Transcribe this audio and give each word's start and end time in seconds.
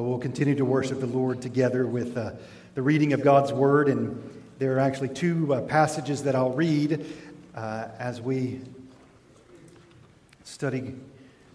Well, 0.00 0.08
we'll 0.08 0.18
continue 0.18 0.54
to 0.54 0.64
worship 0.64 0.98
the 0.98 1.06
Lord 1.06 1.42
together 1.42 1.86
with 1.86 2.16
uh, 2.16 2.32
the 2.74 2.80
reading 2.80 3.12
of 3.12 3.22
God's 3.22 3.52
Word. 3.52 3.90
And 3.90 4.40
there 4.58 4.74
are 4.74 4.78
actually 4.78 5.10
two 5.10 5.52
uh, 5.52 5.60
passages 5.60 6.22
that 6.22 6.34
I'll 6.34 6.54
read 6.54 7.04
uh, 7.54 7.88
as 7.98 8.18
we 8.18 8.62
study 10.42 10.94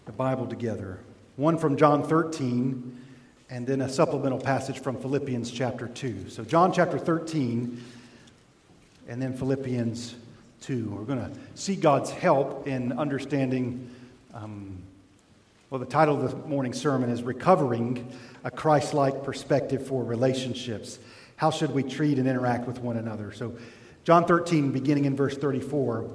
the 0.05 0.11
Bible 0.11 0.45
together. 0.45 0.99
One 1.37 1.57
from 1.57 1.75
John 1.75 2.03
13, 2.03 3.01
and 3.49 3.65
then 3.65 3.81
a 3.81 3.89
supplemental 3.89 4.39
passage 4.39 4.77
from 4.77 4.95
Philippians 4.97 5.49
chapter 5.49 5.87
2. 5.87 6.29
So, 6.29 6.43
John 6.43 6.71
chapter 6.71 6.99
13, 6.99 7.83
and 9.07 9.19
then 9.19 9.35
Philippians 9.35 10.13
2. 10.61 10.89
We're 10.91 11.03
going 11.05 11.17
to 11.17 11.31
see 11.55 11.75
God's 11.75 12.11
help 12.11 12.67
in 12.67 12.91
understanding. 12.91 13.89
Um, 14.35 14.83
well, 15.71 15.79
the 15.79 15.85
title 15.87 16.23
of 16.23 16.29
the 16.29 16.47
morning 16.47 16.73
sermon 16.73 17.09
is 17.09 17.23
Recovering 17.23 18.07
a 18.43 18.51
Christ 18.51 18.93
like 18.93 19.23
Perspective 19.23 19.87
for 19.87 20.03
Relationships. 20.03 20.99
How 21.37 21.49
should 21.49 21.71
we 21.73 21.81
treat 21.81 22.19
and 22.19 22.27
interact 22.27 22.67
with 22.67 22.79
one 22.79 22.97
another? 22.97 23.33
So, 23.33 23.55
John 24.03 24.25
13, 24.25 24.71
beginning 24.71 25.05
in 25.05 25.15
verse 25.15 25.35
34 25.35 26.07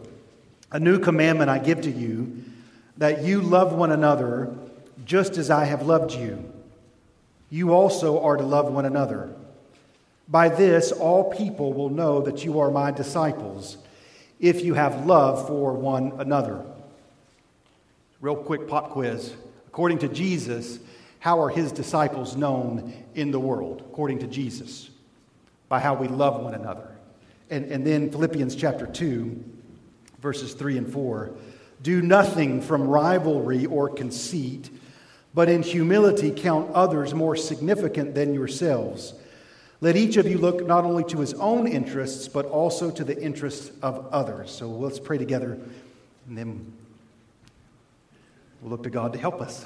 A 0.70 0.78
new 0.78 1.00
commandment 1.00 1.50
I 1.50 1.59
give 1.59 1.80
to 1.80 1.90
you, 1.90 2.45
that 2.98 3.24
you 3.24 3.40
love 3.40 3.73
one 3.73 3.90
another 3.90 4.54
just 5.04 5.36
as 5.36 5.51
I 5.51 5.64
have 5.64 5.82
loved 5.82 6.12
you. 6.12 6.48
You 7.51 7.73
also 7.73 8.23
are 8.23 8.37
to 8.37 8.45
love 8.45 8.73
one 8.73 8.84
another. 8.84 9.34
By 10.28 10.48
this, 10.48 10.92
all 10.92 11.34
people 11.34 11.73
will 11.73 11.88
know 11.88 12.23
that 12.23 12.45
you 12.45 12.60
are 12.60 12.70
my 12.70 12.92
disciples, 12.92 13.78
if 14.38 14.64
you 14.64 14.74
have 14.74 15.06
love 15.06 15.48
for 15.48 15.73
one 15.73 16.12
another. 16.20 16.64
Real 18.20 18.37
quick 18.37 18.69
pop 18.69 18.91
quiz. 18.91 19.34
According 19.66 19.98
to 20.01 20.09
Jesus, 20.09 20.79
how 21.21 21.40
are 21.40 21.49
his 21.49 21.73
disciples 21.73 22.37
known 22.37 22.93
in 23.15 23.30
the 23.30 23.40
world? 23.40 23.82
According 23.90 24.18
to 24.21 24.26
Jesus, 24.26 24.90
by 25.68 25.80
how 25.80 25.95
we 25.95 26.09
love 26.09 26.43
one 26.43 26.54
another. 26.54 26.91
And, 27.51 27.66
and 27.66 27.87
then 27.87 28.10
Philippians 28.10 28.54
chapter 28.54 28.87
2, 28.87 29.45
verses 30.21 30.54
3 30.54 30.79
and 30.79 30.93
4. 30.93 31.30
Do 31.82 32.02
nothing 32.02 32.60
from 32.60 32.87
rivalry 32.87 33.66
or 33.66 33.88
conceit, 33.88 34.71
but 35.32 35.48
in 35.48 35.63
humility 35.63 36.30
count 36.30 36.71
others 36.73 37.15
more 37.15 37.37
significant 37.37 38.15
than 38.15 38.35
yourselves. 38.35 39.15
Let 39.80 39.96
each 39.96 40.18
of 40.18 40.26
you 40.26 40.37
look 40.37 40.66
not 40.66 40.85
only 40.85 41.04
to 41.04 41.21
his 41.21 41.32
own 41.35 41.66
interests, 41.66 42.29
but 42.29 42.45
also 42.46 42.91
to 42.91 43.02
the 43.02 43.18
interests 43.21 43.71
of 43.82 44.07
others. 44.13 44.51
So 44.51 44.68
let's 44.68 44.98
pray 44.98 45.16
together, 45.16 45.59
and 46.29 46.37
then 46.37 46.73
We'll 48.61 48.71
look 48.71 48.83
to 48.83 48.91
God 48.91 49.15
to 49.15 49.19
help 49.19 49.41
us. 49.41 49.65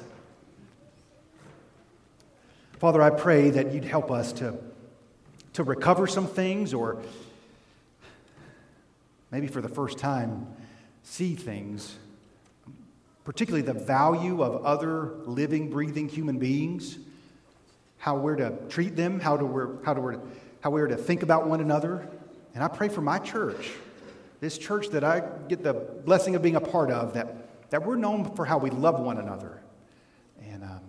Father, 2.78 3.02
I 3.02 3.10
pray 3.10 3.50
that 3.50 3.72
you'd 3.72 3.84
help 3.84 4.10
us 4.10 4.32
to, 4.34 4.56
to 5.54 5.64
recover 5.64 6.06
some 6.06 6.26
things 6.26 6.72
or 6.72 7.02
maybe 9.32 9.48
for 9.48 9.60
the 9.60 9.68
first 9.68 9.98
time 9.98 10.46
see 11.02 11.34
things, 11.34 11.96
particularly 13.24 13.66
the 13.66 13.72
value 13.72 14.42
of 14.42 14.64
other 14.64 15.14
living, 15.24 15.70
breathing 15.70 16.08
human 16.08 16.38
beings, 16.38 16.98
how 17.98 18.16
we're 18.16 18.36
to 18.36 18.52
treat 18.68 18.94
them, 18.94 19.18
how, 19.18 19.36
to 19.36 19.44
we're, 19.44 19.82
how, 19.82 19.94
to 19.94 20.00
we're, 20.00 20.20
how 20.60 20.70
we're 20.70 20.86
to 20.86 20.96
think 20.96 21.22
about 21.22 21.48
one 21.48 21.60
another. 21.60 22.08
And 22.54 22.62
I 22.62 22.68
pray 22.68 22.88
for 22.88 23.00
my 23.00 23.18
church, 23.18 23.72
this 24.40 24.56
church 24.56 24.90
that 24.90 25.02
I 25.02 25.22
get 25.48 25.64
the 25.64 25.74
blessing 25.74 26.36
of 26.36 26.42
being 26.42 26.56
a 26.56 26.60
part 26.60 26.90
of, 26.90 27.14
that 27.14 27.43
that 27.74 27.84
we're 27.84 27.96
known 27.96 28.32
for 28.36 28.44
how 28.44 28.56
we 28.56 28.70
love 28.70 29.00
one 29.00 29.18
another. 29.18 29.60
And 30.40 30.62
um, 30.62 30.80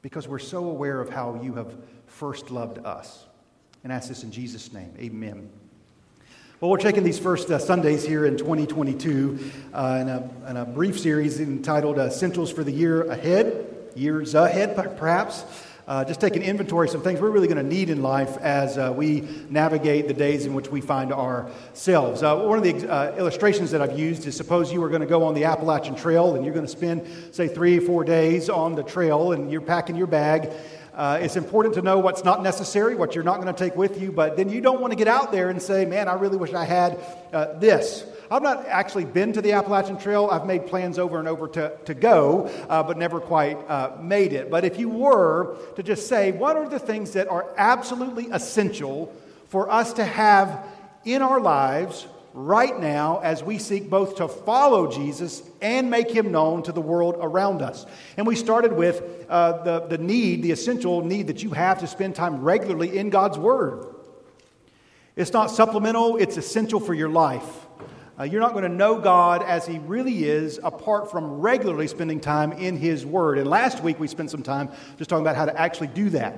because 0.00 0.26
we're 0.26 0.38
so 0.38 0.70
aware 0.70 0.98
of 0.98 1.10
how 1.10 1.38
you 1.42 1.52
have 1.56 1.76
first 2.06 2.50
loved 2.50 2.78
us. 2.86 3.26
And 3.84 3.92
ask 3.92 4.08
this 4.08 4.22
in 4.22 4.32
Jesus' 4.32 4.72
name. 4.72 4.94
Amen. 4.98 5.50
Well, 6.62 6.70
we're 6.70 6.78
taking 6.78 7.04
these 7.04 7.18
first 7.18 7.50
uh, 7.50 7.58
Sundays 7.58 8.02
here 8.02 8.24
in 8.24 8.38
2022 8.38 9.50
uh, 9.74 9.98
in, 10.00 10.08
a, 10.08 10.30
in, 10.48 10.56
a, 10.56 10.64
brief 10.64 10.98
series 10.98 11.38
entitled 11.38 11.98
uh, 11.98 12.04
Essentials 12.04 12.50
for 12.50 12.64
the 12.64 12.72
Year 12.72 13.02
Ahead, 13.10 13.90
Years 13.94 14.34
Ahead, 14.34 14.74
perhaps 14.96 15.44
uh, 15.86 16.04
just 16.04 16.20
taking 16.20 16.42
inventory 16.42 16.86
of 16.86 16.92
some 16.92 17.02
things 17.02 17.20
we're 17.20 17.30
really 17.30 17.48
going 17.48 17.62
to 17.62 17.62
need 17.62 17.90
in 17.90 18.02
life 18.02 18.36
as 18.38 18.78
uh, 18.78 18.92
we 18.96 19.22
navigate 19.48 20.08
the 20.08 20.14
days 20.14 20.46
in 20.46 20.54
which 20.54 20.68
we 20.68 20.80
find 20.80 21.12
ourselves. 21.12 22.22
Uh, 22.22 22.36
one 22.36 22.58
of 22.58 22.64
the 22.64 22.90
uh, 22.90 23.16
illustrations 23.16 23.70
that 23.70 23.80
I've 23.80 23.98
used 23.98 24.26
is 24.26 24.36
suppose 24.36 24.72
you 24.72 24.80
were 24.80 24.88
going 24.88 25.00
to 25.00 25.06
go 25.06 25.24
on 25.24 25.34
the 25.34 25.44
Appalachian 25.44 25.94
Trail 25.94 26.34
and 26.34 26.44
you're 26.44 26.54
going 26.54 26.66
to 26.66 26.72
spend, 26.72 27.06
say, 27.32 27.48
three 27.48 27.78
or 27.78 27.82
four 27.82 28.04
days 28.04 28.48
on 28.48 28.74
the 28.74 28.82
trail 28.82 29.32
and 29.32 29.50
you're 29.50 29.60
packing 29.60 29.96
your 29.96 30.06
bag. 30.06 30.52
Uh, 30.94 31.18
it's 31.22 31.36
important 31.36 31.74
to 31.74 31.82
know 31.82 31.98
what's 31.98 32.24
not 32.24 32.42
necessary, 32.42 32.94
what 32.94 33.14
you're 33.14 33.24
not 33.24 33.40
going 33.40 33.52
to 33.52 33.58
take 33.58 33.76
with 33.76 34.00
you, 34.00 34.12
but 34.12 34.36
then 34.36 34.48
you 34.48 34.60
don't 34.60 34.80
want 34.80 34.92
to 34.92 34.96
get 34.96 35.08
out 35.08 35.32
there 35.32 35.48
and 35.48 35.62
say, 35.62 35.84
man, 35.84 36.08
I 36.08 36.14
really 36.14 36.36
wish 36.36 36.52
I 36.52 36.64
had 36.64 36.98
uh, 37.32 37.58
this. 37.58 38.04
I've 38.30 38.42
not 38.42 38.66
actually 38.66 39.06
been 39.06 39.32
to 39.32 39.42
the 39.42 39.52
Appalachian 39.52 39.98
Trail. 39.98 40.28
I've 40.30 40.46
made 40.46 40.66
plans 40.66 40.98
over 40.98 41.18
and 41.18 41.26
over 41.26 41.48
to, 41.48 41.76
to 41.84 41.94
go, 41.94 42.46
uh, 42.68 42.82
but 42.82 42.96
never 42.96 43.20
quite 43.20 43.56
uh, 43.68 43.96
made 44.00 44.32
it. 44.32 44.50
But 44.50 44.64
if 44.64 44.78
you 44.78 44.88
were 44.88 45.56
to 45.74 45.82
just 45.82 46.06
say, 46.06 46.30
what 46.30 46.56
are 46.56 46.68
the 46.68 46.78
things 46.78 47.12
that 47.12 47.26
are 47.28 47.52
absolutely 47.56 48.28
essential 48.30 49.12
for 49.48 49.68
us 49.68 49.94
to 49.94 50.04
have 50.04 50.64
in 51.04 51.22
our 51.22 51.40
lives 51.40 52.06
right 52.32 52.78
now 52.78 53.18
as 53.24 53.42
we 53.42 53.58
seek 53.58 53.90
both 53.90 54.16
to 54.16 54.28
follow 54.28 54.90
Jesus 54.90 55.42
and 55.60 55.90
make 55.90 56.10
him 56.10 56.30
known 56.30 56.62
to 56.62 56.72
the 56.72 56.80
world 56.80 57.16
around 57.20 57.62
us. 57.62 57.86
And 58.16 58.26
we 58.26 58.36
started 58.36 58.72
with 58.72 59.26
uh, 59.28 59.64
the, 59.64 59.80
the 59.86 59.98
need, 59.98 60.42
the 60.42 60.52
essential 60.52 61.04
need 61.04 61.26
that 61.26 61.42
you 61.42 61.50
have 61.50 61.80
to 61.80 61.88
spend 61.88 62.14
time 62.14 62.42
regularly 62.42 62.96
in 62.96 63.10
God's 63.10 63.38
Word. 63.38 63.86
It's 65.16 65.32
not 65.32 65.50
supplemental, 65.50 66.16
it's 66.16 66.36
essential 66.36 66.78
for 66.78 66.94
your 66.94 67.08
life. 67.08 67.66
Uh, 68.20 68.24
you're 68.24 68.40
not 68.40 68.52
going 68.52 68.64
to 68.64 68.68
know 68.68 68.98
God 68.98 69.42
as 69.42 69.66
He 69.66 69.78
really 69.78 70.24
is 70.24 70.60
apart 70.62 71.10
from 71.10 71.40
regularly 71.40 71.86
spending 71.86 72.20
time 72.20 72.52
in 72.52 72.76
His 72.76 73.06
Word. 73.06 73.38
And 73.38 73.48
last 73.48 73.82
week 73.82 73.98
we 73.98 74.08
spent 74.08 74.30
some 74.30 74.42
time 74.42 74.68
just 74.98 75.08
talking 75.08 75.24
about 75.24 75.36
how 75.36 75.46
to 75.46 75.58
actually 75.58 75.86
do 75.86 76.10
that. 76.10 76.36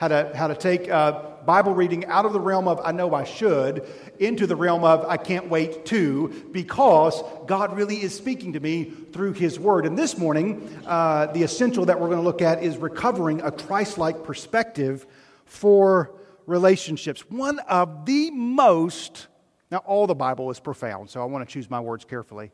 How 0.00 0.08
to, 0.08 0.32
how 0.34 0.46
to 0.46 0.54
take 0.54 0.88
uh, 0.88 1.20
Bible 1.44 1.74
reading 1.74 2.06
out 2.06 2.24
of 2.24 2.32
the 2.32 2.40
realm 2.40 2.66
of 2.66 2.80
I 2.82 2.92
know 2.92 3.12
I 3.14 3.24
should 3.24 3.86
into 4.18 4.46
the 4.46 4.56
realm 4.56 4.84
of 4.84 5.04
I 5.04 5.18
can't 5.18 5.50
wait 5.50 5.84
to 5.86 6.28
because 6.50 7.22
God 7.46 7.76
really 7.76 8.00
is 8.00 8.16
speaking 8.16 8.54
to 8.54 8.60
me 8.60 8.84
through 8.84 9.34
His 9.34 9.58
Word. 9.58 9.84
And 9.84 9.98
this 9.98 10.16
morning, 10.16 10.66
uh, 10.86 11.26
the 11.26 11.42
essential 11.42 11.84
that 11.86 12.00
we're 12.00 12.06
going 12.06 12.20
to 12.20 12.24
look 12.24 12.40
at 12.40 12.62
is 12.62 12.78
recovering 12.78 13.42
a 13.42 13.50
Christ 13.50 13.98
like 13.98 14.24
perspective 14.24 15.04
for 15.44 16.10
relationships. 16.46 17.28
One 17.28 17.58
of 17.58 18.06
the 18.06 18.30
most 18.30 19.26
now, 19.70 19.78
all 19.78 20.06
the 20.06 20.14
Bible 20.14 20.50
is 20.50 20.60
profound, 20.60 21.10
so 21.10 21.20
I 21.20 21.24
want 21.26 21.46
to 21.46 21.52
choose 21.52 21.68
my 21.68 21.80
words 21.80 22.04
carefully. 22.04 22.50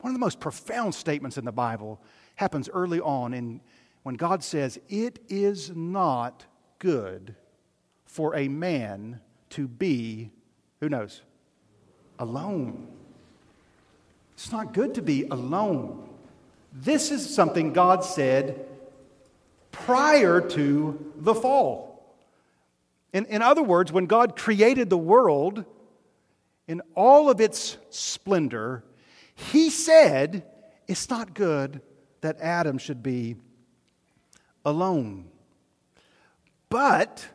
One 0.00 0.10
of 0.10 0.14
the 0.14 0.24
most 0.24 0.40
profound 0.40 0.94
statements 0.94 1.38
in 1.38 1.44
the 1.44 1.52
Bible 1.52 2.00
happens 2.36 2.68
early 2.72 3.00
on 3.00 3.34
in, 3.34 3.60
when 4.02 4.16
God 4.16 4.42
says, 4.42 4.78
It 4.88 5.20
is 5.28 5.70
not 5.74 6.46
good 6.78 7.36
for 8.06 8.34
a 8.34 8.48
man 8.48 9.20
to 9.50 9.68
be, 9.68 10.30
who 10.80 10.88
knows, 10.88 11.22
alone. 12.18 12.88
It's 14.34 14.50
not 14.50 14.72
good 14.72 14.94
to 14.94 15.02
be 15.02 15.24
alone. 15.24 16.08
This 16.72 17.12
is 17.12 17.32
something 17.32 17.72
God 17.72 18.04
said 18.04 18.66
prior 19.70 20.40
to 20.40 21.12
the 21.16 21.34
fall. 21.34 22.16
In, 23.12 23.26
in 23.26 23.42
other 23.42 23.62
words, 23.62 23.92
when 23.92 24.06
God 24.06 24.36
created 24.36 24.88
the 24.88 24.98
world, 24.98 25.64
in 26.70 26.80
all 26.94 27.28
of 27.28 27.40
its 27.40 27.78
splendor, 27.88 28.84
he 29.34 29.70
said, 29.70 30.44
It's 30.86 31.10
not 31.10 31.34
good 31.34 31.82
that 32.20 32.40
Adam 32.40 32.78
should 32.78 33.02
be 33.02 33.34
alone. 34.64 35.24
But 36.68 37.26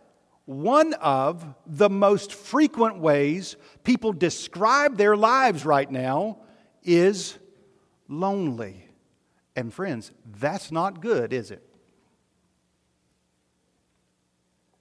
one 0.45 0.93
of 0.93 1.45
the 1.65 1.89
most 1.89 2.33
frequent 2.33 2.99
ways 2.99 3.57
people 3.83 4.13
describe 4.13 4.95
their 4.95 5.17
lives 5.17 5.65
right 5.65 5.91
now 5.91 6.37
is 6.81 7.37
lonely. 8.07 8.87
And 9.53 9.73
friends, 9.73 10.13
that's 10.39 10.71
not 10.71 11.01
good, 11.01 11.33
is 11.33 11.51
it? 11.51 11.61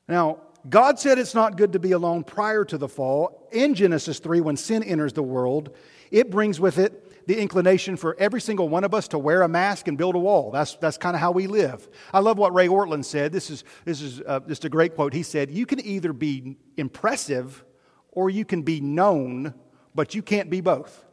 Now, 0.07 0.39
God 0.69 0.99
said 0.99 1.19
it's 1.19 1.35
not 1.35 1.57
good 1.57 1.73
to 1.73 1.79
be 1.79 1.93
alone 1.93 2.25
prior 2.25 2.65
to 2.65 2.79
the 2.79 2.89
fall. 2.89 3.49
In 3.53 3.75
Genesis 3.75 4.19
3, 4.19 4.41
when 4.41 4.57
sin 4.57 4.83
enters 4.83 5.13
the 5.13 5.23
world, 5.23 5.75
it 6.11 6.31
brings 6.31 6.59
with 6.59 6.79
it 6.79 7.27
the 7.27 7.39
inclination 7.39 7.97
for 7.97 8.17
every 8.19 8.41
single 8.41 8.69
one 8.69 8.85
of 8.85 8.95
us 8.95 9.09
to 9.09 9.19
wear 9.19 9.43
a 9.43 9.49
mask 9.49 9.89
and 9.89 9.97
build 9.97 10.15
a 10.15 10.19
wall. 10.19 10.51
That's, 10.51 10.77
that's 10.77 10.99
kind 10.99 11.15
of 11.15 11.21
how 11.21 11.33
we 11.33 11.47
live. 11.47 11.89
I 12.13 12.21
love 12.21 12.39
what 12.39 12.55
Ray 12.55 12.69
Ortlund 12.69 13.05
said. 13.05 13.33
This 13.33 13.51
is, 13.51 13.65
this 13.85 14.01
is 14.01 14.21
uh, 14.27 14.41
just 14.41 14.65
a 14.65 14.69
great 14.69 14.95
quote. 14.95 15.13
He 15.13 15.23
said, 15.23 15.51
You 15.51 15.67
can 15.67 15.85
either 15.85 16.13
be 16.13 16.57
impressive 16.77 17.65
or 18.13 18.31
you 18.31 18.45
can 18.45 18.63
be 18.63 18.81
known, 18.81 19.55
but 19.95 20.15
you 20.15 20.23
can't 20.23 20.51
be 20.51 20.61
both. 20.61 21.05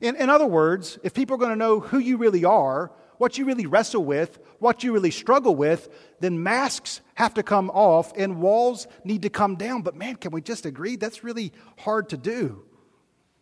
In, 0.00 0.16
in 0.16 0.30
other 0.30 0.46
words, 0.46 0.98
if 1.02 1.14
people 1.14 1.34
are 1.36 1.38
going 1.38 1.50
to 1.50 1.56
know 1.56 1.80
who 1.80 1.98
you 1.98 2.16
really 2.16 2.44
are, 2.44 2.92
what 3.18 3.38
you 3.38 3.44
really 3.44 3.66
wrestle 3.66 4.04
with, 4.04 4.38
what 4.58 4.84
you 4.84 4.92
really 4.92 5.10
struggle 5.10 5.54
with, 5.54 5.88
then 6.20 6.42
masks 6.42 7.00
have 7.14 7.34
to 7.34 7.42
come 7.42 7.70
off 7.70 8.12
and 8.16 8.40
walls 8.40 8.86
need 9.04 9.22
to 9.22 9.30
come 9.30 9.56
down. 9.56 9.82
But 9.82 9.96
man, 9.96 10.16
can 10.16 10.32
we 10.32 10.40
just 10.40 10.66
agree? 10.66 10.96
That's 10.96 11.24
really 11.24 11.52
hard 11.78 12.08
to 12.10 12.16
do. 12.16 12.62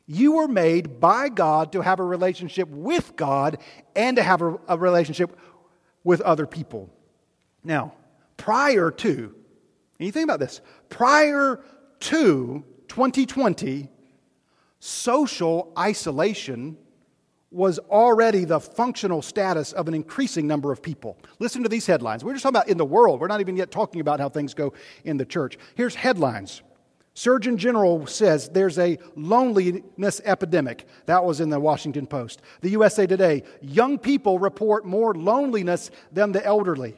You 0.07 0.33
were 0.33 0.49
made 0.49 1.01
by 1.01 1.29
God 1.29 1.73
to 1.73 1.81
have 1.81 1.99
a 1.99 2.05
relationship 2.05 2.69
with 2.69 3.17
God 3.17 3.59
and 3.97 4.17
to 4.17 4.23
have 4.23 4.43
a, 4.43 4.59
a 4.69 4.77
relationship 4.77 5.39
with 6.03 6.21
other 6.21 6.47
people. 6.47 6.91
Now, 7.63 7.95
prior 8.37 8.91
to, 8.91 9.35
and 9.99 10.07
you 10.07 10.13
think 10.13 10.25
about 10.25 10.41
this, 10.41 10.61
prior 10.91 11.61
to 12.01 12.65
2020, 12.89 13.89
social 14.79 15.73
isolation 15.79 16.77
was 17.55 17.79
already 17.79 18.45
the 18.45 18.59
functional 18.59 19.23
status 19.23 19.73
of 19.73 19.87
an 19.87 19.95
increasing 19.95 20.47
number 20.47 20.73
of 20.73 20.83
people. 20.83 21.17
Listen 21.39 21.63
to 21.63 21.69
these 21.69 21.87
headlines. 21.87 22.25
We're 22.25 22.33
just 22.33 22.43
talking 22.43 22.57
about 22.57 22.69
in 22.69 22.77
the 22.77 22.85
world. 22.85 23.21
We're 23.21 23.29
not 23.29 23.41
even 23.41 23.57
yet 23.57 23.71
talking 23.71 24.01
about 24.01 24.19
how 24.19 24.29
things 24.29 24.55
go 24.55 24.75
in 25.05 25.17
the 25.17 25.25
church. 25.25 25.57
Here's 25.77 25.95
headlines. 25.95 26.63
Surgeon 27.15 27.57
General 27.57 28.09
says 28.09 28.49
there's 28.49 28.77
a 28.79 28.99
loneliness 29.15 30.21
epidemic. 30.25 30.87
That 31.07 31.25
was 31.25 31.41
in 31.41 31.49
the 31.49 31.61
Washington 31.61 32.09
Post. 32.09 32.43
The 32.61 32.71
USA 32.71 33.07
Today, 33.07 33.45
young 33.61 33.99
people 33.99 34.41
report 34.41 34.85
more 34.85 35.15
loneliness 35.15 35.93
than 36.13 36.33
the 36.33 36.45
elderly. 36.45 36.97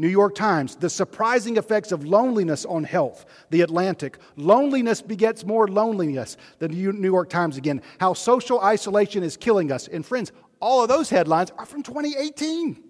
New 0.00 0.08
York 0.08 0.34
Times, 0.34 0.76
the 0.76 0.88
surprising 0.88 1.58
effects 1.58 1.92
of 1.92 2.06
loneliness 2.06 2.64
on 2.64 2.84
health. 2.84 3.26
The 3.50 3.60
Atlantic, 3.60 4.16
loneliness 4.34 5.02
begets 5.02 5.44
more 5.44 5.68
loneliness. 5.68 6.38
The 6.58 6.68
New 6.68 7.10
York 7.10 7.28
Times 7.28 7.58
again, 7.58 7.82
how 7.98 8.14
social 8.14 8.60
isolation 8.60 9.22
is 9.22 9.36
killing 9.36 9.70
us. 9.70 9.88
And 9.88 10.04
friends, 10.04 10.32
all 10.58 10.82
of 10.82 10.88
those 10.88 11.10
headlines 11.10 11.52
are 11.58 11.66
from 11.66 11.82
2018. 11.82 12.82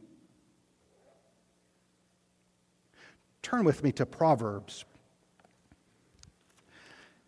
Turn 3.43 3.65
with 3.65 3.83
me 3.83 3.91
to 3.91 4.07
Proverbs. 4.07 4.85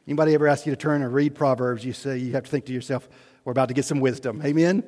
Anybody 0.07 0.35
ever 0.35 0.47
ask 0.47 0.65
you 0.65 0.71
to 0.71 0.77
turn 0.77 1.03
and 1.03 1.13
read 1.13 1.35
Proverbs? 1.35 1.85
You 1.85 1.93
say 1.93 2.19
you 2.19 2.35
have 2.35 2.45
to 2.45 2.51
think 2.51 2.67
to 2.67 2.73
yourself, 2.73 3.09
we're 3.45 3.51
about 3.51 3.67
to 3.67 3.75
get 3.75 3.85
some 3.85 3.99
wisdom. 3.99 4.43
Amen? 4.45 4.85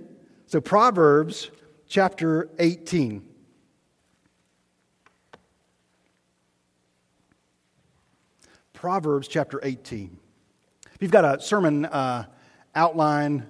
So, 0.47 0.61
Proverbs 0.61 1.51
chapter 1.89 2.49
18. 2.61 3.34
Proverbs 8.85 9.29
chapter 9.29 9.61
18. 9.63 10.15
If 10.93 11.01
you've 11.01 11.11
got 11.11 11.25
a 11.25 11.41
sermon 11.41 11.87
uh, 11.87 12.27
outline 12.75 13.47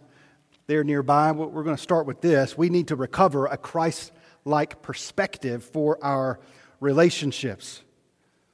there 0.69 0.85
nearby, 0.85 1.33
we're 1.33 1.65
going 1.65 1.75
to 1.75 1.83
start 1.83 2.07
with 2.07 2.21
this. 2.21 2.57
We 2.57 2.69
need 2.69 2.87
to 2.87 2.95
recover 2.95 3.47
a 3.47 3.57
Christ 3.57 4.13
like 4.45 4.81
perspective 4.81 5.65
for 5.65 5.99
our 6.05 6.39
relationships. 6.79 7.83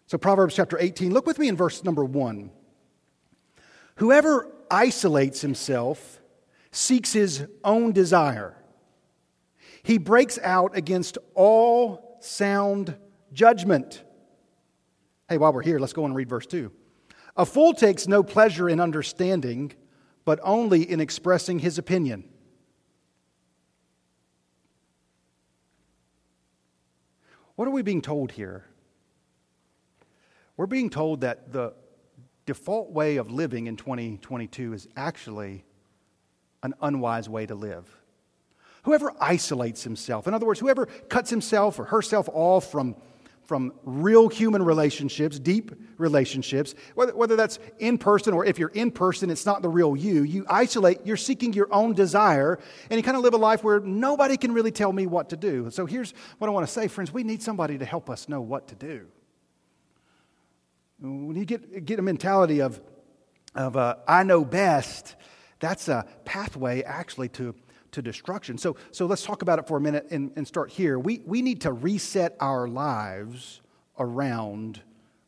So, 0.06 0.16
Proverbs 0.16 0.54
chapter 0.54 0.78
18, 0.80 1.12
look 1.12 1.26
with 1.26 1.38
me 1.38 1.48
in 1.48 1.56
verse 1.58 1.84
number 1.84 2.02
1. 2.02 2.50
Whoever 3.96 4.50
isolates 4.70 5.42
himself 5.42 6.22
seeks 6.72 7.12
his 7.12 7.46
own 7.62 7.92
desire. 7.92 8.56
He 9.82 9.98
breaks 9.98 10.38
out 10.42 10.74
against 10.74 11.18
all 11.34 12.16
sound 12.22 12.96
judgment. 13.34 14.02
Hey, 15.30 15.38
while 15.38 15.52
we're 15.52 15.62
here, 15.62 15.78
let's 15.78 15.92
go 15.92 16.04
and 16.04 16.16
read 16.16 16.28
verse 16.28 16.44
2. 16.46 16.72
A 17.36 17.46
fool 17.46 17.72
takes 17.72 18.08
no 18.08 18.24
pleasure 18.24 18.68
in 18.68 18.80
understanding, 18.80 19.72
but 20.24 20.40
only 20.42 20.82
in 20.82 21.00
expressing 21.00 21.60
his 21.60 21.78
opinion. 21.78 22.28
What 27.54 27.68
are 27.68 27.70
we 27.70 27.82
being 27.82 28.02
told 28.02 28.32
here? 28.32 28.64
We're 30.56 30.66
being 30.66 30.90
told 30.90 31.20
that 31.20 31.52
the 31.52 31.74
default 32.44 32.90
way 32.90 33.16
of 33.16 33.30
living 33.30 33.68
in 33.68 33.76
2022 33.76 34.72
is 34.72 34.88
actually 34.96 35.64
an 36.64 36.74
unwise 36.82 37.28
way 37.28 37.46
to 37.46 37.54
live. 37.54 37.88
Whoever 38.82 39.12
isolates 39.20 39.84
himself, 39.84 40.26
in 40.26 40.34
other 40.34 40.46
words, 40.46 40.58
whoever 40.58 40.86
cuts 40.86 41.30
himself 41.30 41.78
or 41.78 41.84
herself 41.84 42.28
off 42.32 42.68
from 42.72 42.96
from 43.50 43.72
real 43.82 44.28
human 44.28 44.62
relationships, 44.62 45.36
deep 45.40 45.72
relationships, 45.98 46.72
whether, 46.94 47.16
whether 47.16 47.34
that's 47.34 47.58
in 47.80 47.98
person 47.98 48.32
or 48.32 48.44
if 48.44 48.60
you're 48.60 48.68
in 48.68 48.92
person, 48.92 49.28
it's 49.28 49.44
not 49.44 49.60
the 49.60 49.68
real 49.68 49.96
you. 49.96 50.22
You 50.22 50.46
isolate, 50.48 51.00
you're 51.04 51.16
seeking 51.16 51.52
your 51.52 51.66
own 51.74 51.94
desire, 51.94 52.60
and 52.88 52.96
you 52.96 53.02
kind 53.02 53.16
of 53.16 53.24
live 53.24 53.34
a 53.34 53.38
life 53.38 53.64
where 53.64 53.80
nobody 53.80 54.36
can 54.36 54.52
really 54.52 54.70
tell 54.70 54.92
me 54.92 55.08
what 55.08 55.30
to 55.30 55.36
do. 55.36 55.68
So 55.72 55.84
here's 55.84 56.14
what 56.38 56.46
I 56.46 56.52
want 56.52 56.64
to 56.64 56.72
say, 56.72 56.86
friends 56.86 57.12
we 57.12 57.24
need 57.24 57.42
somebody 57.42 57.76
to 57.78 57.84
help 57.84 58.08
us 58.08 58.28
know 58.28 58.40
what 58.40 58.68
to 58.68 58.76
do. 58.76 59.08
When 61.00 61.34
you 61.34 61.44
get, 61.44 61.84
get 61.84 61.98
a 61.98 62.02
mentality 62.02 62.62
of, 62.62 62.80
of 63.56 63.76
uh, 63.76 63.96
I 64.06 64.22
know 64.22 64.44
best, 64.44 65.16
that's 65.58 65.88
a 65.88 66.06
pathway 66.24 66.84
actually 66.84 67.30
to 67.30 67.56
to 67.92 68.02
destruction. 68.02 68.58
So, 68.58 68.76
so 68.90 69.06
let's 69.06 69.22
talk 69.22 69.42
about 69.42 69.58
it 69.58 69.66
for 69.66 69.76
a 69.76 69.80
minute 69.80 70.06
and, 70.10 70.30
and 70.36 70.46
start 70.46 70.70
here. 70.70 70.98
We, 70.98 71.22
we 71.24 71.42
need 71.42 71.62
to 71.62 71.72
reset 71.72 72.36
our 72.40 72.68
lives 72.68 73.60
around 73.98 74.80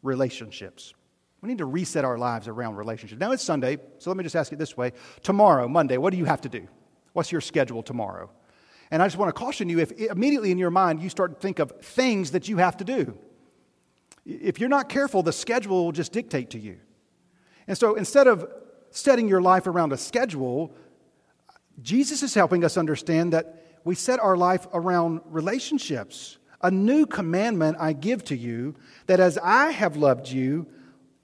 relationships. 0.02 0.94
We 1.40 1.48
need 1.48 1.58
to 1.58 1.66
reset 1.66 2.04
our 2.04 2.18
lives 2.18 2.46
around 2.46 2.76
relationships. 2.76 3.20
Now 3.20 3.32
it's 3.32 3.42
Sunday, 3.42 3.78
so 3.98 4.10
let 4.10 4.16
me 4.16 4.22
just 4.22 4.36
ask 4.36 4.52
you 4.52 4.56
this 4.56 4.76
way. 4.76 4.92
Tomorrow, 5.22 5.68
Monday, 5.68 5.96
what 5.96 6.12
do 6.12 6.16
you 6.16 6.24
have 6.24 6.40
to 6.42 6.48
do? 6.48 6.68
What's 7.12 7.32
your 7.32 7.40
schedule 7.40 7.82
tomorrow? 7.82 8.30
And 8.90 9.02
I 9.02 9.06
just 9.06 9.16
want 9.16 9.28
to 9.30 9.32
caution 9.32 9.68
you 9.68 9.78
if 9.80 9.90
immediately 9.92 10.50
in 10.50 10.58
your 10.58 10.70
mind 10.70 11.02
you 11.02 11.08
start 11.08 11.34
to 11.34 11.40
think 11.40 11.58
of 11.58 11.72
things 11.80 12.32
that 12.32 12.48
you 12.48 12.58
have 12.58 12.76
to 12.76 12.84
do. 12.84 13.18
If 14.24 14.60
you're 14.60 14.68
not 14.68 14.88
careful, 14.88 15.22
the 15.22 15.32
schedule 15.32 15.84
will 15.84 15.92
just 15.92 16.12
dictate 16.12 16.50
to 16.50 16.58
you. 16.58 16.78
And 17.66 17.76
so 17.76 17.94
instead 17.94 18.26
of 18.26 18.46
setting 18.90 19.28
your 19.28 19.40
life 19.40 19.66
around 19.66 19.92
a 19.92 19.96
schedule, 19.96 20.74
Jesus 21.82 22.22
is 22.22 22.34
helping 22.34 22.64
us 22.64 22.76
understand 22.76 23.32
that 23.32 23.80
we 23.84 23.94
set 23.94 24.20
our 24.20 24.36
life 24.36 24.66
around 24.72 25.20
relationships. 25.26 26.38
A 26.62 26.70
new 26.70 27.06
commandment 27.06 27.76
I 27.80 27.92
give 27.92 28.24
to 28.26 28.36
you 28.36 28.76
that 29.06 29.20
as 29.20 29.36
I 29.38 29.70
have 29.72 29.96
loved 29.96 30.28
you, 30.28 30.66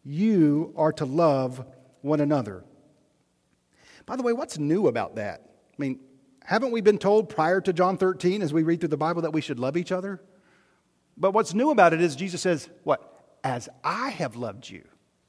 you 0.05 0.73
are 0.77 0.93
to 0.95 1.05
love 1.05 1.65
one 2.01 2.21
another. 2.21 2.65
By 4.05 4.17
the 4.17 4.23
way, 4.23 4.33
what's 4.33 4.59
new 4.59 4.89
about 4.89 5.17
that? 5.17 5.43
I 5.45 5.75
mean, 5.77 6.01
haven't 6.43 6.73
we 6.73 6.81
been 6.81 6.99
told 6.99 7.29
prior 7.29 7.61
to 7.61 7.73
John 7.73 7.99
13 7.99 8.43
as 8.43 8.53
we 8.53 8.63
read 8.63 8.81
through 8.81 8.89
the 8.89 8.97
Bible 8.97 9.23
that 9.23 9.33
we 9.33 9.41
should 9.41 9.61
love 9.61 9.77
each 9.77 9.93
other? 9.93 10.21
But 11.17 11.33
what's 11.33 11.53
new 11.53 11.71
about 11.71 11.93
it 11.93 12.01
is 12.01 12.17
Jesus 12.17 12.41
says, 12.41 12.69
What? 12.85 13.05
As 13.45 13.69
I 13.85 14.11
have 14.11 14.35
loved 14.35 14.69
you. 14.69 14.83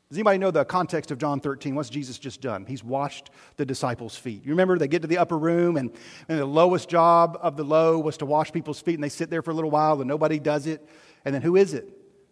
Does 0.10 0.18
anybody 0.18 0.40
know 0.40 0.50
the 0.50 0.66
context 0.66 1.12
of 1.12 1.20
John 1.20 1.40
13? 1.40 1.76
What's 1.76 1.90
Jesus 1.90 2.18
just 2.18 2.42
done? 2.42 2.66
He's 2.66 2.84
washed 2.84 3.30
the 3.58 3.66
disciples' 3.66 4.16
feet. 4.16 4.44
You 4.44 4.50
remember 4.50 4.76
they 4.80 4.88
get 4.88 5.04
to 5.04 5.08
the 5.08 5.20
upper 5.20 5.38
room, 5.38 5.78
and, 5.78 5.92
and 6.28 6.40
the 6.40 6.48
lowest 6.48 6.90
job 6.90 7.38
of 7.40 7.56
the 7.58 7.64
low 7.64 8.00
was 8.00 8.18
to 8.18 8.26
wash 8.26 8.52
people's 8.52 8.82
feet, 8.82 8.96
and 8.96 9.04
they 9.04 9.10
sit 9.10 9.30
there 9.30 9.44
for 9.44 9.52
a 9.52 9.54
little 9.54 9.70
while, 9.70 10.02
and 10.02 10.08
nobody 10.08 10.40
does 10.40 10.66
it. 10.66 10.84
And 11.26 11.36
then 11.36 11.44
who 11.44 11.56
is 11.56 11.76
it? 11.76 11.88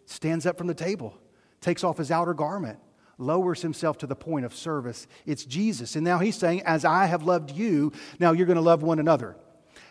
Stands 0.06 0.44
up 0.44 0.58
from 0.58 0.66
the 0.66 0.74
table, 0.74 1.16
takes 1.60 1.84
off 1.84 1.98
his 1.98 2.10
outer 2.10 2.34
garment, 2.34 2.80
lowers 3.16 3.62
himself 3.62 3.96
to 3.98 4.08
the 4.08 4.16
point 4.16 4.44
of 4.44 4.52
service. 4.52 5.06
It's 5.24 5.44
Jesus. 5.44 5.94
And 5.94 6.04
now 6.04 6.18
he's 6.18 6.36
saying, 6.36 6.62
As 6.62 6.84
I 6.84 7.06
have 7.06 7.22
loved 7.22 7.52
you, 7.52 7.92
now 8.18 8.32
you're 8.32 8.46
going 8.46 8.56
to 8.56 8.60
love 8.60 8.82
one 8.82 8.98
another. 8.98 9.36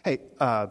Hey, 0.03 0.19
uh, 0.41 0.67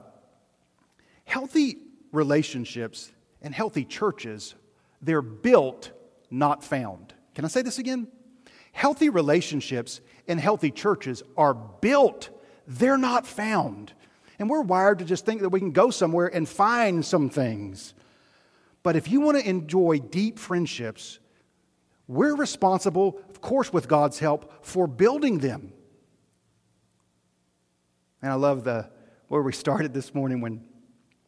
healthy 1.25 1.79
relationships 2.13 3.11
and 3.41 3.55
healthy 3.55 3.87
churches, 3.87 4.55
they're 5.01 5.23
built 5.23 5.93
not 6.30 6.64
found. 6.64 7.14
Can 7.35 7.45
I 7.45 7.49
say 7.49 7.62
this 7.62 7.78
again? 7.78 8.09
Healthy 8.73 9.09
relationships 9.09 10.00
and 10.28 10.40
healthy 10.40 10.71
churches 10.71 11.23
are 11.37 11.54
built, 11.54 12.30
they're 12.66 12.99
not 12.99 13.26
found. 13.26 13.92
And 14.38 14.50
we're 14.50 14.61
wired 14.61 14.99
to 14.99 15.04
just 15.04 15.25
think 15.25 15.40
that 15.40 15.49
we 15.49 15.61
can 15.61 15.73
go 15.73 15.90
somewhere 15.90 16.26
and 16.26 16.47
find 16.47 17.04
some 17.04 17.30
things. 17.30 17.95
But 18.83 18.95
if 18.97 19.11
you 19.11 19.21
want 19.21 19.38
to 19.38 19.49
enjoy 19.49 19.99
deep 19.99 20.38
friendships, 20.38 21.18
we're 22.06 22.37
responsible, 22.37 23.18
of 23.30 23.40
course, 23.40 23.73
with 23.73 23.88
God's 23.88 24.18
help, 24.18 24.64
for 24.64 24.87
building 24.87 25.38
them. 25.38 25.73
And 28.21 28.30
I 28.30 28.35
love 28.35 28.64
the 28.64 28.90
where 29.28 29.42
we 29.42 29.52
started 29.52 29.92
this 29.92 30.14
morning 30.14 30.40
when, 30.40 30.64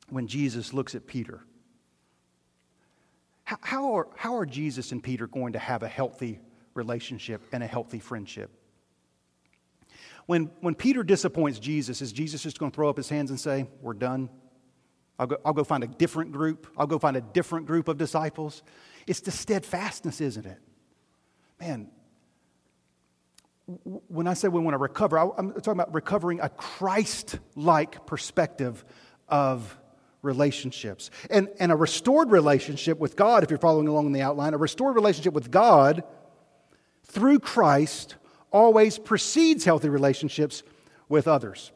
when 0.09 0.27
Jesus 0.27 0.73
looks 0.73 0.95
at 0.95 1.07
Peter. 1.07 1.45
How 3.63 3.95
are, 3.95 4.09
how 4.15 4.37
are 4.37 4.45
Jesus 4.45 4.93
and 4.93 5.03
Peter 5.03 5.27
going 5.27 5.55
to 5.55 5.59
have 5.59 5.83
a 5.83 5.89
healthy 5.89 6.39
relationship 6.75 7.41
and 7.51 7.63
a 7.63 7.67
healthy 7.67 7.99
friendship? 7.99 8.51
When, 10.27 10.51
when 10.61 10.75
Peter 10.75 11.03
disappoints 11.03 11.59
Jesus, 11.59 12.03
is 12.03 12.13
Jesus 12.13 12.43
just 12.43 12.59
going 12.59 12.71
to 12.71 12.75
throw 12.77 12.91
up 12.91 12.99
his 12.99 13.09
hands 13.09 13.31
and 13.31 13.41
say, 13.41 13.67
We're 13.81 13.95
done? 13.95 14.29
I'll 15.19 15.27
go, 15.27 15.39
I'll 15.47 15.55
go 15.55 15.65
find 15.65 15.83
a 15.83 15.87
different 15.87 16.33
group. 16.33 16.67
I'll 16.77 16.87
go 16.87 16.99
find 16.99 17.17
a 17.17 17.23
different 17.23 17.67
group 17.67 17.89
of 17.89 17.97
disciples. 17.97 18.63
It's 19.07 19.21
the 19.21 19.31
steadfastness, 19.31 20.21
isn't 20.21 20.45
it? 20.45 20.61
Man, 21.59 21.89
when 24.09 24.27
I 24.27 24.35
say 24.35 24.49
we 24.49 24.61
want 24.61 24.75
to 24.75 24.79
recover, 24.79 25.19
I'm 25.19 25.53
talking 25.55 25.73
about 25.73 25.95
recovering 25.95 26.41
a 26.41 26.51
Christ 26.51 27.39
like 27.57 28.07
perspective 28.07 28.85
of 29.27 29.78
relationships. 30.23 31.11
And, 31.31 31.49
and 31.61 31.71
a 31.73 31.77
restored 31.77 32.31
relationship 32.31 32.99
with 32.99 33.17
God, 33.17 33.45
if 33.45 33.51
you're 33.51 33.59
following 33.59 33.89
along 33.89 34.07
in 34.07 34.13
the 34.13 34.23
outline, 34.23 34.55
a 34.55 34.59
restored 34.59 34.95
relationship 34.95 35.35
with 35.35 35.51
God 35.51 36.03
through 37.05 37.41
Christ 37.41 38.17
always 38.51 38.99
precedes 38.99 39.65
healthy 39.65 39.89
relationships 39.89 40.63
with 41.09 41.29
others. 41.29 41.73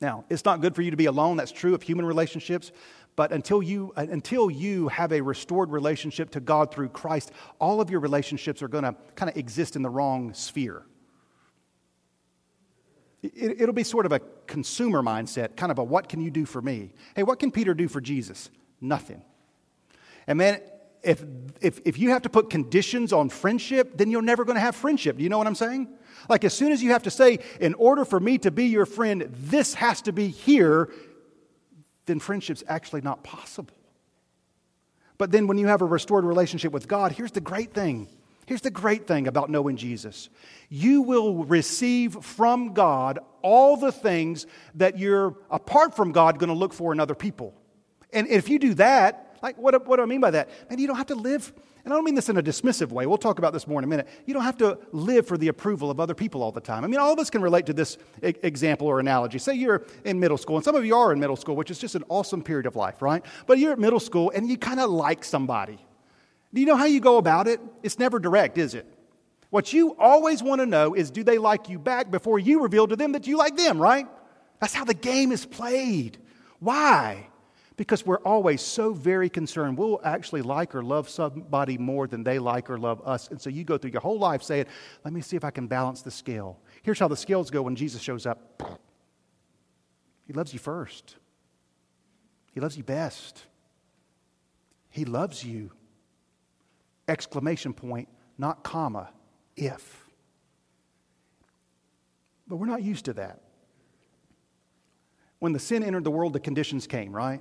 Now, 0.00 0.24
it's 0.28 0.44
not 0.44 0.60
good 0.60 0.74
for 0.74 0.82
you 0.82 0.90
to 0.90 0.96
be 0.96 1.06
alone. 1.06 1.36
That's 1.36 1.52
true 1.52 1.74
of 1.74 1.82
human 1.82 2.04
relationships. 2.04 2.70
But 3.16 3.32
until 3.32 3.62
you, 3.62 3.94
until 3.96 4.50
you 4.50 4.88
have 4.88 5.10
a 5.10 5.22
restored 5.22 5.70
relationship 5.70 6.30
to 6.32 6.40
God 6.40 6.70
through 6.70 6.90
Christ, 6.90 7.32
all 7.58 7.80
of 7.80 7.90
your 7.90 8.00
relationships 8.00 8.62
are 8.62 8.68
going 8.68 8.84
to 8.84 8.94
kind 9.14 9.30
of 9.30 9.38
exist 9.38 9.74
in 9.74 9.82
the 9.82 9.88
wrong 9.88 10.34
sphere. 10.34 10.84
It, 13.34 13.66
will 13.66 13.72
be 13.72 13.84
sort 13.84 14.06
of 14.06 14.12
a 14.12 14.20
consumer 14.46 15.02
mindset, 15.02 15.56
kind 15.56 15.72
of 15.72 15.78
a 15.78 15.84
what 15.84 16.08
can 16.08 16.20
you 16.20 16.30
do 16.30 16.44
for 16.44 16.62
me? 16.62 16.92
Hey, 17.14 17.22
what 17.22 17.38
can 17.38 17.50
Peter 17.50 17.74
do 17.74 17.88
for 17.88 18.00
Jesus? 18.00 18.50
Nothing. 18.80 19.22
And 20.26 20.38
man, 20.38 20.60
if, 21.02 21.22
if, 21.60 21.80
if 21.84 21.98
you 21.98 22.10
have 22.10 22.22
to 22.22 22.28
put 22.28 22.50
conditions 22.50 23.12
on 23.12 23.28
friendship, 23.28 23.96
then 23.96 24.10
you're 24.10 24.22
never 24.22 24.44
going 24.44 24.56
to 24.56 24.60
have 24.60 24.74
friendship. 24.74 25.16
Do 25.16 25.22
you 25.22 25.28
know 25.28 25.38
what 25.38 25.46
I'm 25.46 25.54
saying? 25.54 25.88
Like, 26.28 26.44
as 26.44 26.52
soon 26.52 26.72
as 26.72 26.82
you 26.82 26.90
have 26.90 27.04
to 27.04 27.10
say, 27.10 27.38
in 27.60 27.74
order 27.74 28.04
for 28.04 28.18
me 28.18 28.38
to 28.38 28.50
be 28.50 28.66
your 28.66 28.86
friend, 28.86 29.28
this 29.30 29.74
has 29.74 30.02
to 30.02 30.12
be 30.12 30.28
here, 30.28 30.90
then 32.06 32.18
friendship's 32.18 32.64
actually 32.66 33.02
not 33.02 33.22
possible. 33.22 33.74
But 35.18 35.30
then 35.30 35.46
when 35.46 35.58
you 35.58 35.68
have 35.68 35.80
a 35.80 35.86
restored 35.86 36.24
relationship 36.24 36.72
with 36.72 36.88
God, 36.88 37.12
here's 37.12 37.32
the 37.32 37.40
great 37.40 37.72
thing. 37.72 38.08
Here's 38.46 38.60
the 38.60 38.70
great 38.70 39.06
thing 39.06 39.26
about 39.26 39.50
knowing 39.50 39.76
Jesus 39.76 40.28
you 40.68 41.02
will 41.02 41.44
receive 41.44 42.24
from 42.24 42.74
God 42.74 43.18
all 43.42 43.76
the 43.76 43.92
things 43.92 44.46
that 44.74 44.98
you're, 44.98 45.36
apart 45.50 45.94
from 45.94 46.12
God, 46.12 46.38
going 46.38 46.48
to 46.48 46.54
look 46.54 46.72
for 46.72 46.92
in 46.92 46.98
other 46.98 47.14
people. 47.14 47.54
And 48.12 48.26
if 48.26 48.48
you 48.48 48.58
do 48.58 48.74
that, 48.74 49.38
like 49.42 49.58
what, 49.58 49.86
what 49.86 49.96
do 49.96 50.02
I 50.02 50.06
mean 50.06 50.20
by 50.20 50.32
that? 50.32 50.48
Man, 50.68 50.78
you 50.78 50.86
don't 50.86 50.96
have 50.96 51.06
to 51.06 51.14
live 51.14 51.52
and 51.86 51.92
I 51.92 51.96
don't 51.98 52.04
mean 52.04 52.16
this 52.16 52.28
in 52.28 52.36
a 52.36 52.42
dismissive 52.42 52.88
way. 52.88 53.06
We'll 53.06 53.16
talk 53.16 53.38
about 53.38 53.52
this 53.52 53.68
more 53.68 53.78
in 53.78 53.84
a 53.84 53.86
minute. 53.86 54.08
You 54.26 54.34
don't 54.34 54.42
have 54.42 54.58
to 54.58 54.76
live 54.90 55.24
for 55.24 55.38
the 55.38 55.46
approval 55.46 55.88
of 55.88 56.00
other 56.00 56.14
people 56.14 56.42
all 56.42 56.50
the 56.50 56.60
time. 56.60 56.82
I 56.82 56.88
mean, 56.88 56.98
all 56.98 57.12
of 57.12 57.20
us 57.20 57.30
can 57.30 57.42
relate 57.42 57.66
to 57.66 57.72
this 57.72 57.96
e- 58.24 58.34
example 58.42 58.88
or 58.88 58.98
analogy. 58.98 59.38
Say 59.38 59.54
you're 59.54 59.86
in 60.04 60.18
middle 60.18 60.36
school, 60.36 60.56
and 60.56 60.64
some 60.64 60.74
of 60.74 60.84
you 60.84 60.96
are 60.96 61.12
in 61.12 61.20
middle 61.20 61.36
school, 61.36 61.54
which 61.54 61.70
is 61.70 61.78
just 61.78 61.94
an 61.94 62.02
awesome 62.08 62.42
period 62.42 62.66
of 62.66 62.74
life, 62.74 63.02
right? 63.02 63.24
But 63.46 63.60
you're 63.60 63.70
at 63.70 63.78
middle 63.78 64.00
school 64.00 64.32
and 64.34 64.50
you 64.50 64.58
kind 64.58 64.80
of 64.80 64.90
like 64.90 65.22
somebody. 65.22 65.78
Do 66.56 66.60
you 66.60 66.66
know 66.66 66.76
how 66.76 66.86
you 66.86 67.00
go 67.00 67.18
about 67.18 67.48
it? 67.48 67.60
It's 67.82 67.98
never 67.98 68.18
direct, 68.18 68.56
is 68.56 68.72
it? 68.72 68.86
What 69.50 69.74
you 69.74 69.94
always 69.98 70.42
want 70.42 70.62
to 70.62 70.66
know 70.66 70.94
is 70.94 71.10
do 71.10 71.22
they 71.22 71.36
like 71.36 71.68
you 71.68 71.78
back 71.78 72.10
before 72.10 72.38
you 72.38 72.62
reveal 72.62 72.88
to 72.88 72.96
them 72.96 73.12
that 73.12 73.26
you 73.26 73.36
like 73.36 73.58
them, 73.58 73.78
right? 73.78 74.06
That's 74.58 74.72
how 74.72 74.86
the 74.86 74.94
game 74.94 75.32
is 75.32 75.44
played. 75.44 76.16
Why? 76.58 77.28
Because 77.76 78.06
we're 78.06 78.22
always 78.22 78.62
so 78.62 78.94
very 78.94 79.28
concerned. 79.28 79.76
We'll 79.76 80.00
actually 80.02 80.40
like 80.40 80.74
or 80.74 80.82
love 80.82 81.10
somebody 81.10 81.76
more 81.76 82.06
than 82.06 82.24
they 82.24 82.38
like 82.38 82.70
or 82.70 82.78
love 82.78 83.02
us. 83.04 83.28
And 83.28 83.38
so 83.38 83.50
you 83.50 83.62
go 83.62 83.76
through 83.76 83.90
your 83.90 84.00
whole 84.00 84.18
life 84.18 84.42
saying, 84.42 84.64
let 85.04 85.12
me 85.12 85.20
see 85.20 85.36
if 85.36 85.44
I 85.44 85.50
can 85.50 85.66
balance 85.66 86.00
the 86.00 86.10
scale. 86.10 86.58
Here's 86.82 86.98
how 86.98 87.08
the 87.08 87.18
scales 87.18 87.50
go 87.50 87.60
when 87.60 87.76
Jesus 87.76 88.00
shows 88.00 88.24
up 88.24 88.80
He 90.26 90.32
loves 90.32 90.54
you 90.54 90.58
first, 90.58 91.16
He 92.54 92.60
loves 92.60 92.78
you 92.78 92.82
best. 92.82 93.42
He 94.88 95.04
loves 95.04 95.44
you. 95.44 95.72
Exclamation 97.08 97.72
point, 97.72 98.08
not 98.38 98.62
comma, 98.62 99.10
if. 99.56 100.06
But 102.48 102.56
we're 102.56 102.66
not 102.66 102.82
used 102.82 103.06
to 103.06 103.12
that. 103.14 103.40
When 105.38 105.52
the 105.52 105.58
sin 105.58 105.82
entered 105.82 106.04
the 106.04 106.10
world, 106.10 106.32
the 106.32 106.40
conditions 106.40 106.86
came, 106.86 107.14
right? 107.14 107.40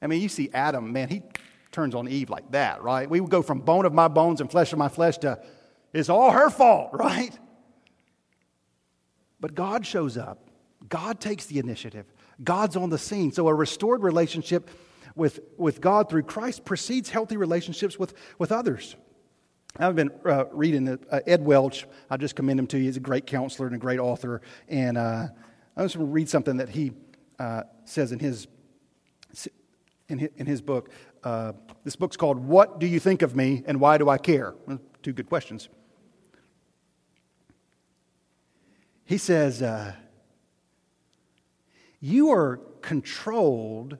I 0.00 0.06
mean, 0.06 0.20
you 0.20 0.28
see 0.28 0.50
Adam, 0.52 0.92
man, 0.92 1.08
he 1.08 1.22
turns 1.70 1.94
on 1.94 2.08
Eve 2.08 2.30
like 2.30 2.50
that, 2.52 2.82
right? 2.82 3.08
We 3.08 3.20
would 3.20 3.30
go 3.30 3.42
from 3.42 3.60
bone 3.60 3.86
of 3.86 3.92
my 3.92 4.08
bones 4.08 4.40
and 4.40 4.50
flesh 4.50 4.72
of 4.72 4.78
my 4.78 4.88
flesh 4.88 5.18
to 5.18 5.42
it's 5.92 6.08
all 6.08 6.30
her 6.30 6.50
fault, 6.50 6.90
right? 6.92 7.36
But 9.40 9.54
God 9.54 9.84
shows 9.84 10.16
up. 10.16 10.48
God 10.88 11.20
takes 11.20 11.46
the 11.46 11.58
initiative. 11.58 12.06
God's 12.42 12.76
on 12.76 12.90
the 12.90 12.98
scene. 12.98 13.32
So 13.32 13.48
a 13.48 13.54
restored 13.54 14.02
relationship 14.02 14.70
with, 15.14 15.40
with 15.56 15.80
God 15.80 16.08
through 16.08 16.22
Christ 16.22 16.64
precedes 16.64 17.10
healthy 17.10 17.36
relationships 17.36 17.98
with, 17.98 18.14
with 18.38 18.52
others. 18.52 18.96
I've 19.78 19.96
been 19.96 20.10
uh, 20.24 20.44
reading 20.52 20.88
uh, 20.88 21.20
Ed 21.26 21.44
Welch. 21.44 21.86
I 22.10 22.16
just 22.16 22.36
commend 22.36 22.60
him 22.60 22.66
to 22.68 22.78
you. 22.78 22.84
He's 22.84 22.98
a 22.98 23.00
great 23.00 23.26
counselor 23.26 23.66
and 23.66 23.74
a 23.74 23.78
great 23.78 23.98
author. 23.98 24.42
And 24.68 24.98
uh, 24.98 25.28
I 25.76 25.82
just 25.82 25.96
want 25.96 26.10
to 26.10 26.12
read 26.12 26.28
something 26.28 26.58
that 26.58 26.68
he 26.68 26.92
uh, 27.38 27.62
says 27.84 28.12
in 28.12 28.18
his 28.18 28.46
in 30.08 30.18
his, 30.18 30.30
in 30.36 30.46
his 30.46 30.60
book. 30.60 30.90
Uh, 31.24 31.52
this 31.84 31.96
book's 31.96 32.16
called 32.16 32.38
What 32.38 32.78
Do 32.78 32.86
You 32.86 33.00
Think 33.00 33.22
of 33.22 33.34
Me 33.34 33.62
and 33.66 33.80
Why 33.80 33.96
Do 33.96 34.08
I 34.08 34.18
Care? 34.18 34.54
Two 35.02 35.12
good 35.12 35.28
questions. 35.28 35.68
He 39.04 39.18
says, 39.18 39.62
uh, 39.62 39.94
You 42.00 42.30
are 42.30 42.60
controlled 42.82 43.98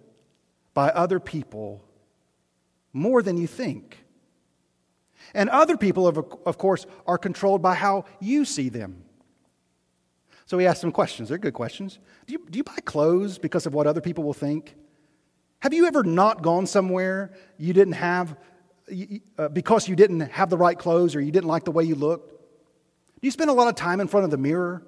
by 0.75 0.88
other 0.91 1.21
people 1.21 1.85
more 2.93 3.23
than 3.23 3.37
you 3.37 3.47
think. 3.47 3.99
And 5.35 5.49
other 5.50 5.76
people, 5.76 6.07
of, 6.07 6.19
of 6.45 6.59
course, 6.59 6.87
are 7.07 7.19
controlled 7.19 7.62
by 7.62 7.75
how 7.75 8.05
you 8.21 8.45
see 8.45 8.69
them. 8.69 9.05
So 10.47 10.59
he 10.59 10.67
asked 10.67 10.81
some 10.81 10.93
questions. 10.93 11.29
They're 11.29 11.38
good 11.38 11.55
questions. 11.55 11.99
Do 12.26 12.35
you, 12.35 12.47
do 12.50 12.59
you 12.59 12.64
buy 12.64 12.79
clothes 12.85 13.38
because 13.38 13.64
of 13.64 13.73
what 13.73 13.87
other 13.87 14.00
people 14.00 14.25
will 14.25 14.35
think? 14.35 14.75
Have 15.61 15.73
you 15.73 15.87
ever 15.87 16.02
not 16.02 16.43
gone 16.43 16.67
somewhere 16.67 17.33
you 17.57 17.73
didn't 17.73 17.95
have, 17.95 18.37
uh, 19.38 19.49
because 19.49 19.88
you 19.88 19.97
didn't 19.97 20.21
have 20.21 20.50
the 20.50 20.59
right 20.59 20.79
clothes 20.79 21.14
or 21.14 21.21
you 21.21 21.31
didn't 21.31 21.49
like 21.49 21.64
the 21.64 21.71
way 21.71 21.85
you 21.85 21.95
looked? 21.95 22.31
Do 22.31 23.26
you 23.26 23.31
spend 23.31 23.49
a 23.49 23.55
lot 23.55 23.69
of 23.69 23.76
time 23.76 24.00
in 24.00 24.09
front 24.09 24.25
of 24.25 24.31
the 24.31 24.37
mirror? 24.37 24.83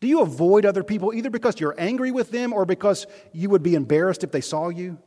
Do 0.00 0.08
you 0.08 0.20
avoid 0.20 0.66
other 0.66 0.82
people 0.82 1.14
either 1.14 1.30
because 1.30 1.60
you're 1.60 1.74
angry 1.78 2.10
with 2.10 2.30
them 2.30 2.52
or 2.52 2.66
because 2.66 3.06
you 3.32 3.48
would 3.50 3.62
be 3.62 3.76
embarrassed 3.76 4.24
if 4.24 4.32
they 4.32 4.40
saw 4.40 4.68
you? 4.68 4.98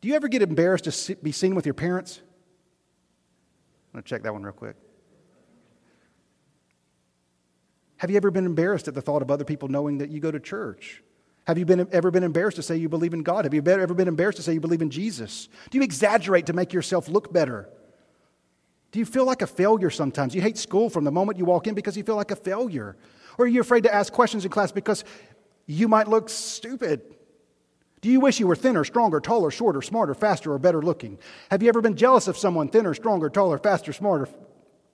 Do 0.00 0.08
you 0.08 0.14
ever 0.14 0.28
get 0.28 0.42
embarrassed 0.42 0.84
to 0.84 1.16
be 1.16 1.32
seen 1.32 1.54
with 1.54 1.66
your 1.66 1.74
parents? 1.74 2.20
I'm 3.88 4.00
going 4.00 4.04
to 4.04 4.08
check 4.08 4.22
that 4.22 4.32
one 4.32 4.42
real 4.42 4.52
quick. 4.52 4.76
Have 7.98 8.10
you 8.10 8.16
ever 8.16 8.30
been 8.30 8.44
embarrassed 8.44 8.88
at 8.88 8.94
the 8.94 9.00
thought 9.00 9.22
of 9.22 9.30
other 9.30 9.44
people 9.44 9.68
knowing 9.68 9.98
that 9.98 10.10
you 10.10 10.20
go 10.20 10.30
to 10.30 10.38
church? 10.38 11.02
Have 11.46 11.58
you 11.58 11.64
been, 11.64 11.88
ever 11.92 12.10
been 12.10 12.24
embarrassed 12.24 12.56
to 12.56 12.62
say 12.62 12.76
you 12.76 12.88
believe 12.88 13.14
in 13.14 13.22
God? 13.22 13.44
Have 13.44 13.54
you 13.54 13.62
ever 13.64 13.94
been 13.94 14.08
embarrassed 14.08 14.36
to 14.36 14.42
say 14.42 14.52
you 14.52 14.60
believe 14.60 14.82
in 14.82 14.90
Jesus? 14.90 15.48
Do 15.70 15.78
you 15.78 15.84
exaggerate 15.84 16.46
to 16.46 16.52
make 16.52 16.72
yourself 16.72 17.08
look 17.08 17.32
better? 17.32 17.68
Do 18.92 18.98
you 18.98 19.06
feel 19.06 19.24
like 19.24 19.42
a 19.42 19.46
failure 19.46 19.90
sometimes? 19.90 20.34
You 20.34 20.42
hate 20.42 20.58
school 20.58 20.90
from 20.90 21.04
the 21.04 21.12
moment 21.12 21.38
you 21.38 21.44
walk 21.44 21.66
in 21.66 21.74
because 21.74 21.96
you 21.96 22.02
feel 22.02 22.16
like 22.16 22.30
a 22.30 22.36
failure. 22.36 22.96
Or 23.38 23.44
are 23.44 23.48
you 23.48 23.60
afraid 23.60 23.84
to 23.84 23.94
ask 23.94 24.12
questions 24.12 24.44
in 24.44 24.50
class 24.50 24.72
because 24.72 25.04
you 25.66 25.88
might 25.88 26.08
look 26.08 26.28
stupid? 26.28 27.02
Do 28.00 28.10
you 28.10 28.20
wish 28.20 28.38
you 28.38 28.46
were 28.46 28.56
thinner, 28.56 28.84
stronger, 28.84 29.20
taller, 29.20 29.50
shorter, 29.50 29.82
smarter, 29.82 30.14
faster, 30.14 30.52
or 30.52 30.58
better 30.58 30.82
looking? 30.82 31.18
Have 31.50 31.62
you 31.62 31.68
ever 31.68 31.80
been 31.80 31.96
jealous 31.96 32.28
of 32.28 32.36
someone 32.36 32.68
thinner, 32.68 32.94
stronger, 32.94 33.30
taller, 33.30 33.58
faster, 33.58 33.92
smarter, 33.92 34.28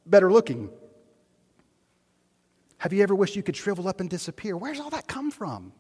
better 0.07 0.33
looking? 0.33 0.71
Have 2.79 2.93
you 2.93 3.03
ever 3.03 3.15
wished 3.15 3.37
you 3.37 3.43
could 3.43 3.57
shrivel 3.57 3.89
up 3.89 4.01
and 4.01 4.09
disappear? 4.09 4.57
Where's 4.57 4.81
all 4.81 4.91
that 4.91 5.07
come 5.07 5.31
from? 5.31 5.73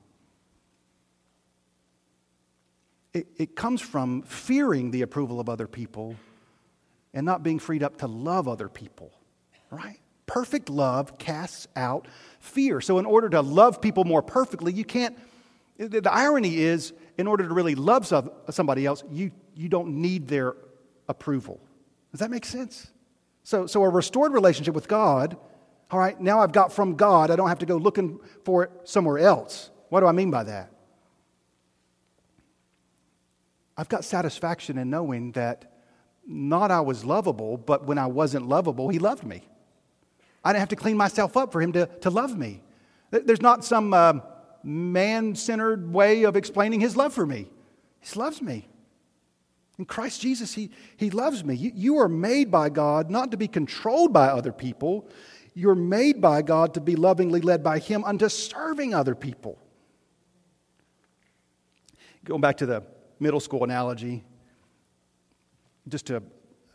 it, 3.14 3.26
it 3.36 3.56
comes 3.56 3.80
from 3.80 4.22
fearing 4.22 4.90
the 4.90 5.02
approval 5.02 5.40
of 5.40 5.48
other 5.48 5.66
people 5.66 6.16
and 7.14 7.26
not 7.26 7.42
being 7.42 7.58
freed 7.58 7.82
up 7.82 7.98
to 7.98 8.06
love 8.06 8.48
other 8.48 8.68
people, 8.68 9.12
right? 9.70 9.98
Perfect 10.26 10.70
love 10.70 11.18
casts 11.18 11.68
out 11.76 12.08
fear. 12.40 12.80
So, 12.80 12.98
in 12.98 13.04
order 13.04 13.28
to 13.30 13.42
love 13.42 13.82
people 13.82 14.04
more 14.04 14.22
perfectly, 14.22 14.72
you 14.72 14.84
can't. 14.84 15.18
The 15.76 16.10
irony 16.10 16.58
is, 16.58 16.92
in 17.18 17.26
order 17.26 17.46
to 17.46 17.54
really 17.54 17.74
love 17.74 18.10
somebody 18.50 18.86
else, 18.86 19.04
you, 19.10 19.30
you 19.54 19.68
don't 19.68 20.00
need 20.00 20.28
their 20.28 20.56
approval. 21.08 21.60
Does 22.10 22.20
that 22.20 22.30
make 22.30 22.44
sense? 22.44 22.90
So, 23.44 23.66
so, 23.66 23.82
a 23.82 23.88
restored 23.88 24.32
relationship 24.32 24.74
with 24.74 24.86
God, 24.86 25.36
all 25.90 25.98
right, 25.98 26.18
now 26.20 26.40
I've 26.40 26.52
got 26.52 26.72
from 26.72 26.94
God, 26.94 27.30
I 27.30 27.36
don't 27.36 27.48
have 27.48 27.58
to 27.58 27.66
go 27.66 27.76
looking 27.76 28.20
for 28.44 28.64
it 28.64 28.70
somewhere 28.84 29.18
else. 29.18 29.70
What 29.88 30.00
do 30.00 30.06
I 30.06 30.12
mean 30.12 30.30
by 30.30 30.44
that? 30.44 30.70
I've 33.76 33.88
got 33.88 34.04
satisfaction 34.04 34.78
in 34.78 34.90
knowing 34.90 35.32
that 35.32 35.72
not 36.26 36.70
I 36.70 36.80
was 36.80 37.04
lovable, 37.04 37.56
but 37.56 37.86
when 37.86 37.98
I 37.98 38.06
wasn't 38.06 38.48
lovable, 38.48 38.88
He 38.88 38.98
loved 38.98 39.24
me. 39.24 39.42
I 40.44 40.52
didn't 40.52 40.60
have 40.60 40.68
to 40.70 40.76
clean 40.76 40.96
myself 40.96 41.36
up 41.36 41.52
for 41.52 41.60
Him 41.60 41.72
to, 41.72 41.86
to 41.86 42.10
love 42.10 42.38
me. 42.38 42.62
There's 43.10 43.42
not 43.42 43.64
some 43.64 43.92
uh, 43.92 44.14
man 44.64 45.34
centered 45.34 45.92
way 45.92 46.24
of 46.24 46.36
explaining 46.36 46.80
His 46.80 46.96
love 46.96 47.12
for 47.12 47.26
me. 47.26 47.48
He 48.00 48.18
loves 48.18 48.42
me. 48.42 48.68
In 49.78 49.84
Christ 49.84 50.20
Jesus, 50.20 50.54
He, 50.54 50.70
he 50.96 51.10
loves 51.10 51.44
me. 51.44 51.54
You, 51.54 51.72
you 51.74 51.98
are 51.98 52.08
made 52.08 52.50
by 52.50 52.68
God 52.68 53.10
not 53.10 53.30
to 53.30 53.36
be 53.36 53.48
controlled 53.48 54.12
by 54.12 54.28
other 54.28 54.52
people. 54.52 55.08
You're 55.54 55.74
made 55.74 56.20
by 56.20 56.42
God 56.42 56.74
to 56.74 56.80
be 56.80 56.96
lovingly 56.96 57.40
led 57.40 57.62
by 57.62 57.78
Him 57.78 58.04
unto 58.04 58.28
serving 58.28 58.94
other 58.94 59.14
people. 59.14 59.58
Going 62.24 62.40
back 62.40 62.56
to 62.58 62.66
the 62.66 62.84
middle 63.18 63.40
school 63.40 63.64
analogy, 63.64 64.24
just 65.88 66.06
to 66.06 66.22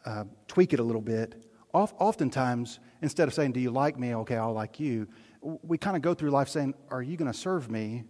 uh, 0.06 0.26
tweak 0.48 0.74
it 0.74 0.80
a 0.80 0.84
little 0.84 1.02
bit, 1.02 1.36
oftentimes, 1.74 2.80
instead 3.02 3.28
of 3.28 3.34
saying, 3.34 3.52
Do 3.52 3.60
you 3.60 3.72
like 3.72 3.98
me? 3.98 4.16
Okay, 4.16 4.36
I'll 4.36 4.54
like 4.54 4.80
you, 4.80 5.08
we 5.42 5.78
kind 5.78 5.96
of 5.96 6.02
go 6.02 6.14
through 6.14 6.32
life 6.32 6.50
saying, 6.50 6.74
Are 6.90 7.02
you 7.02 7.18
going 7.18 7.32
to 7.32 7.38
serve 7.38 7.70
me? 7.70 8.04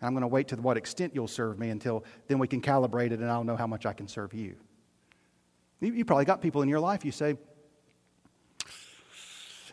And 0.00 0.06
I'm 0.06 0.12
going 0.12 0.22
to 0.22 0.28
wait 0.28 0.48
to 0.48 0.56
what 0.56 0.76
extent 0.76 1.14
you'll 1.14 1.28
serve 1.28 1.58
me 1.58 1.70
until 1.70 2.04
then 2.26 2.38
we 2.38 2.48
can 2.48 2.60
calibrate 2.60 3.12
it 3.12 3.20
and 3.20 3.30
I'll 3.30 3.44
know 3.44 3.56
how 3.56 3.66
much 3.66 3.86
I 3.86 3.92
can 3.92 4.08
serve 4.08 4.34
you. 4.34 4.56
You, 5.80 5.92
you 5.92 6.04
probably 6.04 6.24
got 6.24 6.40
people 6.40 6.62
in 6.62 6.68
your 6.68 6.80
life 6.80 7.04
you 7.04 7.12
say, 7.12 7.36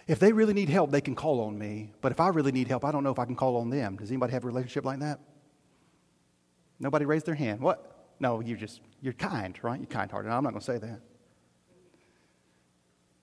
if 0.08 0.20
they 0.20 0.34
really 0.34 0.53
need 0.53 0.70
help, 0.70 0.91
they 0.91 1.01
can 1.01 1.15
call 1.15 1.41
on 1.41 1.58
me. 1.58 1.93
But 2.01 2.12
if 2.12 2.20
I 2.20 2.29
really 2.29 2.51
need 2.51 2.67
help, 2.67 2.84
I 2.84 2.91
don't 2.91 3.03
know 3.03 3.12
if 3.12 3.20
I 3.20 3.25
can 3.25 3.36
call 3.36 3.58
on 3.58 3.70
them. 3.70 3.98
Does 3.98 4.10
anybody 4.10 4.34
have 4.34 4.43
a 4.43 4.48
relationship 4.48 4.84
like 4.84 5.00
that? 5.00 5.20
Nobody 6.79 7.05
raised 7.05 7.25
their 7.25 7.36
hand. 7.36 7.62
What? 7.62 8.15
No, 8.20 8.41
you're 8.41 8.58
just, 8.58 8.81
you're 9.01 9.13
kind, 9.13 9.58
right? 9.63 9.79
You're 9.79 9.88
kind 9.88 10.12
hearted. 10.12 10.31
I'm 10.31 10.43
not 10.43 10.50
going 10.51 10.60
to 10.60 10.65
say 10.65 10.77
that. 10.79 11.00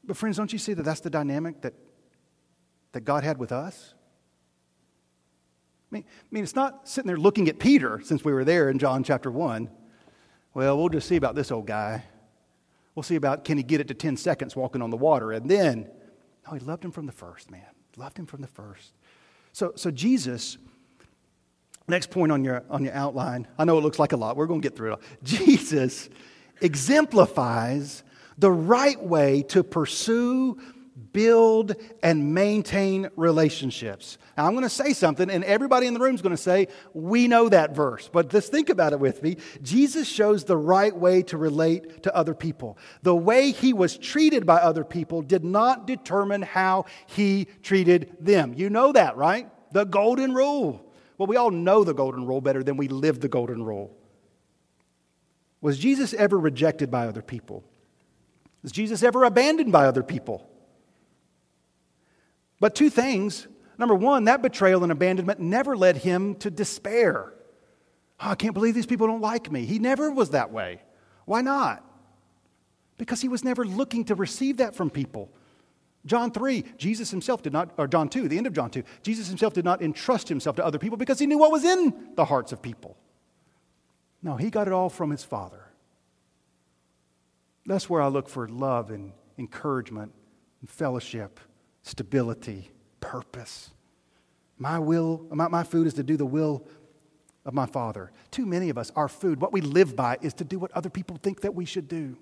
But, 0.05 0.17
friends, 0.17 0.37
don't 0.37 0.53
you 0.53 0.59
see 0.59 0.73
that 0.75 0.83
that's 0.85 1.01
the 1.01 1.11
dynamic 1.11 1.61
that, 1.63 1.75
that 2.93 3.03
God 3.03 3.25
had 3.25 3.39
with 3.39 3.53
us? 3.53 3.95
I 5.91 5.95
mean, 5.95 6.05
I 6.07 6.27
mean, 6.31 6.43
it's 6.43 6.55
not 6.55 6.89
sitting 6.89 7.07
there 7.07 7.17
looking 7.17 7.49
at 7.49 7.59
Peter 7.59 8.01
since 8.03 8.25
we 8.25 8.33
were 8.33 8.45
there 8.45 8.69
in 8.69 8.79
John 8.79 9.03
chapter 9.03 9.31
1. 9.31 9.71
Well, 10.55 10.77
we'll 10.77 10.89
just 10.89 11.09
see 11.09 11.17
about 11.17 11.35
this 11.35 11.51
old 11.51 11.67
guy. 11.67 12.05
We'll 12.95 13.03
see 13.03 13.17
about 13.17 13.45
can 13.45 13.57
he 13.57 13.63
get 13.63 13.81
it 13.81 13.89
to 13.89 13.95
10 13.95 14.17
seconds 14.17 14.57
walking 14.57 14.83
on 14.83 14.91
the 14.91 14.97
water. 14.97 15.33
And 15.33 15.51
then, 15.51 15.89
no, 16.47 16.55
he 16.55 16.61
loved 16.61 16.85
him 16.85 16.91
from 16.91 17.07
the 17.07 17.13
first, 17.13 17.51
man. 17.51 17.65
Loved 17.97 18.19
him 18.19 18.27
from 18.27 18.43
the 18.43 18.49
first. 18.49 18.93
So, 19.53 19.73
so 19.77 19.91
Jesus, 19.91 20.59
next 21.87 22.11
point 22.11 22.33
on 22.33 22.45
your, 22.45 22.65
on 22.69 22.85
your 22.85 22.95
outline, 22.95 23.47
I 23.59 23.65
know 23.65 23.79
it 23.79 23.83
looks 23.83 23.99
like 23.99 24.13
a 24.13 24.17
lot. 24.17 24.37
We're 24.37 24.47
going 24.47 24.61
to 24.61 24.69
get 24.69 24.77
through 24.77 24.95
it. 24.95 25.01
Jesus 25.23 26.09
exemplifies 26.61 28.03
the 28.37 28.51
right 28.51 29.03
way 29.03 29.43
to 29.43 29.63
pursue, 29.63 30.59
build, 31.13 31.77
and 32.03 32.35
maintain 32.35 33.09
relationships. 33.17 34.19
Now, 34.37 34.47
I'm 34.47 34.53
going 34.53 34.65
to 34.65 34.71
say 34.71 34.93
something, 34.93 35.31
and 35.31 35.45
everybody 35.45 35.87
in 35.87 35.95
the 35.95 36.01
room 36.01 36.15
is 36.15 36.23
going 36.23 36.37
to 36.37 36.43
say, 36.43 36.69
We 36.93 37.29
know 37.29 37.49
that 37.49 37.75
verse. 37.75 38.09
But 38.13 38.31
just 38.31 38.51
think 38.51 38.69
about 38.69 38.93
it 38.93 39.01
with 39.01 39.23
me. 39.23 39.37
Jesus 39.63 40.09
shows 40.09 40.45
the 40.45 40.57
right 40.57 40.95
way 40.95 41.23
to 41.25 41.37
relate 41.37 42.03
to 42.05 42.15
other 42.15 42.35
people. 42.35 42.79
The 43.03 43.15
way 43.15 43.53
he 43.53 43.73
was 43.73 43.97
treated 43.97 44.47
by 44.47 44.57
other 44.57 44.85
people 44.85 45.23
did 45.23 45.45
not 45.45 45.87
determine 45.87 46.43
how 46.43 46.87
he 47.07 47.47
treated 47.63 48.17
them. 48.21 48.55
You 48.57 48.71
know 48.71 48.93
that, 48.93 49.17
right? 49.17 49.49
The 49.73 49.85
golden 49.85 50.35
rule. 50.35 50.85
Well, 51.17 51.27
we 51.27 51.37
all 51.37 51.51
know 51.51 51.85
the 51.85 51.95
golden 51.95 52.27
rule 52.27 52.41
better 52.41 52.63
than 52.63 52.77
we 52.77 52.89
live 52.89 53.21
the 53.21 53.29
golden 53.29 53.65
rule. 53.65 53.95
Was 55.61 55.79
Jesus 55.79 56.15
ever 56.15 56.39
rejected 56.39 56.91
by 56.91 57.07
other 57.07 57.23
people? 57.23 57.65
Was 58.63 58.73
Jesus 58.73 59.03
ever 59.03 59.25
abandoned 59.25 59.73
by 59.73 59.87
other 59.87 60.03
people? 60.03 60.48
But 62.61 62.75
two 62.75 62.91
things. 62.91 63.47
Number 63.79 63.95
one, 63.95 64.25
that 64.25 64.43
betrayal 64.43 64.83
and 64.83 64.91
abandonment 64.91 65.41
never 65.41 65.77
led 65.77 65.99
him 65.99 66.35
to 66.37 66.51
despair. 66.51 67.33
Oh, 68.21 68.31
I 68.31 68.35
can't 68.35 68.55
believe 68.55 68.75
these 68.75 68.87
people 68.87 69.07
don't 69.07 69.21
like 69.21 69.51
me. 69.53 69.65
He 69.65 69.79
never 69.79 70.11
was 70.11 70.31
that 70.31 70.51
way. 70.51 70.83
Why 71.25 71.43
not? 71.43 71.85
Because 72.97 73.21
he 73.21 73.29
was 73.29 73.45
never 73.45 73.65
looking 73.65 74.05
to 74.07 74.17
receive 74.17 74.57
that 74.57 74.75
from 74.75 74.91
people. 74.91 75.31
John 76.07 76.31
3, 76.31 76.65
Jesus 76.77 77.11
himself 77.11 77.43
did 77.43 77.53
not, 77.53 77.71
or 77.77 77.87
John 77.87 78.09
2, 78.09 78.29
the 78.29 78.39
end 78.39 78.47
of 78.47 78.53
John 78.53 78.71
2, 78.71 78.83
Jesus 79.03 79.29
himself 79.29 79.53
did 79.53 79.65
not 79.65 79.83
entrust 79.83 80.29
himself 80.29 80.57
to 80.57 80.65
other 80.65 80.79
people 80.79 80.97
because 80.97 81.19
he 81.19 81.27
knew 81.27 81.39
what 81.39 81.53
was 81.53 81.65
in 81.65 82.11
the 82.17 82.25
hearts 82.25 82.51
of 82.51 82.63
people. 82.63 82.97
No, 84.23 84.37
he 84.37 84.51
got 84.51 84.67
it 84.67 84.73
all 84.73 84.89
from 84.89 85.11
his 85.11 85.23
Father. 85.23 85.69
That's 87.67 87.91
where 87.91 88.01
I 88.01 88.09
look 88.09 88.29
for 88.29 88.49
love 88.49 88.91
and 88.91 89.13
encouragement 89.37 90.13
and 90.61 90.71
fellowship, 90.71 91.39
stability, 91.89 92.71
purpose. 93.01 93.71
My 94.59 94.79
will, 94.79 95.27
my, 95.31 95.49
my 95.49 95.63
food 95.63 95.87
is 95.87 95.95
to 95.95 96.03
do 96.03 96.17
the 96.17 96.27
will 96.27 96.67
of 97.45 97.55
my 97.55 97.67
Father. 97.67 98.13
Too 98.31 98.45
many 98.45 98.69
of 98.69 98.77
us, 98.77 98.93
our 98.95 99.09
food, 99.09 99.41
what 99.41 99.53
we 99.53 99.61
live 99.61 99.97
by, 99.97 100.19
is 100.21 100.35
to 100.35 100.45
do 100.45 100.59
what 100.59 100.71
other 100.73 100.91
people 100.91 101.19
think 101.23 101.41
that 101.41 101.55
we 101.55 101.65
should 101.65 101.89
do. 101.89 102.17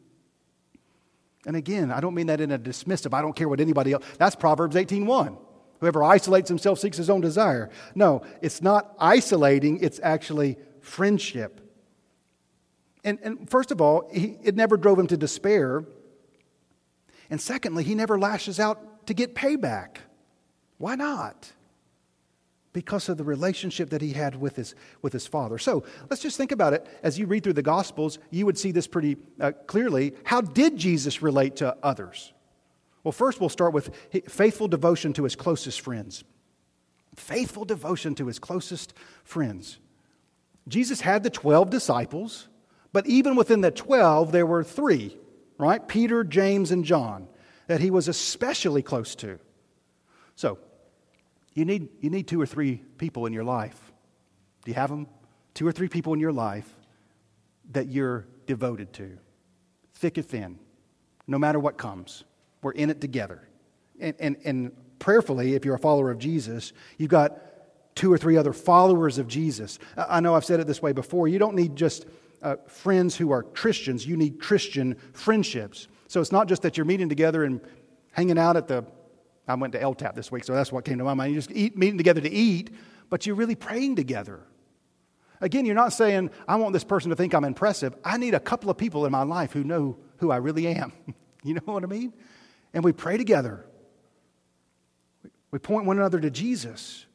And 1.46 1.56
again, 1.56 1.90
I 1.90 2.00
don't 2.00 2.14
mean 2.14 2.26
that 2.26 2.40
in 2.40 2.52
a 2.52 2.58
dismissive, 2.58 3.14
I 3.14 3.22
don't 3.22 3.34
care 3.34 3.48
what 3.48 3.60
anybody 3.60 3.92
else. 3.92 4.04
That's 4.18 4.36
Proverbs 4.36 4.76
18:1. 4.76 5.38
Whoever 5.80 6.02
isolates 6.02 6.48
himself 6.48 6.78
seeks 6.78 6.96
his 6.96 7.10
own 7.10 7.20
desire. 7.20 7.70
No, 7.94 8.22
it's 8.40 8.62
not 8.62 8.94
isolating, 8.98 9.78
it's 9.82 10.00
actually 10.02 10.56
friendship. 10.80 11.60
And, 13.04 13.18
and 13.22 13.48
first 13.48 13.70
of 13.70 13.80
all, 13.80 14.08
he, 14.12 14.38
it 14.42 14.56
never 14.56 14.76
drove 14.76 14.98
him 14.98 15.06
to 15.08 15.16
despair. 15.16 15.84
And 17.30 17.40
secondly, 17.40 17.84
he 17.84 17.94
never 17.94 18.18
lashes 18.18 18.58
out 18.58 18.80
to 19.06 19.14
get 19.14 19.34
payback. 19.34 19.96
Why 20.78 20.94
not? 20.94 21.52
Because 22.72 23.08
of 23.08 23.16
the 23.16 23.24
relationship 23.24 23.90
that 23.90 24.02
he 24.02 24.12
had 24.12 24.38
with 24.40 24.56
his, 24.56 24.74
with 25.00 25.12
his 25.12 25.26
father. 25.26 25.58
So 25.58 25.84
let's 26.10 26.22
just 26.22 26.36
think 26.36 26.52
about 26.52 26.74
it. 26.74 26.86
As 27.02 27.18
you 27.18 27.26
read 27.26 27.42
through 27.42 27.54
the 27.54 27.62
Gospels, 27.62 28.18
you 28.30 28.44
would 28.44 28.58
see 28.58 28.70
this 28.70 28.86
pretty 28.86 29.16
uh, 29.40 29.52
clearly. 29.66 30.14
How 30.24 30.40
did 30.40 30.76
Jesus 30.76 31.22
relate 31.22 31.56
to 31.56 31.76
others? 31.82 32.32
Well, 33.02 33.12
first, 33.12 33.40
we'll 33.40 33.48
start 33.48 33.72
with 33.72 33.94
faithful 34.28 34.68
devotion 34.68 35.12
to 35.14 35.24
his 35.24 35.36
closest 35.36 35.80
friends. 35.80 36.24
Faithful 37.14 37.64
devotion 37.64 38.14
to 38.16 38.26
his 38.26 38.38
closest 38.38 38.92
friends. 39.24 39.78
Jesus 40.68 41.00
had 41.00 41.22
the 41.22 41.30
12 41.30 41.70
disciples. 41.70 42.48
But 42.96 43.06
even 43.06 43.36
within 43.36 43.60
the 43.60 43.70
12, 43.70 44.32
there 44.32 44.46
were 44.46 44.64
three, 44.64 45.18
right? 45.58 45.86
Peter, 45.86 46.24
James, 46.24 46.70
and 46.70 46.82
John 46.82 47.28
that 47.66 47.80
he 47.80 47.90
was 47.90 48.08
especially 48.08 48.82
close 48.82 49.14
to. 49.16 49.38
So, 50.34 50.58
you 51.54 51.64
need, 51.64 51.88
you 52.00 52.10
need 52.10 52.28
two 52.28 52.40
or 52.40 52.46
three 52.46 52.82
people 52.98 53.26
in 53.26 53.32
your 53.32 53.44
life. 53.44 53.92
Do 54.64 54.70
you 54.70 54.74
have 54.74 54.90
them? 54.90 55.06
Two 55.54 55.66
or 55.66 55.72
three 55.72 55.88
people 55.88 56.12
in 56.12 56.20
your 56.20 56.32
life 56.32 56.70
that 57.72 57.88
you're 57.88 58.26
devoted 58.46 58.92
to, 58.94 59.18
thick 59.94 60.18
and 60.18 60.26
thin, 60.26 60.58
no 61.26 61.38
matter 61.38 61.58
what 61.58 61.78
comes. 61.78 62.24
We're 62.62 62.72
in 62.72 62.90
it 62.90 63.00
together. 63.00 63.48
And, 63.98 64.14
and, 64.18 64.36
and 64.44 64.72
prayerfully, 64.98 65.54
if 65.54 65.64
you're 65.64 65.74
a 65.74 65.78
follower 65.78 66.10
of 66.10 66.18
Jesus, 66.18 66.72
you've 66.98 67.10
got 67.10 67.38
two 67.94 68.12
or 68.12 68.18
three 68.18 68.36
other 68.36 68.52
followers 68.52 69.18
of 69.18 69.26
Jesus. 69.26 69.78
I 69.96 70.20
know 70.20 70.34
I've 70.34 70.44
said 70.44 70.60
it 70.60 70.66
this 70.66 70.82
way 70.82 70.92
before. 70.92 71.26
You 71.26 71.38
don't 71.38 71.56
need 71.56 71.74
just 71.74 72.04
uh, 72.42 72.56
friends 72.68 73.16
who 73.16 73.30
are 73.32 73.42
Christians, 73.42 74.06
you 74.06 74.16
need 74.16 74.38
Christian 74.38 74.96
friendships. 75.12 75.88
So 76.08 76.20
it's 76.20 76.32
not 76.32 76.48
just 76.48 76.62
that 76.62 76.76
you're 76.76 76.86
meeting 76.86 77.08
together 77.08 77.44
and 77.44 77.60
hanging 78.12 78.38
out 78.38 78.56
at 78.56 78.68
the, 78.68 78.84
I 79.46 79.54
went 79.54 79.72
to 79.74 79.80
LTAP 79.80 80.14
this 80.14 80.30
week, 80.30 80.44
so 80.44 80.54
that's 80.54 80.72
what 80.72 80.84
came 80.84 80.98
to 80.98 81.04
my 81.04 81.14
mind. 81.14 81.32
You're 81.32 81.42
just 81.42 81.52
eat, 81.56 81.76
meeting 81.76 81.98
together 81.98 82.20
to 82.20 82.30
eat, 82.30 82.70
but 83.10 83.26
you're 83.26 83.36
really 83.36 83.54
praying 83.54 83.96
together. 83.96 84.40
Again, 85.40 85.66
you're 85.66 85.74
not 85.74 85.92
saying, 85.92 86.30
I 86.48 86.56
want 86.56 86.72
this 86.72 86.84
person 86.84 87.10
to 87.10 87.16
think 87.16 87.34
I'm 87.34 87.44
impressive. 87.44 87.94
I 88.04 88.16
need 88.16 88.34
a 88.34 88.40
couple 88.40 88.70
of 88.70 88.78
people 88.78 89.04
in 89.04 89.12
my 89.12 89.22
life 89.22 89.52
who 89.52 89.64
know 89.64 89.98
who 90.18 90.30
I 90.30 90.36
really 90.36 90.66
am. 90.68 90.92
you 91.44 91.54
know 91.54 91.62
what 91.64 91.84
I 91.84 91.86
mean? 91.86 92.14
And 92.72 92.82
we 92.82 92.92
pray 92.92 93.16
together. 93.16 93.66
We 95.50 95.58
point 95.58 95.86
one 95.86 95.98
another 95.98 96.20
to 96.20 96.30
Jesus. 96.30 97.06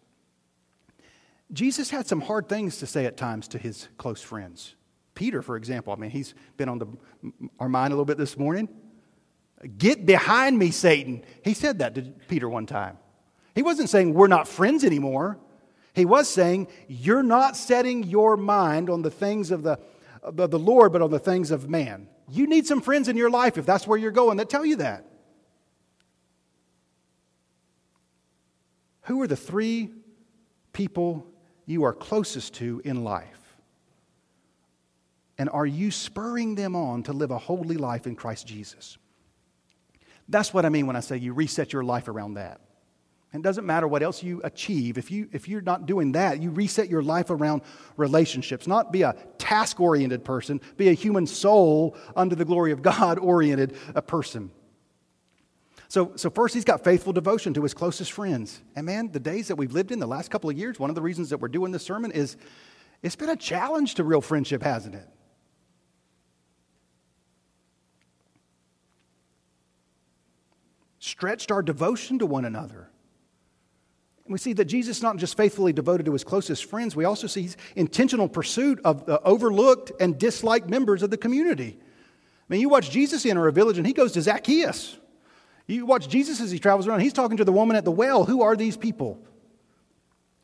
Jesus 1.52 1.90
had 1.90 2.08
some 2.08 2.22
hard 2.22 2.48
things 2.48 2.78
to 2.78 2.88
say 2.88 3.06
at 3.06 3.18
times 3.18 3.48
to 3.50 3.58
his 3.58 3.88
close 3.98 4.22
friends. 4.22 4.76
Peter, 5.16 5.42
for 5.42 5.58
example, 5.58 5.92
I 5.92 5.98
mean, 5.98 6.10
he's 6.10 6.34
been 6.58 6.70
on 6.70 6.80
the, 6.80 6.88
our 7.60 7.68
mind 7.68 7.92
a 7.92 7.96
little 7.96 8.06
bit 8.06 8.18
this 8.18 8.38
morning. 8.38 8.70
Get 9.78 10.06
behind 10.06 10.58
me, 10.58 10.72
Satan. 10.72 11.24
He 11.44 11.54
said 11.54 11.80
that 11.80 11.96
to 11.96 12.02
Peter 12.28 12.50
one 12.50 12.66
time. 12.66 12.98
He 13.54 13.62
wasn't 13.62 13.90
saying 13.90 14.14
we're 14.14 14.28
not 14.28 14.48
friends 14.48 14.84
anymore. 14.84 15.38
He 15.94 16.06
was 16.06 16.30
saying 16.30 16.68
you're 16.88 17.24
not 17.24 17.58
setting 17.58 18.04
your 18.04 18.38
mind 18.38 18.90
on 18.90 19.02
the 19.02 19.12
things 19.12 19.52
of 19.52 19.64
the, 19.64 19.80
of 20.24 20.50
the 20.50 20.60
Lord, 20.60 20.94
but 20.94 21.02
on 21.02 21.12
the 21.12 21.20
things 21.20 21.52
of 21.52 21.70
man. 21.70 22.08
You 22.30 22.48
need 22.48 22.66
some 22.66 22.82
friends 22.82 23.08
in 23.08 23.18
your 23.18 23.30
life 23.30 23.58
if 23.58 23.66
that's 23.66 23.86
where 23.86 23.98
you're 23.98 24.12
going 24.12 24.38
that 24.38 24.50
tell 24.50 24.66
you 24.66 24.78
that. 24.78 25.06
Who 29.04 29.22
are 29.22 29.28
the 29.28 29.36
three 29.36 29.92
people 30.72 31.28
you 31.66 31.84
are 31.84 31.94
closest 31.94 32.54
to 32.56 32.82
in 32.86 33.04
life? 33.04 33.58
And 35.38 35.50
are 35.50 35.66
you 35.66 35.92
spurring 35.92 36.56
them 36.56 36.76
on 36.76 37.04
to 37.04 37.14
live 37.14 37.32
a 37.32 37.38
holy 37.38 37.76
life 37.76 38.08
in 38.08 38.16
Christ 38.16 38.48
Jesus? 38.48 38.98
That's 40.32 40.54
what 40.54 40.66
I 40.66 40.70
mean 40.70 40.88
when 40.88 40.96
I 40.96 41.02
say 41.02 41.18
you 41.18 41.34
reset 41.34 41.74
your 41.74 41.84
life 41.84 42.08
around 42.08 42.36
that. 42.36 42.62
It 43.34 43.42
doesn't 43.42 43.66
matter 43.66 43.88
what 43.88 44.04
else 44.04 44.22
you 44.24 44.42
achieve. 44.44 44.98
If, 44.98 45.10
you, 45.10 45.30
if 45.32 45.48
you're 45.48 45.62
not 45.62 45.86
doing 45.86 46.14
that, 46.14 46.42
you 46.42 46.50
reset 46.50 46.90
your 46.90 47.02
life 47.02 47.30
around 47.30 47.62
relationships. 47.96 48.68
Not 48.68 48.92
be 48.92 49.04
a 49.04 49.16
task 49.38 49.80
oriented 49.80 50.26
person, 50.26 50.60
be 50.76 50.90
a 50.90 50.94
human 50.94 51.26
soul 51.26 51.96
under 52.16 52.36
the 52.36 52.44
glory 52.44 52.72
of 52.72 52.82
God 52.82 53.20
oriented 53.22 53.76
a 53.96 54.02
person. 54.02 54.52
So, 55.88 56.14
so 56.16 56.30
first, 56.30 56.54
he's 56.54 56.66
got 56.66 56.84
faithful 56.84 57.14
devotion 57.14 57.54
to 57.54 57.64
his 57.64 57.74
closest 57.74 58.12
friends. 58.12 58.62
And 58.76 58.86
man, 58.86 59.12
the 59.12 59.20
days 59.20 59.48
that 59.50 59.56
we've 59.56 59.74
lived 59.74 59.92
in 59.92 60.00
the 60.00 60.08
last 60.08 60.32
couple 60.32 60.50
of 60.50 60.58
years, 60.58 60.80
one 60.80 60.90
of 60.90 60.96
the 60.96 61.02
reasons 61.02 61.30
that 61.30 61.40
we're 61.40 61.50
doing 61.50 61.72
this 61.72 61.84
sermon 61.84 62.12
is 62.12 62.38
it's 63.02 63.16
been 63.16 63.30
a 63.30 63.36
challenge 63.36 63.96
to 63.96 64.04
real 64.04 64.22
friendship, 64.22 64.64
hasn't 64.64 64.96
it? 64.96 65.08
Stretched 71.04 71.52
our 71.52 71.64
devotion 71.64 72.20
to 72.20 72.28
one 72.28 72.46
another. 72.46 72.88
we 74.28 74.38
see 74.38 74.54
that 74.54 74.66
Jesus 74.66 74.98
is 74.98 75.04
not 75.04 75.18
just 75.18 75.36
faithfully 75.36 75.74
devoted 75.74 76.06
to 76.06 76.14
his 76.14 76.24
closest 76.24 76.66
friends, 76.66 76.96
we 76.96 77.06
also 77.06 77.26
see 77.26 77.42
his 77.42 77.58
intentional 77.76 78.30
pursuit 78.30 78.80
of 78.86 79.08
the 79.08 79.20
overlooked 79.24 79.92
and 80.00 80.20
disliked 80.20 80.70
members 80.70 81.02
of 81.02 81.10
the 81.10 81.18
community. 81.18 81.80
I 81.82 82.44
mean, 82.50 82.62
you 82.62 82.70
watch 82.70 82.92
Jesus 82.92 83.26
enter 83.26 83.48
a 83.48 83.52
village 83.52 83.80
and 83.80 83.88
he 83.88 83.94
goes 83.94 84.12
to 84.12 84.22
Zacchaeus. 84.22 85.00
You 85.66 85.88
watch 85.88 86.08
Jesus 86.08 86.40
as 86.40 86.52
he 86.52 86.60
travels 86.60 86.88
around, 86.88 87.00
he's 87.00 87.14
talking 87.14 87.38
to 87.38 87.46
the 87.46 87.52
woman 87.52 87.76
at 87.76 87.84
the 87.84 87.92
well. 87.92 88.24
Who 88.24 88.44
are 88.44 88.56
these 88.56 88.78
people? 88.78 89.26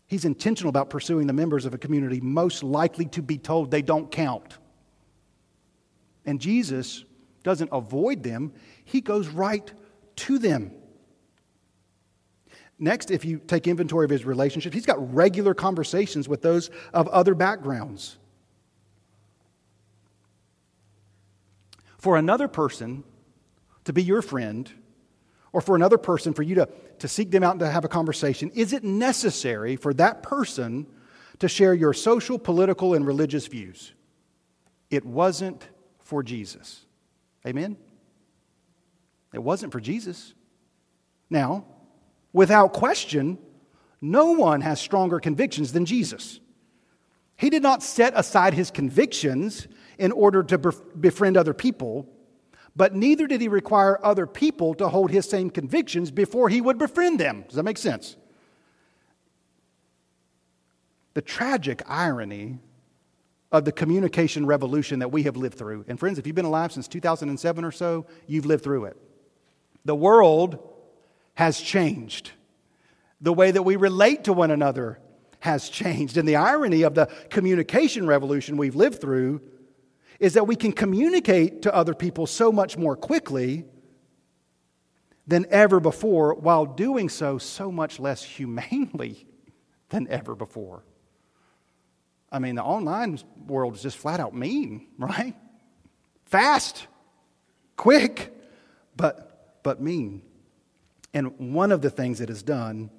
He's 0.07 0.25
intentional 0.25 0.69
about 0.69 0.89
pursuing 0.89 1.27
the 1.27 1.33
members 1.33 1.65
of 1.65 1.75
a 1.75 1.77
community 1.77 2.19
most 2.19 2.63
likely 2.63 3.05
to 3.09 3.21
be 3.21 3.37
told 3.37 3.69
they 3.69 3.83
don't 3.83 4.09
count. 4.09 4.57
And 6.25 6.41
Jesus 6.41 7.05
doesn't 7.43 7.69
avoid 7.71 8.23
them, 8.23 8.53
he 8.85 9.01
goes 9.01 9.27
right 9.27 9.71
to 10.17 10.37
them. 10.39 10.71
Next, 12.79 13.09
if 13.09 13.25
you 13.25 13.39
take 13.39 13.67
inventory 13.67 14.05
of 14.05 14.11
his 14.11 14.25
relationships, 14.25 14.73
he's 14.73 14.85
got 14.85 15.13
regular 15.13 15.53
conversations 15.53 16.29
with 16.29 16.41
those 16.41 16.69
of 16.93 17.07
other 17.07 17.33
backgrounds. 17.33 18.17
For 21.97 22.17
another 22.17 22.47
person 22.47 23.03
to 23.85 23.93
be 23.93 24.03
your 24.03 24.21
friend, 24.21 24.71
or 25.53 25.61
for 25.61 25.75
another 25.75 25.97
person 25.97 26.33
for 26.33 26.43
you 26.43 26.55
to, 26.55 26.69
to 26.99 27.07
seek 27.07 27.31
them 27.31 27.43
out 27.43 27.51
and 27.51 27.61
to 27.61 27.69
have 27.69 27.83
a 27.83 27.87
conversation, 27.87 28.51
is 28.51 28.73
it 28.73 28.83
necessary 28.83 29.75
for 29.75 29.93
that 29.95 30.21
person 30.21 30.85
to 31.39 31.47
share 31.47 31.73
your 31.73 31.93
social, 31.93 32.37
political, 32.37 32.93
and 32.93 33.07
religious 33.07 33.47
views? 33.47 33.93
It 34.91 35.03
wasn't 35.03 35.67
for 35.99 36.21
Jesus. 36.21 36.85
Amen? 37.45 37.77
It 39.33 39.43
wasn't 39.43 39.71
for 39.71 39.79
Jesus. 39.79 40.33
Now, 41.29 41.65
without 42.33 42.73
question, 42.73 43.37
no 44.01 44.31
one 44.31 44.61
has 44.61 44.79
stronger 44.79 45.19
convictions 45.19 45.73
than 45.73 45.85
Jesus. 45.85 46.39
He 47.35 47.49
did 47.49 47.61
not 47.61 47.83
set 47.83 48.13
aside 48.15 48.53
his 48.53 48.71
convictions 48.71 49.67
in 49.97 50.11
order 50.11 50.43
to 50.43 50.57
befriend 50.57 51.37
other 51.37 51.53
people 51.53 52.09
but 52.77 52.93
neither 52.93 53.25
did 53.25 53.41
he 53.41 53.47
require 53.47 53.99
other 54.05 54.27
people 54.27 54.75
to 54.75 54.87
hold 54.87 55.09
his 55.09 55.27
same 55.27 55.49
convictions 55.49 56.11
before 56.11 56.47
he 56.47 56.61
would 56.61 56.77
befriend 56.77 57.19
them. 57.19 57.43
Does 57.47 57.55
that 57.55 57.63
make 57.63 57.79
sense? 57.79 58.15
The 61.15 61.23
tragic 61.23 61.81
irony 61.87 62.59
of 63.51 63.65
the 63.65 63.71
communication 63.71 64.45
revolution 64.45 64.99
that 64.99 65.11
we 65.11 65.23
have 65.23 65.35
lived 65.35 65.57
through. 65.57 65.85
And 65.87 65.99
friends, 65.99 66.19
if 66.19 66.27
you've 66.27 66.35
been 66.35 66.45
alive 66.45 66.71
since 66.71 66.87
2007 66.87 67.65
or 67.65 67.71
so, 67.71 68.05
you've 68.27 68.45
lived 68.45 68.63
through 68.63 68.85
it. 68.85 68.97
The 69.87 69.95
world 69.95 70.59
has 71.35 71.61
changed. 71.61 72.31
The 73.21 73.31
way 73.31 73.51
that 73.51 73.63
we 73.63 73.77
relate 73.77 74.25
to 74.25 74.33
one 74.33 74.51
another 74.51 74.99
has 75.39 75.69
changed. 75.69 76.17
And 76.17 76.27
the 76.27 76.35
irony 76.35 76.81
of 76.81 76.93
the 76.93 77.05
communication 77.29 78.05
revolution 78.05 78.57
we've 78.57 78.75
lived 78.75 78.99
through 78.99 79.41
is 80.19 80.33
that 80.33 80.45
we 80.45 80.57
can 80.57 80.73
communicate 80.73 81.61
to 81.61 81.73
other 81.73 81.93
people 81.93 82.27
so 82.27 82.51
much 82.51 82.75
more 82.75 82.97
quickly 82.97 83.63
than 85.25 85.45
ever 85.49 85.79
before, 85.79 86.33
while 86.33 86.65
doing 86.65 87.07
so 87.07 87.37
so 87.37 87.71
much 87.71 87.97
less 87.97 88.21
humanely 88.21 89.25
than 89.89 90.05
ever 90.09 90.35
before. 90.35 90.83
I 92.29 92.39
mean, 92.39 92.55
the 92.55 92.63
online 92.63 93.19
world 93.45 93.75
is 93.75 93.83
just 93.83 93.97
flat 93.97 94.19
out 94.19 94.35
mean, 94.35 94.87
right? 94.97 95.35
Fast, 96.25 96.87
quick, 97.77 98.33
but, 98.97 99.26
but 99.67 99.81
mean. 99.81 100.21
And 101.13 101.53
one 101.53 101.73
of 101.73 101.81
the 101.81 101.89
things 101.89 102.21
it 102.21 102.29
has 102.29 102.41
done 102.41 102.89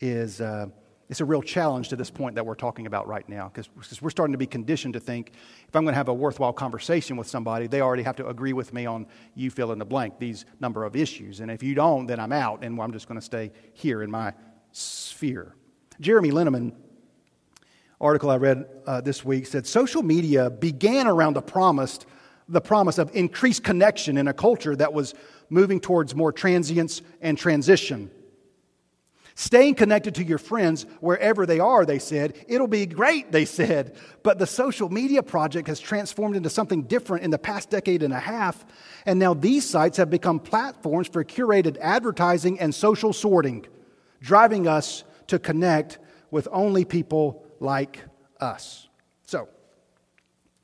is 0.00 0.40
uh, 0.40 0.68
it's 1.10 1.20
a 1.20 1.24
real 1.26 1.42
challenge 1.42 1.90
to 1.90 1.96
this 1.96 2.10
point 2.10 2.36
that 2.36 2.46
we're 2.46 2.54
talking 2.54 2.86
about 2.86 3.06
right 3.06 3.28
now 3.28 3.52
because 3.52 3.68
we're 4.00 4.08
starting 4.08 4.32
to 4.32 4.38
be 4.38 4.46
conditioned 4.46 4.94
to 4.94 5.00
think 5.00 5.32
if 5.68 5.76
I'm 5.76 5.84
going 5.84 5.92
to 5.92 5.98
have 5.98 6.08
a 6.08 6.14
worthwhile 6.14 6.54
conversation 6.54 7.18
with 7.18 7.26
somebody, 7.26 7.66
they 7.66 7.82
already 7.82 8.04
have 8.04 8.16
to 8.16 8.26
agree 8.26 8.54
with 8.54 8.72
me 8.72 8.86
on 8.86 9.06
you 9.34 9.50
fill 9.50 9.70
in 9.70 9.78
the 9.78 9.84
blank, 9.84 10.18
these 10.18 10.46
number 10.60 10.86
of 10.86 10.96
issues. 10.96 11.40
And 11.40 11.50
if 11.50 11.62
you 11.62 11.74
don't, 11.74 12.06
then 12.06 12.20
I'm 12.20 12.32
out 12.32 12.64
and 12.64 12.80
I'm 12.80 12.92
just 12.92 13.06
going 13.06 13.20
to 13.20 13.26
stay 13.26 13.52
here 13.74 14.02
in 14.02 14.10
my 14.10 14.32
sphere. 14.72 15.54
Jeremy 16.00 16.30
Linneman, 16.30 16.72
article 18.00 18.30
I 18.30 18.38
read 18.38 18.64
uh, 18.86 19.02
this 19.02 19.26
week, 19.26 19.44
said 19.44 19.66
social 19.66 20.02
media 20.02 20.48
began 20.48 21.06
around 21.06 21.34
the 21.34 21.42
promised 21.42 22.06
the 22.48 22.60
promise 22.60 22.98
of 22.98 23.14
increased 23.14 23.62
connection 23.62 24.16
in 24.16 24.28
a 24.28 24.32
culture 24.32 24.74
that 24.76 24.92
was 24.92 25.14
moving 25.50 25.80
towards 25.80 26.14
more 26.14 26.32
transience 26.32 27.02
and 27.20 27.36
transition. 27.36 28.10
Staying 29.34 29.76
connected 29.76 30.16
to 30.16 30.24
your 30.24 30.38
friends 30.38 30.84
wherever 30.98 31.46
they 31.46 31.60
are, 31.60 31.86
they 31.86 32.00
said. 32.00 32.44
It'll 32.48 32.66
be 32.66 32.86
great, 32.86 33.30
they 33.30 33.44
said. 33.44 33.96
But 34.24 34.40
the 34.40 34.48
social 34.48 34.88
media 34.88 35.22
project 35.22 35.68
has 35.68 35.78
transformed 35.78 36.34
into 36.34 36.50
something 36.50 36.82
different 36.82 37.22
in 37.22 37.30
the 37.30 37.38
past 37.38 37.70
decade 37.70 38.02
and 38.02 38.12
a 38.12 38.18
half. 38.18 38.66
And 39.06 39.20
now 39.20 39.34
these 39.34 39.68
sites 39.68 39.96
have 39.98 40.10
become 40.10 40.40
platforms 40.40 41.06
for 41.06 41.22
curated 41.22 41.76
advertising 41.80 42.58
and 42.58 42.74
social 42.74 43.12
sorting, 43.12 43.64
driving 44.20 44.66
us 44.66 45.04
to 45.28 45.38
connect 45.38 46.00
with 46.32 46.48
only 46.50 46.84
people 46.84 47.44
like 47.60 48.00
us. 48.40 48.88
So, 49.24 49.48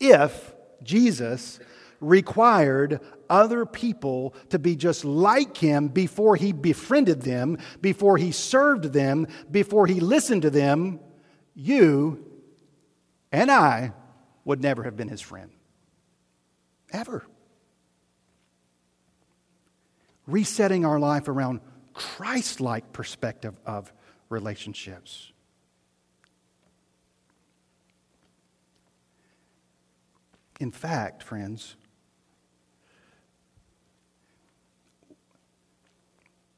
if 0.01 0.53
Jesus 0.83 1.61
required 2.09 3.01
other 3.29 3.67
people 3.67 4.35
to 4.51 4.59
be 4.59 4.77
just 4.77 5.05
like 5.05 5.57
him 5.57 5.89
before 5.89 6.37
he 6.37 6.53
befriended 6.53 7.23
them, 7.23 7.59
before 7.81 8.17
he 8.17 8.31
served 8.31 8.93
them, 8.93 9.27
before 9.51 9.87
he 9.87 10.01
listened 10.01 10.43
to 10.43 10.51
them, 10.51 11.01
you 11.55 12.25
and 13.33 13.51
I 13.51 13.93
would 14.45 14.63
never 14.63 14.85
have 14.85 14.97
been 14.97 15.09
his 15.09 15.21
friend. 15.21 15.51
Ever. 16.93 17.25
Resetting 20.27 20.85
our 20.85 20.99
life 20.99 21.29
around 21.29 21.61
Christ 21.93 22.61
like 22.61 22.93
perspective 22.93 23.59
of 23.67 23.93
relationships. 24.29 25.33
In 30.61 30.71
fact, 30.71 31.23
friends, 31.23 31.77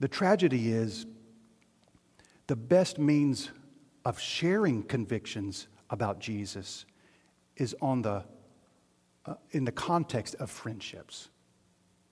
The 0.00 0.08
tragedy 0.08 0.72
is 0.72 1.06
the 2.46 2.56
best 2.56 2.98
means 2.98 3.50
of 4.04 4.20
sharing 4.20 4.82
convictions 4.82 5.68
about 5.90 6.20
Jesus 6.20 6.84
is 7.56 7.74
on 7.80 8.02
the, 8.02 8.24
uh, 9.24 9.34
in 9.50 9.64
the 9.64 9.72
context 9.72 10.34
of 10.36 10.50
friendships. 10.50 11.30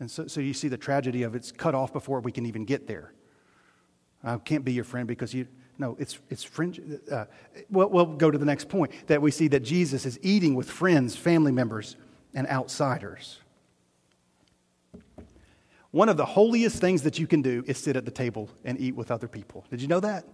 And 0.01 0.11
so, 0.11 0.27
so 0.27 0.41
you 0.41 0.55
see 0.55 0.69
the 0.69 0.79
tragedy 0.79 1.23
of 1.23 1.35
it's 1.35 1.53
cut 1.53 1.75
off 1.75 1.93
before 1.93 2.21
we 2.21 2.33
can 2.33 2.47
even 2.47 2.65
get 2.65 2.87
there. 2.87 3.13
I 4.25 4.39
can't 4.39 4.65
be 4.65 4.73
your 4.73 4.85
friend 4.85 5.07
because 5.07 5.35
you, 5.35 5.47
no, 5.79 5.97
it's, 5.99 6.19
it's 6.31 6.43
friend. 6.43 7.01
Uh, 7.11 7.27
well, 7.71 7.89
we'll 7.91 8.07
go 8.07 8.31
to 8.31 8.39
the 8.39 8.47
next 8.47 8.69
point 8.69 8.93
that 9.07 9.21
we 9.21 9.31
see 9.31 9.49
that 9.49 9.61
Jesus 9.61 10.07
is 10.07 10.19
eating 10.23 10.55
with 10.55 10.71
friends, 10.71 11.15
family 11.15 11.53
members, 11.53 11.97
and 12.33 12.47
outsiders. 12.49 13.41
One 15.95 16.09
of 16.09 16.17
the 16.17 16.27
holiest 16.27 16.81
things 16.81 17.03
that 17.03 17.21
you 17.21 17.29
can 17.29 17.41
do 17.41 17.63
is 17.69 17.79
sit 17.79 17.95
at 17.95 18.05
the 18.05 18.11
table 18.11 18.51
and 18.65 18.81
eat 18.81 18.97
with 18.97 19.13
other 19.13 19.29
people. 19.29 19.65
Did 19.71 19.81
you 19.81 19.87
know 19.87 20.01
that? 20.01 20.25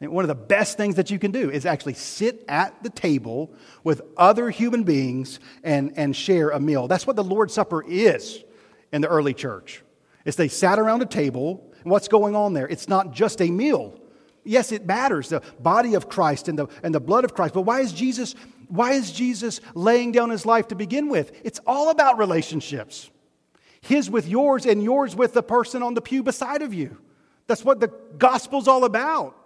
And 0.00 0.10
one 0.10 0.24
of 0.24 0.28
the 0.28 0.34
best 0.34 0.78
things 0.78 0.94
that 0.94 1.10
you 1.10 1.18
can 1.18 1.32
do 1.32 1.50
is 1.50 1.66
actually 1.66 1.92
sit 1.92 2.42
at 2.48 2.82
the 2.82 2.88
table 2.88 3.52
with 3.84 4.00
other 4.16 4.48
human 4.48 4.84
beings 4.84 5.38
and, 5.62 5.92
and 5.98 6.16
share 6.16 6.48
a 6.48 6.58
meal. 6.58 6.88
That's 6.88 7.06
what 7.06 7.14
the 7.14 7.22
Lord's 7.22 7.52
Supper 7.52 7.84
is 7.86 8.42
in 8.90 9.02
the 9.02 9.08
early 9.08 9.34
church. 9.34 9.82
Is 10.24 10.36
they 10.36 10.48
sat 10.48 10.78
around 10.78 11.02
a 11.02 11.06
table, 11.06 11.70
and 11.82 11.92
what's 11.92 12.08
going 12.08 12.34
on 12.34 12.54
there? 12.54 12.66
It's 12.66 12.88
not 12.88 13.12
just 13.12 13.42
a 13.42 13.50
meal. 13.50 14.00
Yes, 14.44 14.72
it 14.72 14.86
matters, 14.86 15.28
the 15.28 15.42
body 15.60 15.92
of 15.92 16.08
Christ 16.08 16.48
and 16.48 16.58
the, 16.58 16.68
and 16.82 16.94
the 16.94 17.00
blood 17.00 17.26
of 17.26 17.34
Christ. 17.34 17.52
But 17.52 17.62
why 17.66 17.80
is 17.80 17.92
Jesus, 17.92 18.34
why 18.68 18.92
is 18.92 19.12
Jesus 19.12 19.60
laying 19.74 20.12
down 20.12 20.30
his 20.30 20.46
life 20.46 20.68
to 20.68 20.74
begin 20.74 21.10
with? 21.10 21.38
It's 21.44 21.60
all 21.66 21.90
about 21.90 22.16
relationships 22.16 23.10
his 23.86 24.10
with 24.10 24.26
yours 24.28 24.66
and 24.66 24.82
yours 24.82 25.16
with 25.16 25.32
the 25.32 25.42
person 25.42 25.82
on 25.82 25.94
the 25.94 26.00
pew 26.00 26.22
beside 26.22 26.62
of 26.62 26.74
you. 26.74 26.96
That's 27.46 27.64
what 27.64 27.80
the 27.80 27.92
gospel's 28.18 28.68
all 28.68 28.84
about. 28.84 29.36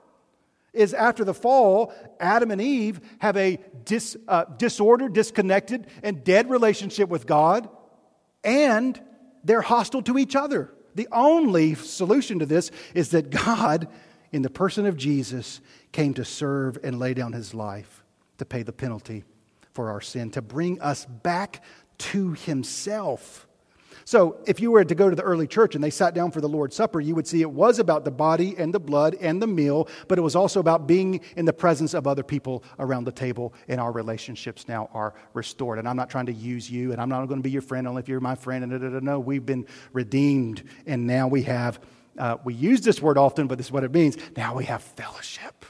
Is 0.72 0.94
after 0.94 1.24
the 1.24 1.34
fall, 1.34 1.92
Adam 2.20 2.52
and 2.52 2.60
Eve 2.60 3.00
have 3.18 3.36
a 3.36 3.58
dis, 3.84 4.16
uh, 4.28 4.44
disordered, 4.56 5.12
disconnected, 5.12 5.86
and 6.02 6.22
dead 6.22 6.48
relationship 6.48 7.08
with 7.08 7.26
God, 7.26 7.68
and 8.44 9.00
they're 9.42 9.62
hostile 9.62 10.02
to 10.02 10.16
each 10.16 10.36
other. 10.36 10.72
The 10.94 11.08
only 11.10 11.74
solution 11.74 12.38
to 12.38 12.46
this 12.46 12.70
is 12.94 13.10
that 13.10 13.30
God, 13.30 13.88
in 14.30 14.42
the 14.42 14.50
person 14.50 14.86
of 14.86 14.96
Jesus, 14.96 15.60
came 15.90 16.14
to 16.14 16.24
serve 16.24 16.78
and 16.84 17.00
lay 17.00 17.14
down 17.14 17.32
his 17.32 17.52
life 17.52 18.04
to 18.38 18.44
pay 18.44 18.62
the 18.62 18.72
penalty 18.72 19.24
for 19.72 19.90
our 19.90 20.00
sin, 20.00 20.30
to 20.30 20.42
bring 20.42 20.80
us 20.80 21.04
back 21.04 21.62
to 21.98 22.32
himself. 22.32 23.48
So, 24.10 24.38
if 24.44 24.58
you 24.58 24.72
were 24.72 24.84
to 24.84 24.94
go 24.96 25.08
to 25.08 25.14
the 25.14 25.22
early 25.22 25.46
church 25.46 25.76
and 25.76 25.84
they 25.84 25.90
sat 25.90 26.14
down 26.14 26.32
for 26.32 26.40
the 26.40 26.48
Lord's 26.48 26.74
Supper, 26.74 27.00
you 27.00 27.14
would 27.14 27.28
see 27.28 27.42
it 27.42 27.50
was 27.52 27.78
about 27.78 28.04
the 28.04 28.10
body 28.10 28.56
and 28.58 28.74
the 28.74 28.80
blood 28.80 29.14
and 29.20 29.40
the 29.40 29.46
meal, 29.46 29.86
but 30.08 30.18
it 30.18 30.22
was 30.22 30.34
also 30.34 30.58
about 30.58 30.88
being 30.88 31.20
in 31.36 31.44
the 31.44 31.52
presence 31.52 31.94
of 31.94 32.08
other 32.08 32.24
people 32.24 32.64
around 32.80 33.04
the 33.04 33.12
table, 33.12 33.54
and 33.68 33.80
our 33.80 33.92
relationships 33.92 34.66
now 34.66 34.90
are 34.92 35.14
restored. 35.32 35.78
And 35.78 35.88
I'm 35.88 35.94
not 35.94 36.10
trying 36.10 36.26
to 36.26 36.32
use 36.32 36.68
you, 36.68 36.90
and 36.90 37.00
I'm 37.00 37.08
not 37.08 37.24
going 37.26 37.38
to 37.38 37.42
be 37.44 37.52
your 37.52 37.62
friend 37.62 37.86
only 37.86 38.00
if 38.00 38.08
you're 38.08 38.18
my 38.18 38.34
friend. 38.34 38.64
And 38.64 38.72
da, 38.72 38.78
da, 38.78 38.88
da, 38.88 38.98
no, 38.98 39.20
we've 39.20 39.46
been 39.46 39.64
redeemed, 39.92 40.64
and 40.86 41.06
now 41.06 41.28
we 41.28 41.44
have. 41.44 41.78
Uh, 42.18 42.36
we 42.42 42.52
use 42.52 42.80
this 42.80 43.00
word 43.00 43.16
often, 43.16 43.46
but 43.46 43.58
this 43.58 43.68
is 43.68 43.72
what 43.72 43.84
it 43.84 43.92
means. 43.92 44.16
Now 44.36 44.56
we 44.56 44.64
have 44.64 44.82
fellowship. 44.82 45.64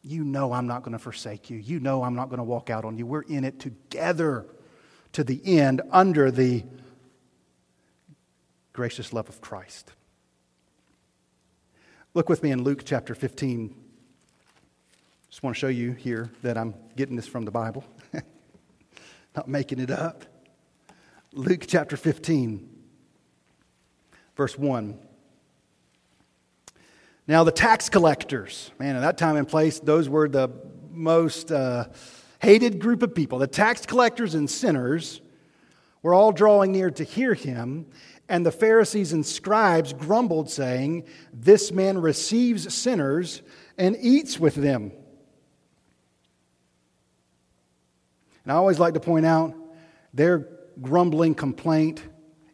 You 0.00 0.24
know 0.24 0.54
I'm 0.54 0.66
not 0.66 0.84
going 0.84 0.92
to 0.92 0.98
forsake 0.98 1.50
you. 1.50 1.58
You 1.58 1.80
know 1.80 2.02
I'm 2.02 2.14
not 2.14 2.30
going 2.30 2.38
to 2.38 2.44
walk 2.44 2.70
out 2.70 2.86
on 2.86 2.96
you. 2.96 3.04
We're 3.04 3.20
in 3.20 3.44
it 3.44 3.60
together 3.60 4.46
to 5.12 5.22
the 5.22 5.42
end 5.44 5.82
under 5.92 6.30
the 6.30 6.64
gracious 8.74 9.12
love 9.12 9.28
of 9.28 9.40
Christ. 9.40 9.92
Look 12.12 12.28
with 12.28 12.42
me 12.42 12.50
in 12.50 12.64
Luke 12.64 12.82
chapter 12.84 13.14
15. 13.14 13.72
Just 15.30 15.44
want 15.44 15.54
to 15.54 15.60
show 15.60 15.68
you 15.68 15.92
here 15.92 16.28
that 16.42 16.58
I'm 16.58 16.74
getting 16.96 17.14
this 17.14 17.28
from 17.28 17.44
the 17.44 17.52
Bible, 17.52 17.84
not 19.36 19.46
making 19.46 19.78
it 19.78 19.92
up. 19.92 20.24
Luke 21.32 21.64
chapter 21.68 21.96
15, 21.96 22.68
verse 24.36 24.58
1. 24.58 24.98
Now, 27.28 27.44
the 27.44 27.52
tax 27.52 27.88
collectors, 27.88 28.72
man, 28.80 28.96
at 28.96 29.00
that 29.00 29.18
time 29.18 29.36
and 29.36 29.46
place, 29.46 29.78
those 29.78 30.08
were 30.08 30.28
the 30.28 30.50
most 30.90 31.52
uh, 31.52 31.86
hated 32.40 32.80
group 32.80 33.04
of 33.04 33.14
people. 33.14 33.38
The 33.38 33.46
tax 33.46 33.86
collectors 33.86 34.34
and 34.34 34.50
sinners 34.50 35.20
were 36.02 36.12
all 36.12 36.32
drawing 36.32 36.70
near 36.70 36.90
to 36.90 37.02
hear 37.02 37.34
him, 37.34 37.86
and 38.28 38.44
the 38.44 38.52
Pharisees 38.52 39.12
and 39.12 39.24
scribes 39.24 39.92
grumbled, 39.92 40.50
saying, 40.50 41.04
This 41.32 41.70
man 41.72 41.98
receives 41.98 42.72
sinners 42.72 43.42
and 43.76 43.96
eats 44.00 44.38
with 44.38 44.54
them. 44.54 44.92
And 48.44 48.52
I 48.52 48.56
always 48.56 48.78
like 48.78 48.94
to 48.94 49.00
point 49.00 49.26
out 49.26 49.54
their 50.12 50.48
grumbling 50.80 51.34
complaint 51.34 52.02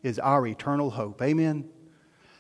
is 0.03 0.19
our 0.19 0.47
eternal 0.47 0.91
hope. 0.91 1.21
Amen? 1.23 1.69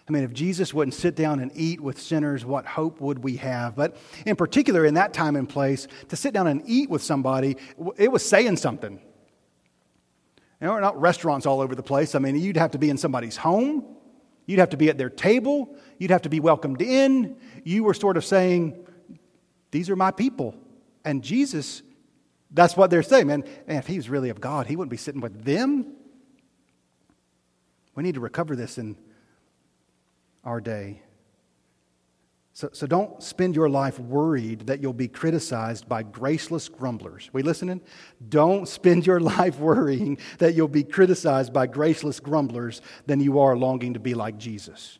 I 0.08 0.12
mean, 0.12 0.24
if 0.24 0.32
Jesus 0.32 0.74
wouldn't 0.74 0.94
sit 0.94 1.14
down 1.14 1.38
and 1.38 1.52
eat 1.54 1.80
with 1.80 2.00
sinners, 2.00 2.44
what 2.44 2.66
hope 2.66 3.00
would 3.00 3.22
we 3.22 3.36
have? 3.36 3.76
But 3.76 3.96
in 4.26 4.34
particular, 4.34 4.84
in 4.84 4.94
that 4.94 5.12
time 5.12 5.36
and 5.36 5.48
place, 5.48 5.86
to 6.08 6.16
sit 6.16 6.34
down 6.34 6.48
and 6.48 6.62
eat 6.66 6.90
with 6.90 7.02
somebody, 7.02 7.56
it 7.96 8.10
was 8.10 8.28
saying 8.28 8.56
something. 8.56 9.00
You 10.60 10.66
know, 10.66 10.78
not 10.78 11.00
restaurants 11.00 11.46
all 11.46 11.60
over 11.60 11.74
the 11.74 11.82
place. 11.82 12.14
I 12.14 12.18
mean, 12.18 12.36
you'd 12.36 12.56
have 12.56 12.72
to 12.72 12.78
be 12.78 12.90
in 12.90 12.98
somebody's 12.98 13.36
home. 13.36 13.84
You'd 14.46 14.58
have 14.58 14.70
to 14.70 14.76
be 14.76 14.88
at 14.90 14.98
their 14.98 15.08
table. 15.08 15.74
You'd 15.98 16.10
have 16.10 16.22
to 16.22 16.28
be 16.28 16.40
welcomed 16.40 16.82
in. 16.82 17.36
You 17.64 17.84
were 17.84 17.94
sort 17.94 18.16
of 18.16 18.24
saying, 18.24 18.86
These 19.70 19.88
are 19.88 19.96
my 19.96 20.10
people. 20.10 20.54
And 21.04 21.22
Jesus, 21.22 21.82
that's 22.50 22.76
what 22.76 22.90
they're 22.90 23.02
saying, 23.02 23.28
man. 23.28 23.44
And 23.66 23.78
if 23.78 23.86
he 23.86 23.96
was 23.96 24.10
really 24.10 24.28
of 24.28 24.40
God, 24.40 24.66
he 24.66 24.76
wouldn't 24.76 24.90
be 24.90 24.96
sitting 24.96 25.20
with 25.20 25.44
them. 25.44 25.94
We 27.94 28.02
need 28.02 28.14
to 28.14 28.20
recover 28.20 28.54
this 28.56 28.76
in 28.76 28.96
our 30.44 30.60
day. 30.60 31.02
So, 32.52 32.68
so 32.72 32.86
don't 32.86 33.22
spend 33.22 33.54
your 33.54 33.68
life 33.68 33.98
worried 33.98 34.66
that 34.66 34.80
you'll 34.80 34.92
be 34.92 35.08
criticized 35.08 35.88
by 35.88 36.02
graceless 36.02 36.68
grumblers. 36.68 37.30
We 37.32 37.42
listening? 37.42 37.80
Don't 38.28 38.66
spend 38.66 39.06
your 39.06 39.20
life 39.38 39.58
worrying 39.58 40.18
that 40.38 40.54
you'll 40.54 40.68
be 40.68 40.84
criticized 40.84 41.52
by 41.52 41.66
graceless 41.66 42.20
grumblers 42.20 42.82
than 43.06 43.20
you 43.20 43.38
are 43.38 43.56
longing 43.56 43.94
to 43.94 44.00
be 44.00 44.14
like 44.14 44.36
Jesus. 44.36 44.98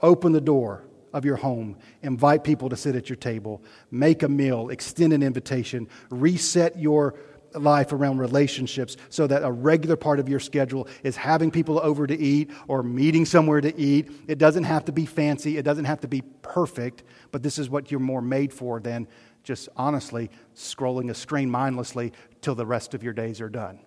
Open 0.00 0.32
the 0.32 0.40
door 0.40 0.84
of 1.12 1.24
your 1.24 1.36
home, 1.36 1.78
invite 2.02 2.44
people 2.44 2.68
to 2.68 2.76
sit 2.76 2.94
at 2.94 3.08
your 3.08 3.16
table, 3.16 3.62
make 3.90 4.22
a 4.22 4.28
meal, 4.28 4.68
extend 4.68 5.14
an 5.14 5.22
invitation, 5.22 5.88
reset 6.10 6.78
your 6.78 7.14
life 7.54 7.92
around 7.92 8.18
relationships 8.18 8.96
so 9.08 9.26
that 9.26 9.42
a 9.42 9.50
regular 9.50 9.96
part 9.96 10.20
of 10.20 10.28
your 10.28 10.40
schedule 10.40 10.88
is 11.02 11.16
having 11.16 11.50
people 11.50 11.80
over 11.80 12.06
to 12.06 12.18
eat 12.18 12.50
or 12.68 12.82
meeting 12.82 13.24
somewhere 13.24 13.60
to 13.60 13.76
eat. 13.78 14.10
It 14.28 14.38
doesn't 14.38 14.64
have 14.64 14.84
to 14.86 14.92
be 14.92 15.06
fancy, 15.06 15.58
it 15.58 15.64
doesn't 15.64 15.84
have 15.84 16.00
to 16.00 16.08
be 16.08 16.22
perfect, 16.42 17.02
but 17.30 17.42
this 17.42 17.58
is 17.58 17.70
what 17.70 17.90
you're 17.90 18.00
more 18.00 18.22
made 18.22 18.52
for 18.52 18.80
than 18.80 19.08
just 19.42 19.68
honestly 19.76 20.30
scrolling 20.54 21.10
a 21.10 21.14
screen 21.14 21.50
mindlessly 21.50 22.12
till 22.40 22.54
the 22.54 22.66
rest 22.66 22.94
of 22.94 23.02
your 23.02 23.12
days 23.12 23.40
are 23.40 23.48
done. 23.48 23.78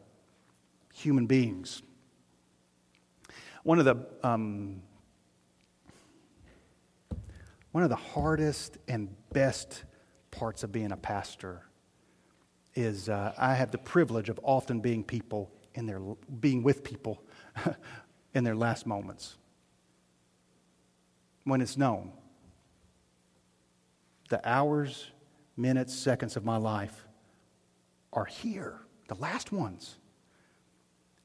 Human 0.93 1.27
beings. 1.27 1.81
One 3.63 3.77
of 3.79 3.85
the 3.85 3.97
um, 4.23 4.81
one 7.71 7.83
of 7.83 7.89
the 7.89 7.95
hardest 7.95 8.77
and 8.87 9.09
best 9.31 9.83
parts 10.31 10.63
of 10.63 10.71
being 10.71 10.91
a 10.91 10.97
pastor 10.97 11.68
is 12.75 13.09
uh, 13.09 13.33
I 13.37 13.55
have 13.55 13.71
the 13.71 13.77
privilege 13.77 14.29
of 14.29 14.39
often 14.43 14.79
being 14.79 15.03
people 15.03 15.51
in 15.73 15.85
their 15.85 15.99
being 16.39 16.63
with 16.63 16.83
people 16.83 17.23
in 18.33 18.43
their 18.43 18.55
last 18.55 18.85
moments 18.85 19.35
when 21.43 21.61
it's 21.61 21.77
known 21.77 22.11
the 24.29 24.47
hours, 24.47 25.11
minutes, 25.57 25.93
seconds 25.93 26.37
of 26.37 26.45
my 26.45 26.57
life 26.57 27.07
are 28.13 28.25
here, 28.25 28.79
the 29.07 29.15
last 29.15 29.51
ones. 29.51 29.97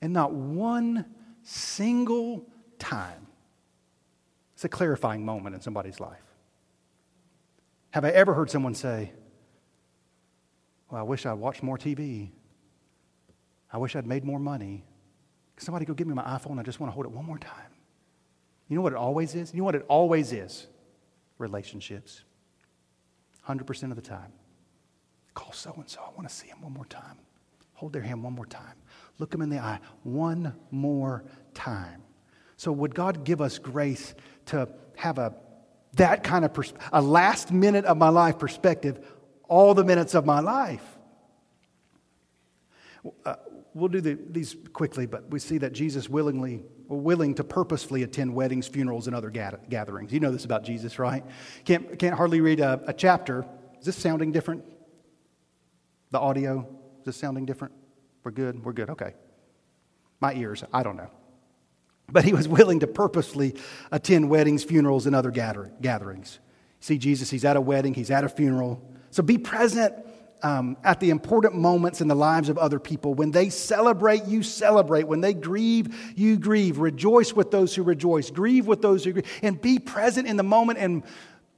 And 0.01 0.13
not 0.13 0.33
one 0.33 1.07
single 1.43 2.47
time. 2.79 3.27
It's 4.55 4.65
a 4.65 4.69
clarifying 4.69 5.25
moment 5.25 5.55
in 5.55 5.61
somebody's 5.61 6.01
life. 6.01 6.23
Have 7.91 8.05
I 8.05 8.11
ever 8.11 8.35
heard 8.35 8.51
someone 8.51 8.75
say, 8.75 9.13
well, 10.90 11.01
I 11.01 11.05
wish 11.05 11.27
I'd 11.27 11.35
watched 11.35 11.62
more 11.62 11.79
TV. 11.79 12.31
I 13.73 13.79
wish 13.79 13.97
I'd 13.97 14.07
made 14.07 14.25
more 14.25 14.38
money. 14.38 14.85
Somebody 15.57 15.85
go 15.85 15.94
give 15.94 16.07
me 16.07 16.14
my 16.14 16.23
iPhone? 16.23 16.59
I 16.59 16.62
just 16.62 16.81
want 16.81 16.90
to 16.90 16.94
hold 16.94 17.07
it 17.07 17.12
one 17.12 17.25
more 17.25 17.38
time. 17.38 17.73
You 18.68 18.77
know 18.77 18.83
what 18.83 18.92
it 18.92 18.99
always 18.99 19.35
is? 19.35 19.53
You 19.53 19.59
know 19.59 19.64
what 19.64 19.75
it 19.75 19.85
always 19.88 20.33
is? 20.33 20.66
Relationships. 21.38 22.25
100% 23.49 23.90
of 23.90 23.97
the 23.97 24.03
time. 24.03 24.33
Call 25.35 25.53
so 25.53 25.75
and 25.77 25.88
so. 25.88 26.01
I 26.01 26.14
want 26.16 26.29
to 26.29 26.35
see 26.35 26.49
him 26.49 26.62
one 26.62 26.73
more 26.73 26.87
time. 26.87 27.18
Hold 27.75 27.92
their 27.92 28.03
hand 28.03 28.23
one 28.23 28.33
more 28.33 28.47
time. 28.47 28.75
Look 29.18 29.31
them 29.31 29.42
in 29.42 29.51
the 29.51 29.59
eye 29.59 29.81
one 30.03 30.55
more 30.70 31.25
time. 31.53 32.03
So, 32.57 32.70
would 32.73 32.94
God 32.94 33.25
give 33.25 33.40
us 33.40 33.59
grace 33.59 34.14
to 34.47 34.68
have 34.97 35.18
a 35.18 35.35
that 35.97 36.25
kind 36.25 36.44
of 36.44 36.53
pers- 36.53 36.75
a 36.92 37.01
last 37.01 37.53
minute 37.53 37.85
of 37.85 37.97
my 37.97 38.09
life 38.09 38.38
perspective 38.38 39.13
all 39.55 39.73
the 39.73 39.85
minutes 39.85 40.14
of 40.14 40.27
my 40.27 40.40
life. 40.40 40.85
Uh, 43.25 43.37
we'll 43.73 43.88
do 43.88 44.01
the, 44.01 44.19
these 44.31 44.57
quickly, 44.73 45.07
but 45.07 45.31
we 45.31 45.38
see 45.38 45.59
that 45.59 45.73
Jesus 45.73 46.09
willingly, 46.09 46.64
willing 46.88 47.37
to 47.37 47.45
purposefully 47.45 48.03
attend 48.03 48.35
weddings, 48.35 48.67
funerals, 48.67 49.07
and 49.07 49.14
other 49.14 49.31
gatherings. 49.31 50.12
You 50.12 50.19
know 50.19 50.33
this 50.33 50.45
about 50.45 50.64
Jesus, 50.64 50.99
right? 50.99 51.25
Can't, 51.64 52.01
can't 52.01 52.17
hardly 52.17 52.40
read 52.40 52.59
a, 52.59 52.83
a 52.88 52.93
chapter. 52.93 53.47
Is 53.79 53.87
this 53.87 53.97
sounding 53.97 54.33
different? 54.33 54.64
The 56.11 56.19
audio? 56.19 56.67
Is 56.99 57.05
this 57.05 57.17
sounding 57.17 57.47
different? 57.47 57.75
We're 58.25 58.33
good? 58.33 58.64
We're 58.64 58.73
good. 58.73 58.90
Okay. 58.90 59.14
My 60.19 60.35
ears, 60.35 60.64
I 60.73 60.83
don't 60.83 60.97
know. 60.97 61.11
But 62.11 62.25
he 62.25 62.33
was 62.33 62.49
willing 62.49 62.81
to 62.81 62.88
purposely 62.88 63.55
attend 63.93 64.29
weddings, 64.29 64.64
funerals, 64.64 65.07
and 65.07 65.14
other 65.14 65.31
gather, 65.31 65.71
gatherings. 65.81 66.40
See 66.81 66.99
Jesus, 66.99 67.31
he's 67.31 67.45
at 67.45 67.57
a 67.57 67.61
wedding, 67.61 67.95
he's 67.95 68.11
at 68.11 68.25
a 68.25 68.29
funeral, 68.29 68.83
so 69.14 69.22
be 69.22 69.38
present 69.38 69.94
um, 70.42 70.77
at 70.83 70.98
the 70.98 71.11
important 71.11 71.55
moments 71.55 72.00
in 72.00 72.09
the 72.09 72.16
lives 72.16 72.48
of 72.48 72.59
other 72.59 72.81
people. 72.81 73.14
When 73.14 73.31
they 73.31 73.48
celebrate, 73.48 74.24
you 74.24 74.42
celebrate. 74.42 75.05
When 75.05 75.20
they 75.20 75.35
grieve, 75.35 76.12
you 76.16 76.37
grieve. 76.37 76.79
Rejoice 76.79 77.33
with 77.33 77.53
those 77.53 77.77
who 77.77 77.85
rejoice. 77.85 78.33
Grieve 78.33 78.66
with 78.66 78.83
those 78.83 79.05
who 79.05 79.12
grieve. 79.12 79.31
And 79.40 79.61
be 79.61 79.79
present 79.79 80.27
in 80.27 80.37
the 80.37 80.42
moment. 80.42 80.81
And 80.81 81.05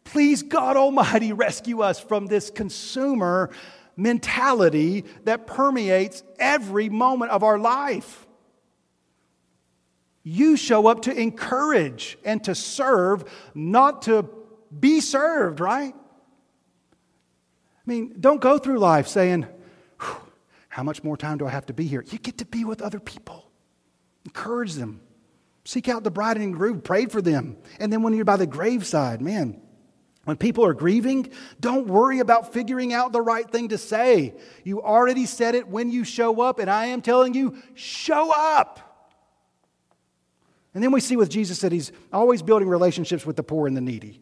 please, 0.05 0.43
God 0.43 0.77
Almighty, 0.77 1.33
rescue 1.33 1.81
us 1.81 1.99
from 1.99 2.27
this 2.27 2.51
consumer 2.51 3.49
mentality 3.97 5.07
that 5.25 5.47
permeates 5.47 6.23
every 6.39 6.91
moment 6.91 7.31
of 7.31 7.43
our 7.43 7.59
life. 7.59 8.27
You 10.25 10.59
show 10.59 10.89
up 10.89 11.01
to 11.03 11.19
encourage 11.19 12.19
and 12.23 12.45
to 12.45 12.55
serve, 12.55 13.25
not 13.55 14.03
to 14.03 14.29
be 14.79 15.01
served, 15.01 15.59
right? 15.59 15.95
I 17.87 17.91
mean, 17.91 18.17
don't 18.19 18.41
go 18.41 18.59
through 18.59 18.79
life 18.79 19.07
saying, 19.07 19.47
how 20.69 20.83
much 20.83 21.05
more 21.05 21.17
time 21.17 21.39
do 21.39 21.47
I 21.47 21.51
have 21.51 21.67
to 21.67 21.73
be 21.73 21.87
here? 21.87 22.05
You 22.11 22.19
get 22.19 22.39
to 22.39 22.45
be 22.45 22.65
with 22.65 22.83
other 22.83 23.01
people. 23.01 23.51
Encourage 24.25 24.75
them. 24.75 25.01
Seek 25.65 25.89
out 25.89 26.05
the 26.05 26.11
bride 26.11 26.37
and 26.37 26.53
groom, 26.55 26.81
pray 26.81 27.07
for 27.07 27.23
them. 27.23 27.57
And 27.81 27.93
then 27.93 28.03
when 28.03 28.13
you're 28.15 28.25
by 28.25 28.37
the 28.37 28.47
graveside, 28.47 29.21
man, 29.21 29.61
when 30.25 30.37
people 30.37 30.65
are 30.65 30.75
grieving, 30.75 31.31
don't 31.61 31.87
worry 31.87 32.19
about 32.19 32.53
figuring 32.53 32.93
out 32.93 33.13
the 33.13 33.23
right 33.23 33.49
thing 33.49 33.69
to 33.69 33.79
say. 33.79 34.35
You 34.65 34.83
already 34.83 35.25
said 35.25 35.55
it 35.55 35.69
when 35.69 35.91
you 35.91 36.05
show 36.05 36.41
up, 36.41 36.59
and 36.59 36.69
I 36.69 36.87
am 36.87 37.01
telling 37.01 37.35
you, 37.35 37.57
show 37.75 38.33
up. 38.35 38.81
And 40.75 40.83
then 40.83 40.91
we 40.91 41.01
see 41.01 41.17
with 41.17 41.31
Jesus 41.31 41.61
that 41.61 41.73
he's 41.73 41.93
always 42.13 42.43
building 42.43 42.69
relationships 42.69 43.25
with 43.25 43.37
the 43.37 43.45
poor 43.45 43.67
and 43.67 43.77
the 43.77 43.81
needy. 43.81 44.21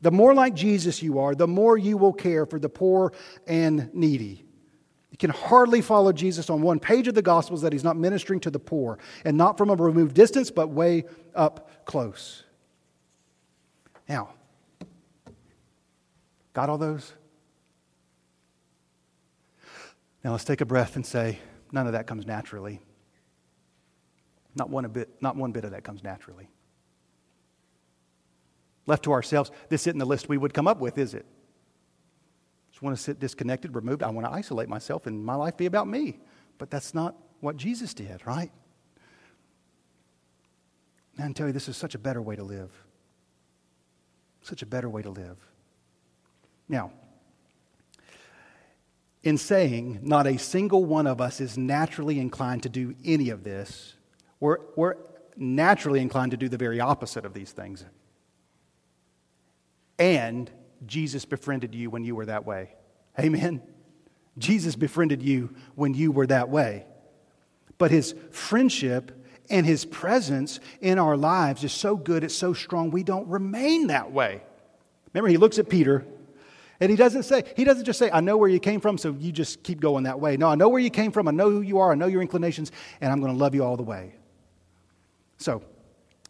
The 0.00 0.10
more 0.10 0.34
like 0.34 0.54
Jesus 0.54 1.02
you 1.02 1.18
are, 1.18 1.34
the 1.34 1.46
more 1.46 1.76
you 1.76 1.96
will 1.96 2.12
care 2.12 2.46
for 2.46 2.58
the 2.58 2.68
poor 2.68 3.12
and 3.46 3.92
needy. 3.94 4.44
You 5.10 5.18
can 5.18 5.30
hardly 5.30 5.82
follow 5.82 6.12
Jesus 6.12 6.48
on 6.48 6.62
one 6.62 6.80
page 6.80 7.08
of 7.08 7.14
the 7.14 7.22
Gospels 7.22 7.62
that 7.62 7.72
he's 7.72 7.84
not 7.84 7.96
ministering 7.96 8.40
to 8.40 8.50
the 8.50 8.58
poor, 8.58 8.98
and 9.24 9.36
not 9.36 9.58
from 9.58 9.68
a 9.68 9.74
removed 9.74 10.14
distance, 10.14 10.50
but 10.50 10.68
way 10.68 11.04
up 11.34 11.84
close. 11.84 12.44
Now, 14.08 14.30
got 16.54 16.70
all 16.70 16.78
those? 16.78 17.12
Now 20.24 20.32
let's 20.32 20.44
take 20.44 20.60
a 20.60 20.66
breath 20.66 20.96
and 20.96 21.04
say, 21.04 21.38
none 21.72 21.86
of 21.86 21.92
that 21.92 22.06
comes 22.06 22.26
naturally. 22.26 22.80
Not 24.54 24.70
one, 24.70 24.88
bit, 24.88 25.10
not 25.20 25.36
one 25.36 25.52
bit 25.52 25.64
of 25.64 25.70
that 25.72 25.84
comes 25.84 26.02
naturally. 26.02 26.48
Left 28.90 29.04
to 29.04 29.12
ourselves, 29.12 29.52
this 29.68 29.86
isn't 29.86 30.00
the 30.00 30.04
list 30.04 30.28
we 30.28 30.36
would 30.36 30.52
come 30.52 30.66
up 30.66 30.80
with, 30.80 30.98
is 30.98 31.14
it? 31.14 31.24
Just 32.72 32.82
want 32.82 32.96
to 32.96 33.00
sit 33.00 33.20
disconnected, 33.20 33.76
removed. 33.76 34.02
I 34.02 34.10
want 34.10 34.26
to 34.26 34.32
isolate 34.32 34.68
myself 34.68 35.06
and 35.06 35.24
my 35.24 35.36
life 35.36 35.56
be 35.56 35.66
about 35.66 35.86
me. 35.86 36.18
But 36.58 36.70
that's 36.70 36.92
not 36.92 37.14
what 37.38 37.56
Jesus 37.56 37.94
did, 37.94 38.26
right? 38.26 38.50
And 41.16 41.24
I 41.24 41.32
tell 41.32 41.46
you, 41.46 41.52
this 41.52 41.68
is 41.68 41.76
such 41.76 41.94
a 41.94 42.00
better 42.00 42.20
way 42.20 42.34
to 42.34 42.42
live. 42.42 42.72
Such 44.42 44.62
a 44.62 44.66
better 44.66 44.88
way 44.88 45.02
to 45.02 45.10
live. 45.10 45.38
Now, 46.68 46.90
in 49.22 49.38
saying 49.38 50.00
not 50.02 50.26
a 50.26 50.36
single 50.36 50.84
one 50.84 51.06
of 51.06 51.20
us 51.20 51.40
is 51.40 51.56
naturally 51.56 52.18
inclined 52.18 52.64
to 52.64 52.68
do 52.68 52.96
any 53.04 53.30
of 53.30 53.44
this, 53.44 53.94
we're, 54.40 54.58
we're 54.74 54.96
naturally 55.36 56.00
inclined 56.00 56.32
to 56.32 56.36
do 56.36 56.48
the 56.48 56.58
very 56.58 56.80
opposite 56.80 57.24
of 57.24 57.34
these 57.34 57.52
things. 57.52 57.84
And 60.00 60.50
Jesus 60.86 61.26
befriended 61.26 61.74
you 61.74 61.90
when 61.90 62.02
you 62.02 62.16
were 62.16 62.26
that 62.26 62.46
way. 62.46 62.74
Amen. 63.18 63.62
Jesus 64.38 64.74
befriended 64.74 65.22
you 65.22 65.54
when 65.74 65.92
you 65.92 66.10
were 66.10 66.26
that 66.26 66.48
way. 66.48 66.86
But 67.76 67.90
his 67.90 68.14
friendship 68.30 69.12
and 69.50 69.66
his 69.66 69.84
presence 69.84 70.58
in 70.80 70.98
our 70.98 71.16
lives 71.16 71.64
is 71.64 71.72
so 71.72 71.96
good, 71.96 72.24
it's 72.24 72.34
so 72.34 72.54
strong, 72.54 72.90
we 72.90 73.02
don't 73.02 73.28
remain 73.28 73.88
that 73.88 74.10
way. 74.10 74.42
Remember, 75.12 75.28
he 75.28 75.36
looks 75.36 75.58
at 75.58 75.68
Peter 75.68 76.06
and 76.78 76.88
he 76.88 76.96
doesn't 76.96 77.24
say, 77.24 77.44
he 77.56 77.64
doesn't 77.64 77.84
just 77.84 77.98
say, 77.98 78.10
I 78.10 78.20
know 78.20 78.38
where 78.38 78.48
you 78.48 78.60
came 78.60 78.80
from, 78.80 78.96
so 78.96 79.14
you 79.18 79.32
just 79.32 79.62
keep 79.62 79.80
going 79.80 80.04
that 80.04 80.18
way. 80.18 80.38
No, 80.38 80.48
I 80.48 80.54
know 80.54 80.68
where 80.70 80.80
you 80.80 80.88
came 80.88 81.12
from, 81.12 81.28
I 81.28 81.32
know 81.32 81.50
who 81.50 81.60
you 81.60 81.78
are, 81.78 81.92
I 81.92 81.94
know 81.94 82.06
your 82.06 82.22
inclinations, 82.22 82.72
and 83.02 83.12
I'm 83.12 83.20
going 83.20 83.32
to 83.32 83.38
love 83.38 83.54
you 83.54 83.64
all 83.64 83.76
the 83.76 83.82
way. 83.82 84.14
So, 85.36 85.62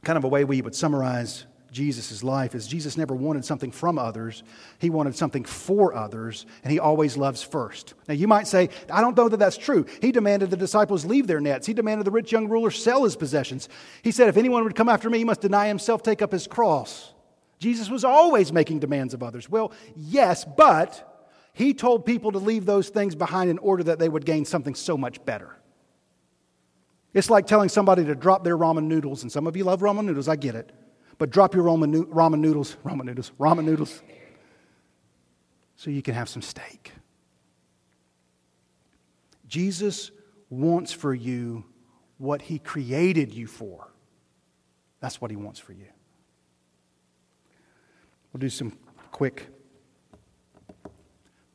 kind 0.02 0.16
of 0.16 0.24
a 0.24 0.28
way 0.28 0.44
we 0.44 0.60
would 0.60 0.74
summarize 0.74 1.44
Jesus' 1.70 2.22
life 2.22 2.54
is 2.54 2.66
Jesus 2.66 2.96
never 2.96 3.14
wanted 3.14 3.44
something 3.44 3.70
from 3.70 3.98
others. 3.98 4.42
He 4.78 4.90
wanted 4.90 5.16
something 5.16 5.44
for 5.44 5.94
others, 5.94 6.46
and 6.64 6.72
he 6.72 6.78
always 6.78 7.16
loves 7.16 7.42
first. 7.42 7.94
Now, 8.08 8.14
you 8.14 8.26
might 8.26 8.46
say, 8.46 8.70
I 8.90 9.00
don't 9.00 9.16
know 9.16 9.28
that 9.28 9.36
that's 9.36 9.56
true. 9.56 9.86
He 10.00 10.12
demanded 10.12 10.50
the 10.50 10.56
disciples 10.56 11.04
leave 11.04 11.26
their 11.26 11.40
nets. 11.40 11.66
He 11.66 11.74
demanded 11.74 12.06
the 12.06 12.10
rich 12.10 12.32
young 12.32 12.48
ruler 12.48 12.70
sell 12.70 13.04
his 13.04 13.16
possessions. 13.16 13.68
He 14.02 14.10
said, 14.10 14.28
If 14.28 14.36
anyone 14.36 14.64
would 14.64 14.74
come 14.74 14.88
after 14.88 15.08
me, 15.08 15.18
he 15.18 15.24
must 15.24 15.40
deny 15.40 15.68
himself, 15.68 16.02
take 16.02 16.22
up 16.22 16.32
his 16.32 16.46
cross. 16.46 17.12
Jesus 17.58 17.90
was 17.90 18.04
always 18.04 18.52
making 18.52 18.80
demands 18.80 19.14
of 19.14 19.22
others. 19.22 19.48
Well, 19.48 19.72
yes, 19.94 20.44
but 20.44 21.06
he 21.52 21.74
told 21.74 22.06
people 22.06 22.32
to 22.32 22.38
leave 22.38 22.64
those 22.64 22.88
things 22.88 23.14
behind 23.14 23.50
in 23.50 23.58
order 23.58 23.84
that 23.84 23.98
they 23.98 24.08
would 24.08 24.24
gain 24.24 24.44
something 24.44 24.74
so 24.74 24.96
much 24.96 25.24
better. 25.24 25.56
It's 27.12 27.28
like 27.28 27.46
telling 27.46 27.68
somebody 27.68 28.04
to 28.04 28.14
drop 28.14 28.44
their 28.44 28.56
ramen 28.56 28.84
noodles, 28.84 29.22
and 29.22 29.30
some 29.30 29.46
of 29.46 29.56
you 29.56 29.64
love 29.64 29.80
ramen 29.80 30.04
noodles, 30.04 30.28
I 30.28 30.36
get 30.36 30.54
it. 30.54 30.72
But 31.20 31.28
drop 31.28 31.54
your 31.54 31.64
ramen, 31.64 32.06
ramen 32.06 32.40
noodles, 32.40 32.78
ramen 32.82 33.04
noodles, 33.04 33.30
ramen 33.38 33.66
noodles, 33.66 34.02
so 35.76 35.90
you 35.90 36.00
can 36.00 36.14
have 36.14 36.30
some 36.30 36.40
steak. 36.40 36.92
Jesus 39.46 40.12
wants 40.48 40.92
for 40.92 41.12
you 41.12 41.66
what 42.16 42.40
he 42.40 42.58
created 42.58 43.34
you 43.34 43.46
for. 43.46 43.92
That's 45.00 45.20
what 45.20 45.30
he 45.30 45.36
wants 45.36 45.60
for 45.60 45.74
you. 45.74 45.88
We'll 48.32 48.38
do 48.38 48.48
some 48.48 48.78
quick 49.12 49.46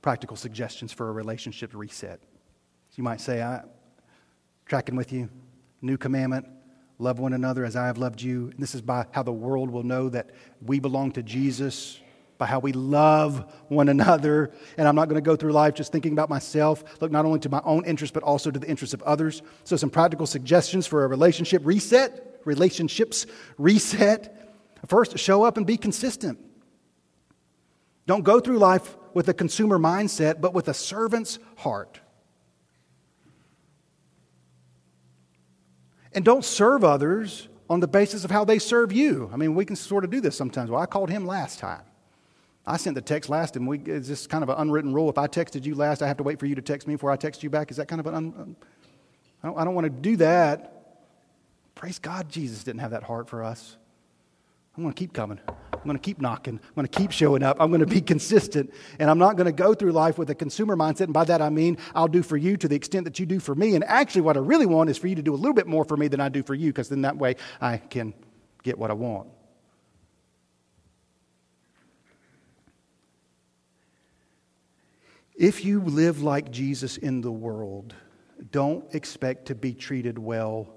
practical 0.04 0.38
suggestions 0.38 0.93
for 0.93 1.10
a 1.10 1.12
relationship 1.12 1.71
reset. 1.73 2.19
So 2.21 2.97
you 2.97 3.04
might 3.04 3.19
say, 3.19 3.41
I 3.41 3.63
tracking 4.67 4.95
with 4.95 5.12
you 5.12 5.28
new 5.82 5.97
commandment 5.97 6.54
love 6.97 7.19
one 7.19 7.34
another 7.34 7.65
as 7.65 7.75
I 7.75 7.88
have 7.88 7.97
loved 7.97 8.21
you. 8.21 8.49
And 8.51 8.60
this 8.60 8.75
is 8.75 8.81
by 8.81 9.05
how 9.12 9.23
the 9.23 9.34
world 9.34 9.69
will 9.69 9.84
know 9.84 10.10
that 10.10 10.29
we 10.62 10.79
belong 10.79 11.12
to 11.13 11.23
Jesus, 11.23 11.99
by 12.38 12.45
how 12.45 12.60
we 12.60 12.71
love 12.71 13.53
one 13.67 13.89
another. 13.89 14.51
And 14.77 14.88
I'm 14.88 14.95
not 14.95 15.10
going 15.10 15.21
to 15.21 15.27
go 15.27 15.36
through 15.36 15.51
life 15.51 15.73
just 15.73 15.91
thinking 15.91 16.13
about 16.13 16.29
myself, 16.29 16.84
look 17.01 17.12
not 17.12 17.25
only 17.25 17.39
to 17.39 17.49
my 17.49 17.62
own 17.63 17.86
interest, 17.86 18.13
but 18.13 18.23
also 18.23 18.51
to 18.51 18.60
the 18.60 18.67
interests 18.67 18.93
of 18.93 19.01
others. 19.03 19.41
So, 19.63 19.75
some 19.75 19.89
practical 19.89 20.27
suggestions 20.27 20.88
for 20.88 21.03
a 21.03 21.08
relationship 21.08 21.62
reset, 21.65 22.41
relationships 22.45 23.25
reset. 23.58 24.41
First, 24.88 25.17
show 25.17 25.43
up 25.43 25.58
and 25.58 25.65
be 25.65 25.77
consistent. 25.77 26.39
Don't 28.08 28.23
go 28.23 28.39
through 28.39 28.60
life 28.60 28.97
with 29.15 29.29
a 29.29 29.34
consumer 29.34 29.79
mindset, 29.79 30.41
but 30.41 30.53
with 30.53 30.67
a 30.67 30.73
servant's 30.73 31.39
heart. 31.58 31.99
And 36.15 36.25
don't 36.25 36.45
serve 36.45 36.84
others 36.84 37.49
on 37.69 37.82
the 37.82 37.88
basis 37.88 38.23
of 38.23 38.32
how 38.32 38.45
they 38.45 38.58
serve 38.58 38.91
you. 38.91 39.30
I 39.34 39.38
mean, 39.38 39.54
we 39.54 39.65
can 39.65 39.75
sort 39.75 40.04
of 40.04 40.10
do 40.10 40.21
this 40.21 40.36
sometimes. 40.36 40.71
Well, 40.71 40.82
I 40.82 40.86
called 40.86 41.10
him 41.10 41.28
last 41.28 41.60
time. 41.60 41.82
I 42.65 42.78
sent 42.78 42.95
the 42.95 43.01
text 43.01 43.30
last, 43.30 43.56
and 43.56 43.67
we, 43.67 43.80
it's 43.80 44.08
just 44.08 44.30
kind 44.30 44.43
of 44.43 44.49
an 44.49 44.56
unwritten 44.58 44.93
rule. 44.93 45.10
If 45.10 45.17
I 45.17 45.28
texted 45.28 45.65
you 45.65 45.75
last, 45.75 46.01
I 46.01 46.08
have 46.08 46.17
to 46.17 46.23
wait 46.23 46.39
for 46.39 46.47
you 46.47 46.56
to 46.56 46.62
text 46.62 46.88
me 46.88 46.95
before 46.95 47.12
I 47.12 47.15
text 47.15 47.43
you 47.43 47.49
back. 47.49 47.69
Is 47.69 47.78
that 47.78 47.88
kind 47.88 47.99
of 47.99 48.08
an. 48.08 48.56
I, 49.43 49.47
don't, 49.47 49.58
I 49.60 49.63
don't 49.65 49.75
want 49.75 49.86
to 49.86 49.91
do 49.91 50.15
that. 50.17 50.71
Praise 51.75 51.99
God, 51.99 52.30
Jesus 52.30 52.63
didn't 52.63 52.80
have 52.80 52.91
that 52.91 53.04
heart 53.04 53.30
for 53.30 53.43
us. 53.43 53.78
I'm 54.75 54.83
going 54.83 54.93
to 54.93 54.99
keep 54.99 55.13
coming. 55.13 55.39
I'm 55.47 55.83
going 55.83 55.97
to 55.97 56.01
keep 56.01 56.19
knocking. 56.19 56.59
I'm 56.61 56.75
going 56.75 56.88
to 56.88 56.99
keep 56.99 57.11
showing 57.11 57.43
up. 57.43 57.57
I'm 57.59 57.69
going 57.69 57.79
to 57.81 57.85
be 57.85 58.01
consistent. 58.13 58.73
And 58.99 59.09
I'm 59.09 59.19
not 59.19 59.38
going 59.38 59.45
to 59.45 59.53
go 59.53 59.73
through 59.73 59.91
life 59.91 60.17
with 60.17 60.29
a 60.29 60.35
consumer 60.35 60.75
mindset. 60.75 61.01
And 61.01 61.13
by 61.13 61.23
that 61.25 61.41
I 61.41 61.49
mean 61.49 61.77
I'll 61.93 62.07
do 62.07 62.23
for 62.23 62.38
you 62.38 62.57
to 62.57 62.67
the 62.67 62.75
extent 62.75 63.05
that 63.05 63.19
you 63.19 63.25
do 63.25 63.39
for 63.39 63.55
me. 63.55 63.75
And 63.75 63.83
actually, 63.83 64.21
what 64.21 64.35
I 64.35 64.41
really 64.41 64.65
want 64.65 64.89
is 64.89 64.97
for 64.97 65.07
you 65.07 65.15
to 65.15 65.21
do 65.21 65.33
a 65.33 65.38
little 65.38 65.53
bit 65.53 65.67
more 65.67 65.85
for 65.85 65.95
me 65.95 66.07
than 66.07 66.19
I 66.19 66.29
do 66.29 66.43
for 66.43 66.55
you, 66.55 66.71
because 66.71 66.89
then 66.89 67.03
that 67.03 67.17
way 67.17 67.35
I 67.61 67.77
can 67.77 68.13
get 68.63 68.77
what 68.77 68.89
I 68.89 68.95
want. 68.95 69.29
If 75.38 75.65
you 75.65 75.81
live 75.81 76.23
like 76.23 76.49
Jesus 76.49 76.97
in 76.97 77.21
the 77.21 77.31
world, 77.31 77.93
don't 78.51 78.85
expect 78.95 79.47
to 79.47 79.55
be 79.55 79.73
treated 79.73 80.17
well 80.17 80.69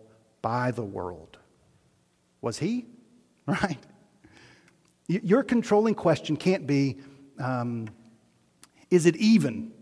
by 0.42 0.72
the 0.72 0.82
world. 0.82 1.38
Was 2.40 2.58
he? 2.58 2.87
Right? 3.62 3.78
Your 5.06 5.42
controlling 5.42 5.94
question 5.94 6.37
can't 6.37 6.66
be, 6.66 6.98
um, 7.38 7.88
is 8.90 9.06
it 9.06 9.16
even? 9.16 9.72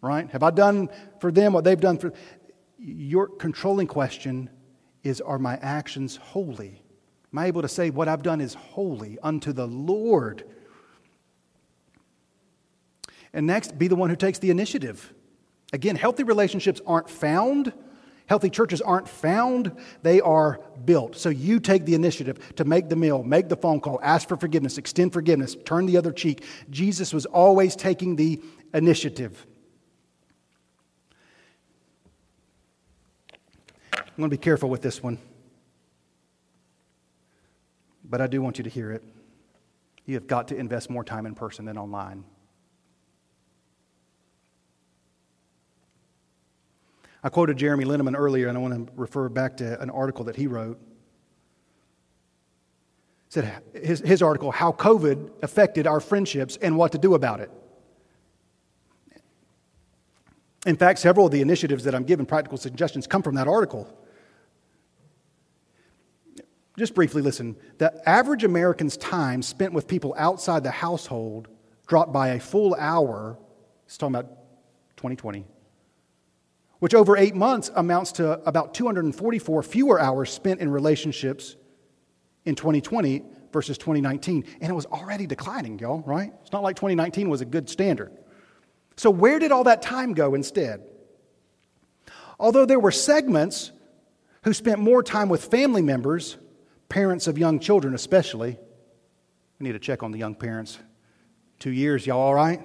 Right? 0.00 0.30
Have 0.30 0.42
I 0.42 0.50
done 0.50 0.88
for 1.20 1.30
them 1.30 1.52
what 1.52 1.64
they've 1.64 1.78
done 1.78 1.98
for 1.98 2.14
your 2.78 3.26
controlling 3.28 3.86
question 3.86 4.48
is 5.04 5.20
are 5.20 5.38
my 5.38 5.56
actions 5.56 6.16
holy? 6.16 6.82
Am 7.30 7.38
I 7.38 7.46
able 7.46 7.60
to 7.60 7.68
say 7.68 7.90
what 7.90 8.08
I've 8.08 8.22
done 8.22 8.40
is 8.40 8.54
holy 8.54 9.18
unto 9.22 9.52
the 9.52 9.66
Lord? 9.66 10.44
And 13.34 13.46
next, 13.46 13.78
be 13.78 13.86
the 13.86 13.96
one 13.96 14.08
who 14.08 14.16
takes 14.16 14.38
the 14.38 14.50
initiative. 14.50 15.12
Again, 15.74 15.94
healthy 15.94 16.22
relationships 16.22 16.80
aren't 16.86 17.10
found 17.10 17.74
Healthy 18.30 18.50
churches 18.50 18.80
aren't 18.80 19.08
found, 19.08 19.72
they 20.04 20.20
are 20.20 20.60
built. 20.84 21.16
So 21.16 21.30
you 21.30 21.58
take 21.58 21.84
the 21.84 21.96
initiative 21.96 22.54
to 22.54 22.64
make 22.64 22.88
the 22.88 22.94
meal, 22.94 23.24
make 23.24 23.48
the 23.48 23.56
phone 23.56 23.80
call, 23.80 23.98
ask 24.04 24.28
for 24.28 24.36
forgiveness, 24.36 24.78
extend 24.78 25.12
forgiveness, 25.12 25.56
turn 25.64 25.84
the 25.84 25.96
other 25.96 26.12
cheek. 26.12 26.44
Jesus 26.70 27.12
was 27.12 27.26
always 27.26 27.74
taking 27.74 28.14
the 28.14 28.40
initiative. 28.72 29.44
I'm 33.92 34.14
going 34.16 34.30
to 34.30 34.36
be 34.36 34.38
careful 34.38 34.70
with 34.70 34.82
this 34.82 35.02
one, 35.02 35.18
but 38.04 38.20
I 38.20 38.28
do 38.28 38.40
want 38.40 38.58
you 38.58 38.62
to 38.62 38.70
hear 38.70 38.92
it. 38.92 39.02
You 40.06 40.14
have 40.14 40.28
got 40.28 40.46
to 40.48 40.56
invest 40.56 40.88
more 40.88 41.02
time 41.02 41.26
in 41.26 41.34
person 41.34 41.64
than 41.64 41.76
online. 41.76 42.22
I 47.22 47.28
quoted 47.28 47.58
Jeremy 47.58 47.84
Linneman 47.84 48.16
earlier, 48.16 48.48
and 48.48 48.56
I 48.56 48.60
want 48.60 48.86
to 48.88 48.92
refer 48.96 49.28
back 49.28 49.58
to 49.58 49.80
an 49.80 49.90
article 49.90 50.24
that 50.24 50.36
he 50.36 50.46
wrote. 50.46 50.80
said 53.28 53.62
his, 53.74 54.00
his 54.00 54.22
article, 54.22 54.50
How 54.50 54.72
COVID 54.72 55.42
Affected 55.42 55.86
Our 55.86 56.00
Friendships 56.00 56.56
and 56.56 56.76
What 56.76 56.92
to 56.92 56.98
Do 56.98 57.14
About 57.14 57.40
It. 57.40 57.50
In 60.66 60.76
fact, 60.76 60.98
several 60.98 61.26
of 61.26 61.32
the 61.32 61.40
initiatives 61.40 61.84
that 61.84 61.94
I'm 61.94 62.04
giving 62.04 62.26
practical 62.26 62.58
suggestions 62.58 63.06
come 63.06 63.22
from 63.22 63.34
that 63.34 63.48
article. 63.48 63.88
Just 66.78 66.94
briefly 66.94 67.20
listen. 67.20 67.56
The 67.78 68.08
average 68.08 68.44
American's 68.44 68.96
time 68.96 69.42
spent 69.42 69.72
with 69.72 69.86
people 69.86 70.14
outside 70.16 70.62
the 70.64 70.70
household 70.70 71.48
dropped 71.86 72.12
by 72.12 72.28
a 72.28 72.40
full 72.40 72.74
hour. 72.74 73.38
It's 73.86 73.98
talking 73.98 74.14
about 74.14 74.28
2020, 74.96 75.44
which 76.80 76.94
over 76.94 77.16
eight 77.16 77.34
months 77.34 77.70
amounts 77.74 78.12
to 78.12 78.32
about 78.48 78.74
244 78.74 79.62
fewer 79.62 80.00
hours 80.00 80.30
spent 80.30 80.60
in 80.60 80.70
relationships 80.70 81.56
in 82.44 82.54
2020 82.54 83.22
versus 83.52 83.78
2019. 83.78 84.44
And 84.60 84.70
it 84.70 84.74
was 84.74 84.86
already 84.86 85.26
declining, 85.26 85.78
y'all, 85.78 86.02
right? 86.06 86.32
It's 86.42 86.52
not 86.52 86.62
like 86.62 86.76
2019 86.76 87.28
was 87.28 87.42
a 87.42 87.44
good 87.44 87.68
standard. 87.68 88.16
So, 88.96 89.10
where 89.10 89.38
did 89.38 89.52
all 89.52 89.64
that 89.64 89.82
time 89.82 90.14
go 90.14 90.34
instead? 90.34 90.82
Although 92.38 92.66
there 92.66 92.80
were 92.80 92.90
segments 92.90 93.72
who 94.42 94.52
spent 94.54 94.78
more 94.78 95.02
time 95.02 95.28
with 95.28 95.44
family 95.44 95.82
members, 95.82 96.38
parents 96.88 97.26
of 97.26 97.36
young 97.36 97.60
children 97.60 97.94
especially, 97.94 98.58
we 99.58 99.64
need 99.64 99.72
to 99.72 99.78
check 99.78 100.02
on 100.02 100.12
the 100.12 100.18
young 100.18 100.34
parents. 100.34 100.78
Two 101.58 101.70
years, 101.70 102.06
y'all 102.06 102.18
all 102.18 102.34
right? 102.34 102.62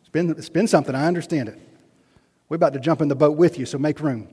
It's 0.00 0.08
been, 0.08 0.30
it's 0.30 0.48
been 0.48 0.66
something, 0.66 0.94
I 0.94 1.06
understand 1.06 1.50
it. 1.50 1.58
We're 2.54 2.58
about 2.58 2.74
to 2.74 2.78
jump 2.78 3.02
in 3.02 3.08
the 3.08 3.16
boat 3.16 3.36
with 3.36 3.58
you, 3.58 3.66
so 3.66 3.78
make 3.78 3.98
room. 3.98 4.28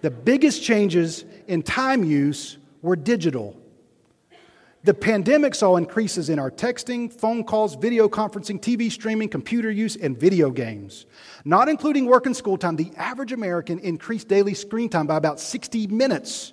The 0.00 0.10
biggest 0.10 0.64
changes 0.64 1.24
in 1.46 1.62
time 1.62 2.02
use 2.02 2.58
were 2.80 2.96
digital. 2.96 3.56
The 4.82 4.94
pandemic 4.94 5.54
saw 5.54 5.76
increases 5.76 6.28
in 6.28 6.40
our 6.40 6.50
texting, 6.50 7.12
phone 7.12 7.44
calls, 7.44 7.76
video 7.76 8.08
conferencing, 8.08 8.60
TV 8.60 8.90
streaming, 8.90 9.28
computer 9.28 9.70
use, 9.70 9.94
and 9.94 10.18
video 10.18 10.50
games. 10.50 11.06
Not 11.44 11.68
including 11.68 12.06
work 12.06 12.26
and 12.26 12.36
school 12.36 12.58
time, 12.58 12.74
the 12.74 12.90
average 12.96 13.30
American 13.30 13.78
increased 13.78 14.26
daily 14.26 14.54
screen 14.54 14.88
time 14.88 15.06
by 15.06 15.16
about 15.16 15.38
60 15.38 15.86
minutes. 15.86 16.52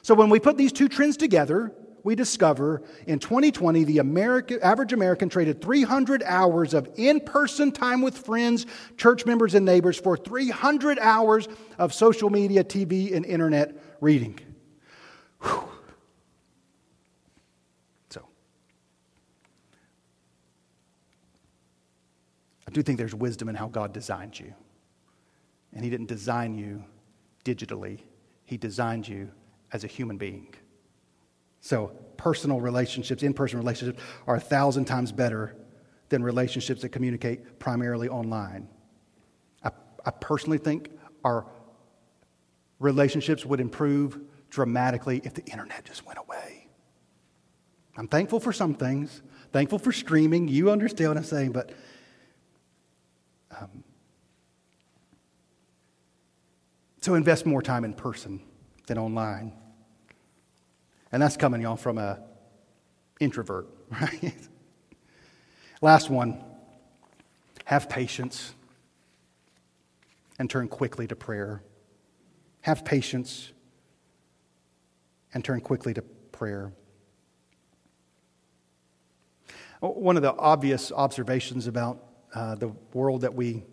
So 0.00 0.14
when 0.14 0.30
we 0.30 0.40
put 0.40 0.56
these 0.56 0.72
two 0.72 0.88
trends 0.88 1.18
together, 1.18 1.74
we 2.04 2.14
discover 2.14 2.82
in 3.06 3.18
2020 3.18 3.84
the 3.84 3.98
American, 3.98 4.60
average 4.62 4.92
American 4.92 5.28
traded 5.28 5.60
300 5.60 6.22
hours 6.24 6.74
of 6.74 6.88
in 6.96 7.20
person 7.20 7.72
time 7.72 8.02
with 8.02 8.16
friends, 8.16 8.66
church 8.96 9.26
members, 9.26 9.54
and 9.54 9.64
neighbors 9.66 9.98
for 9.98 10.16
300 10.16 10.98
hours 10.98 11.48
of 11.78 11.92
social 11.92 12.30
media, 12.30 12.64
TV, 12.64 13.14
and 13.14 13.24
internet 13.24 13.74
reading. 14.00 14.38
Whew. 15.42 15.68
I 22.68 22.70
do 22.70 22.82
think 22.82 22.98
there's 22.98 23.14
wisdom 23.14 23.48
in 23.48 23.54
how 23.54 23.68
God 23.68 23.94
designed 23.94 24.38
you. 24.38 24.52
And 25.72 25.82
He 25.82 25.88
didn't 25.88 26.08
design 26.08 26.54
you 26.54 26.84
digitally, 27.42 28.00
He 28.44 28.58
designed 28.58 29.08
you 29.08 29.30
as 29.72 29.84
a 29.84 29.86
human 29.86 30.18
being. 30.18 30.54
So, 31.60 31.92
personal 32.16 32.60
relationships, 32.60 33.22
in 33.22 33.34
person 33.34 33.58
relationships, 33.58 34.02
are 34.26 34.36
a 34.36 34.40
thousand 34.40 34.86
times 34.86 35.12
better 35.12 35.56
than 36.08 36.22
relationships 36.22 36.82
that 36.82 36.90
communicate 36.90 37.58
primarily 37.58 38.08
online. 38.08 38.68
I, 39.62 39.70
I 40.04 40.10
personally 40.10 40.58
think 40.58 40.90
our 41.24 41.46
relationships 42.78 43.44
would 43.44 43.60
improve 43.60 44.20
dramatically 44.50 45.20
if 45.24 45.34
the 45.34 45.44
internet 45.46 45.84
just 45.84 46.06
went 46.06 46.18
away. 46.18 46.68
I'm 47.96 48.08
thankful 48.08 48.40
for 48.40 48.52
some 48.52 48.74
things, 48.74 49.22
thankful 49.52 49.78
for 49.78 49.92
streaming. 49.92 50.48
You 50.48 50.70
understand 50.70 51.10
what 51.10 51.16
I'm 51.16 51.24
saying, 51.24 51.52
but 51.52 51.72
um, 53.60 53.82
so 57.00 57.14
invest 57.14 57.44
more 57.44 57.62
time 57.62 57.84
in 57.84 57.92
person 57.92 58.40
than 58.86 58.98
online. 58.98 59.52
And 61.12 61.22
that's 61.22 61.36
coming, 61.36 61.62
y'all, 61.62 61.76
from 61.76 61.98
a 61.98 62.20
introvert, 63.20 63.68
right? 63.90 64.34
Last 65.80 66.10
one. 66.10 66.44
Have 67.64 67.88
patience 67.88 68.54
and 70.38 70.48
turn 70.48 70.68
quickly 70.68 71.06
to 71.06 71.16
prayer. 71.16 71.62
Have 72.62 72.84
patience 72.84 73.52
and 75.34 75.44
turn 75.44 75.60
quickly 75.60 75.92
to 75.94 76.02
prayer. 76.32 76.72
One 79.80 80.16
of 80.16 80.22
the 80.22 80.34
obvious 80.34 80.90
observations 80.90 81.66
about 81.66 82.02
uh, 82.34 82.54
the 82.54 82.68
world 82.92 83.20
that 83.20 83.34
we 83.34 83.64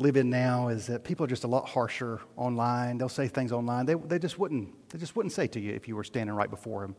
live 0.00 0.16
in 0.16 0.30
now 0.30 0.68
is 0.68 0.86
that 0.86 1.04
people 1.04 1.24
are 1.24 1.28
just 1.28 1.44
a 1.44 1.46
lot 1.46 1.68
harsher 1.68 2.20
online. 2.36 2.98
They'll 2.98 3.08
say 3.08 3.28
things 3.28 3.52
online 3.52 3.86
they, 3.86 3.94
they 3.94 4.18
just 4.18 4.38
wouldn't 4.38 4.90
they 4.90 4.98
just 4.98 5.14
wouldn't 5.14 5.32
say 5.32 5.46
to 5.48 5.60
you 5.60 5.72
if 5.72 5.86
you 5.86 5.94
were 5.94 6.04
standing 6.04 6.34
right 6.34 6.50
before 6.50 6.82
them. 6.82 6.96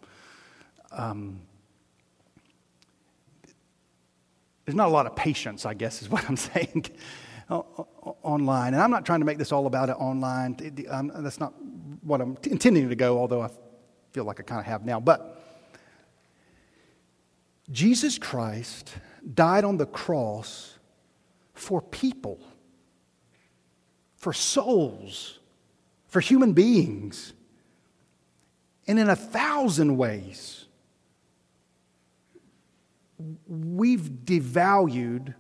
Um, 0.91 1.41
there's 4.65 4.75
not 4.75 4.87
a 4.87 4.91
lot 4.91 5.07
of 5.07 5.15
patience, 5.15 5.65
I 5.65 5.73
guess, 5.73 6.01
is 6.01 6.09
what 6.09 6.23
I'm 6.29 6.37
saying. 6.51 6.85
online, 7.49 8.73
and 8.73 8.81
I'm 8.81 8.91
not 8.91 9.05
trying 9.05 9.19
to 9.19 9.25
make 9.25 9.37
this 9.37 9.51
all 9.51 9.67
about 9.67 9.89
it 9.89 9.97
online. 9.99 10.55
that's 10.55 11.39
not 11.39 11.53
what 12.03 12.21
I'm 12.21 12.37
intending 12.43 12.87
to 12.87 12.95
go, 12.95 13.19
although 13.19 13.41
I 13.41 13.49
feel 14.11 14.23
like 14.23 14.39
I 14.39 14.43
kind 14.43 14.61
of 14.61 14.65
have 14.65 14.85
now. 14.85 15.01
But 15.01 15.43
Jesus 17.69 18.17
Christ 18.17 18.93
died 19.33 19.65
on 19.65 19.77
the 19.77 19.85
cross 19.85 20.77
for 21.53 21.81
people, 21.81 22.39
for 24.21 24.33
souls, 24.33 25.39
for 26.07 26.19
human 26.19 26.53
beings. 26.53 27.33
And 28.87 28.99
in 28.99 29.09
a 29.09 29.15
thousand 29.15 29.97
ways, 29.97 30.65
we've 33.47 34.01
devalued 34.01 35.33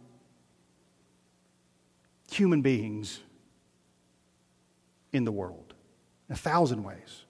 human 2.31 2.63
beings 2.63 3.19
in 5.13 5.25
the 5.25 5.31
world. 5.31 5.75
In 6.27 6.33
a 6.33 6.37
thousand 6.37 6.83
ways. 6.83 7.25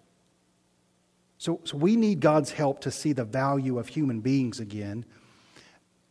So, 1.38 1.60
so 1.66 1.76
we 1.76 1.98
need 1.98 2.22
God's 2.22 2.52
help 2.52 2.80
to 2.82 2.92
see 2.92 3.12
the 3.12 3.26
value 3.26 3.78
of 3.78 3.90
human 3.90 4.22
beings 4.22 4.62
again 4.62 5.06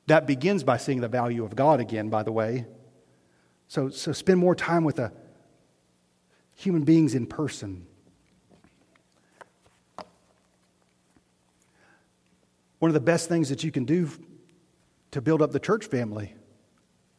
that 0.07 0.27
begins 0.27 0.65
by 0.65 0.77
seeing 0.77 1.01
the 1.01 1.09
value 1.09 1.45
of 1.45 1.57
God 1.57 1.81
again, 1.81 2.11
by 2.11 2.25
the 2.25 2.33
way. 2.33 2.67
So, 3.69 3.89
so 3.89 4.11
spend 4.11 4.41
more 4.41 4.57
time 4.57 4.83
with 4.83 4.99
a 4.99 5.13
human 6.61 6.83
beings 6.83 7.15
in 7.15 7.27
person. 7.27 7.87
One 12.79 12.91
of 12.91 12.95
the 12.95 13.01
best 13.01 13.29
things 13.29 13.49
that 13.49 13.65
you 13.65 13.73
can 13.73 13.85
do 13.85 14.11
to 15.13 15.23
build 15.23 15.41
up 15.41 15.53
the 15.53 15.61
church 15.61 15.87
family 15.87 16.35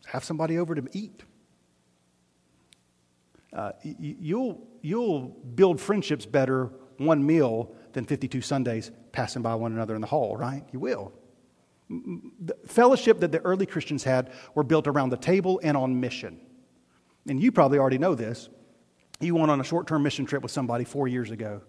have 0.06 0.24
somebody 0.24 0.60
over 0.60 0.76
to 0.76 0.84
eat. 0.94 1.24
Uh, 3.52 3.72
you'll, 3.84 4.62
you'll 4.82 5.22
build 5.56 5.82
friendships 5.82 6.26
better 6.26 6.72
one 6.98 7.26
meal 7.26 7.74
than 7.94 8.06
52 8.06 8.42
Sundays 8.42 8.92
passing 9.12 9.42
by 9.42 9.56
one 9.56 9.72
another 9.72 9.96
in 9.96 10.02
the 10.02 10.08
hall, 10.08 10.38
right? 10.38 10.64
You 10.72 10.80
will. 10.80 11.14
The 11.90 12.56
fellowship 12.68 13.20
that 13.20 13.32
the 13.32 13.40
early 13.40 13.66
Christians 13.66 14.04
had 14.04 14.32
were 14.54 14.64
built 14.64 14.88
around 14.88 15.10
the 15.10 15.18
table 15.18 15.60
and 15.64 15.76
on 15.76 16.00
mission. 16.00 16.40
And 17.28 17.42
you 17.42 17.52
probably 17.52 17.80
already 17.80 17.98
know 17.98 18.16
this. 18.16 18.50
You 19.22 19.36
went 19.36 19.52
on 19.52 19.62
a 19.62 19.64
short 19.64 19.88
term 19.88 20.04
mission 20.04 20.26
trip 20.26 20.42
with 20.42 20.52
somebody 20.52 20.84
four 20.84 21.08
years 21.08 21.32
ago. 21.32 21.62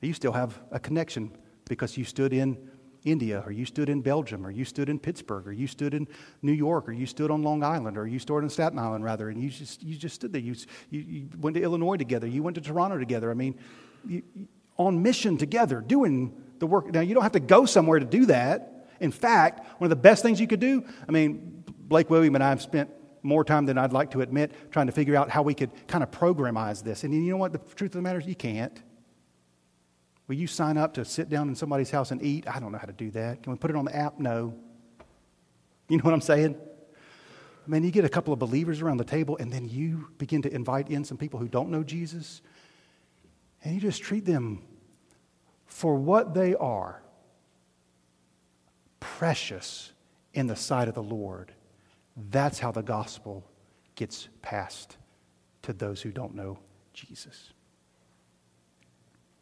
You 0.00 0.14
still 0.14 0.32
have 0.32 0.58
a 0.70 0.80
connection 0.80 1.30
because 1.68 1.96
you 1.96 2.04
stood 2.04 2.32
in 2.32 2.70
India, 3.04 3.42
or 3.44 3.52
you 3.52 3.66
stood 3.66 3.90
in 3.90 4.00
Belgium, 4.00 4.46
or 4.46 4.50
you 4.50 4.64
stood 4.64 4.88
in 4.88 4.98
Pittsburgh, 4.98 5.46
or 5.46 5.52
you 5.52 5.66
stood 5.66 5.92
in 5.92 6.08
New 6.40 6.52
York, 6.52 6.88
or 6.88 6.92
you 6.92 7.04
stood 7.04 7.30
on 7.30 7.42
Long 7.42 7.62
Island, 7.62 7.98
or 7.98 8.06
you 8.06 8.18
stood 8.18 8.38
in 8.38 8.48
Staten 8.48 8.78
Island, 8.78 9.04
rather, 9.04 9.28
and 9.28 9.42
you 9.42 9.50
just, 9.50 9.82
you 9.82 9.94
just 9.96 10.14
stood 10.14 10.32
there. 10.32 10.40
You, 10.40 10.54
you, 10.88 11.00
you 11.00 11.28
went 11.38 11.54
to 11.56 11.62
Illinois 11.62 11.96
together, 11.96 12.26
you 12.26 12.42
went 12.42 12.54
to 12.54 12.62
Toronto 12.62 12.98
together. 12.98 13.30
I 13.30 13.34
mean, 13.34 13.58
you, 14.06 14.22
on 14.78 15.02
mission 15.02 15.36
together, 15.36 15.82
doing 15.82 16.34
the 16.60 16.66
work. 16.66 16.90
Now, 16.92 17.00
you 17.00 17.12
don't 17.12 17.22
have 17.22 17.32
to 17.32 17.40
go 17.40 17.66
somewhere 17.66 17.98
to 17.98 18.06
do 18.06 18.26
that. 18.26 18.88
In 19.00 19.12
fact, 19.12 19.80
one 19.80 19.86
of 19.86 19.90
the 19.90 20.02
best 20.02 20.22
things 20.22 20.40
you 20.40 20.46
could 20.46 20.60
do, 20.60 20.84
I 21.06 21.12
mean, 21.12 21.62
Blake 21.66 22.08
William 22.08 22.34
and 22.34 22.42
I 22.42 22.48
have 22.48 22.62
spent 22.62 22.90
more 23.24 23.42
time 23.42 23.66
than 23.66 23.78
I'd 23.78 23.92
like 23.92 24.12
to 24.12 24.20
admit 24.20 24.52
trying 24.70 24.86
to 24.86 24.92
figure 24.92 25.16
out 25.16 25.30
how 25.30 25.42
we 25.42 25.54
could 25.54 25.70
kind 25.88 26.04
of 26.04 26.10
programize 26.10 26.84
this. 26.84 27.02
And 27.02 27.12
you 27.12 27.32
know 27.32 27.36
what? 27.38 27.52
The 27.52 27.58
truth 27.58 27.90
of 27.90 27.96
the 27.96 28.02
matter 28.02 28.20
is, 28.20 28.26
you 28.26 28.36
can't. 28.36 28.80
Will 30.28 30.36
you 30.36 30.46
sign 30.46 30.76
up 30.76 30.94
to 30.94 31.04
sit 31.04 31.28
down 31.28 31.48
in 31.48 31.54
somebody's 31.54 31.90
house 31.90 32.10
and 32.10 32.22
eat? 32.22 32.46
I 32.48 32.60
don't 32.60 32.70
know 32.70 32.78
how 32.78 32.86
to 32.86 32.92
do 32.92 33.10
that. 33.12 33.42
Can 33.42 33.52
we 33.52 33.58
put 33.58 33.70
it 33.70 33.76
on 33.76 33.86
the 33.86 33.96
app? 33.96 34.18
No. 34.18 34.54
You 35.88 35.96
know 35.96 36.04
what 36.04 36.14
I'm 36.14 36.20
saying? 36.20 36.56
I 37.66 37.70
mean, 37.70 37.82
you 37.82 37.90
get 37.90 38.04
a 38.04 38.10
couple 38.10 38.32
of 38.32 38.38
believers 38.38 38.82
around 38.82 38.98
the 38.98 39.04
table, 39.04 39.38
and 39.38 39.50
then 39.50 39.68
you 39.68 40.08
begin 40.18 40.42
to 40.42 40.54
invite 40.54 40.90
in 40.90 41.02
some 41.04 41.16
people 41.16 41.40
who 41.40 41.48
don't 41.48 41.70
know 41.70 41.82
Jesus, 41.82 42.42
and 43.62 43.74
you 43.74 43.80
just 43.80 44.02
treat 44.02 44.26
them 44.26 44.62
for 45.66 45.94
what 45.96 46.34
they 46.34 46.54
are 46.54 47.02
precious 49.00 49.92
in 50.34 50.46
the 50.46 50.56
sight 50.56 50.88
of 50.88 50.94
the 50.94 51.02
Lord. 51.02 51.53
That's 52.16 52.58
how 52.58 52.70
the 52.70 52.82
gospel 52.82 53.44
gets 53.94 54.28
passed 54.42 54.96
to 55.62 55.72
those 55.72 56.02
who 56.02 56.10
don't 56.10 56.34
know 56.34 56.58
Jesus. 56.92 57.52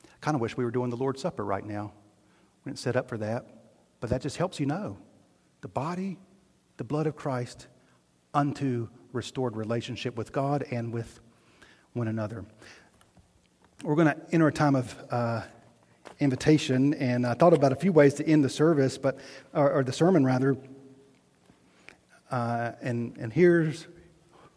I 0.04 0.16
kind 0.20 0.34
of 0.34 0.40
wish 0.40 0.56
we 0.56 0.64
were 0.64 0.70
doing 0.70 0.90
the 0.90 0.96
Lord's 0.96 1.20
Supper 1.20 1.44
right 1.44 1.64
now. 1.64 1.92
We 2.64 2.70
didn't 2.70 2.78
set 2.78 2.96
up 2.96 3.08
for 3.08 3.18
that, 3.18 3.46
but 4.00 4.10
that 4.10 4.22
just 4.22 4.36
helps 4.36 4.60
you 4.60 4.66
know 4.66 4.96
the 5.60 5.68
body, 5.68 6.18
the 6.76 6.84
blood 6.84 7.06
of 7.06 7.16
Christ 7.16 7.66
unto 8.34 8.88
restored 9.12 9.56
relationship 9.56 10.16
with 10.16 10.32
God 10.32 10.64
and 10.70 10.92
with 10.92 11.20
one 11.92 12.08
another. 12.08 12.44
We're 13.82 13.96
going 13.96 14.08
to 14.08 14.16
enter 14.32 14.46
a 14.46 14.52
time 14.52 14.76
of 14.76 14.96
uh, 15.10 15.42
invitation, 16.20 16.94
and 16.94 17.26
I 17.26 17.34
thought 17.34 17.52
about 17.52 17.72
a 17.72 17.76
few 17.76 17.92
ways 17.92 18.14
to 18.14 18.26
end 18.26 18.44
the 18.44 18.48
service, 18.48 18.96
but 18.96 19.18
or, 19.52 19.70
or 19.72 19.84
the 19.84 19.92
sermon 19.92 20.24
rather. 20.24 20.56
Uh, 22.32 22.72
and 22.80 23.14
and 23.18 23.30
here's 23.30 23.86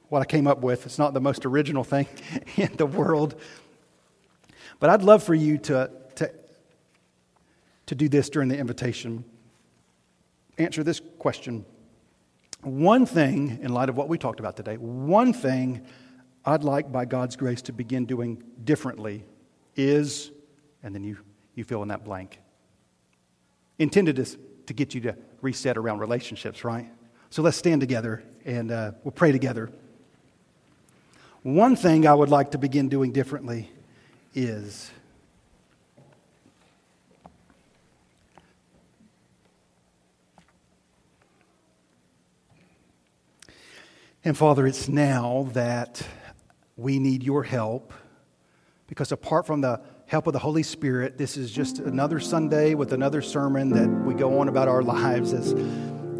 what 0.08 0.22
I 0.22 0.26
came 0.26 0.48
up 0.48 0.62
with. 0.62 0.86
It's 0.86 0.98
not 0.98 1.14
the 1.14 1.20
most 1.20 1.46
original 1.46 1.84
thing 1.84 2.08
in 2.56 2.74
the 2.78 2.86
world, 2.86 3.36
but 4.80 4.90
I'd 4.90 5.04
love 5.04 5.22
for 5.22 5.36
you 5.36 5.58
to 5.58 5.92
to 6.16 6.32
to 7.88 7.96
do 7.96 8.08
this 8.08 8.30
during 8.30 8.48
the 8.48 8.58
invitation. 8.58 9.26
Answer 10.58 10.84
this 10.84 11.02
question. 11.20 11.66
One 12.62 13.06
thing, 13.06 13.60
in 13.62 13.74
light 13.74 13.90
of 13.90 13.98
what 13.98 14.08
we 14.08 14.18
talked 14.18 14.40
about 14.40 14.56
today, 14.56 14.78
one 14.78 15.34
thing 15.34 15.86
I'd 16.46 16.64
like, 16.64 16.92
by 16.92 17.06
God's 17.06 17.36
grace, 17.36 17.62
to 17.64 17.74
begin 17.74 18.06
doing 18.06 18.42
differently 18.64 19.24
is, 19.76 20.32
and 20.82 20.96
then 20.96 21.04
you, 21.04 21.18
you 21.54 21.64
fill 21.64 21.84
in 21.84 21.90
that 21.90 22.06
blank. 22.06 22.40
Intended 23.78 24.18
is 24.18 24.38
to 24.66 24.74
get 24.74 24.96
you 24.96 25.02
to 25.02 25.16
reset 25.42 25.78
around 25.78 26.00
relationships, 26.00 26.64
right? 26.64 26.90
So 27.36 27.42
let's 27.42 27.58
stand 27.58 27.82
together 27.82 28.24
and 28.46 28.72
uh, 28.72 28.92
we'll 29.04 29.12
pray 29.12 29.34
together. 29.34 29.70
One 31.44 31.76
thing 31.76 32.08
I 32.08 32.14
would 32.14 32.30
like 32.30 32.52
to 32.52 32.58
begin 32.58 32.88
doing 32.88 33.12
differently 33.12 33.70
is 34.34 34.90
And 44.24 44.38
Father, 44.38 44.66
it's 44.66 44.88
now 44.88 45.50
that 45.52 46.08
we 46.78 47.00
need 47.00 47.22
your 47.22 47.44
help 47.44 47.92
because 48.88 49.12
apart 49.12 49.46
from 49.46 49.60
the 49.60 49.82
help 50.06 50.28
of 50.28 50.32
the 50.32 50.40
Holy 50.40 50.64
Spirit, 50.64 51.18
this 51.18 51.36
is 51.36 51.52
just 51.52 51.80
another 51.80 52.22
Sunday 52.22 52.76
with 52.76 52.94
another 52.94 53.22
sermon 53.22 53.72
that 53.72 53.90
we 54.06 54.14
go 54.14 54.40
on 54.40 54.48
about 54.48 54.70
our 54.70 54.82
lives 54.82 55.34
as, 55.34 55.54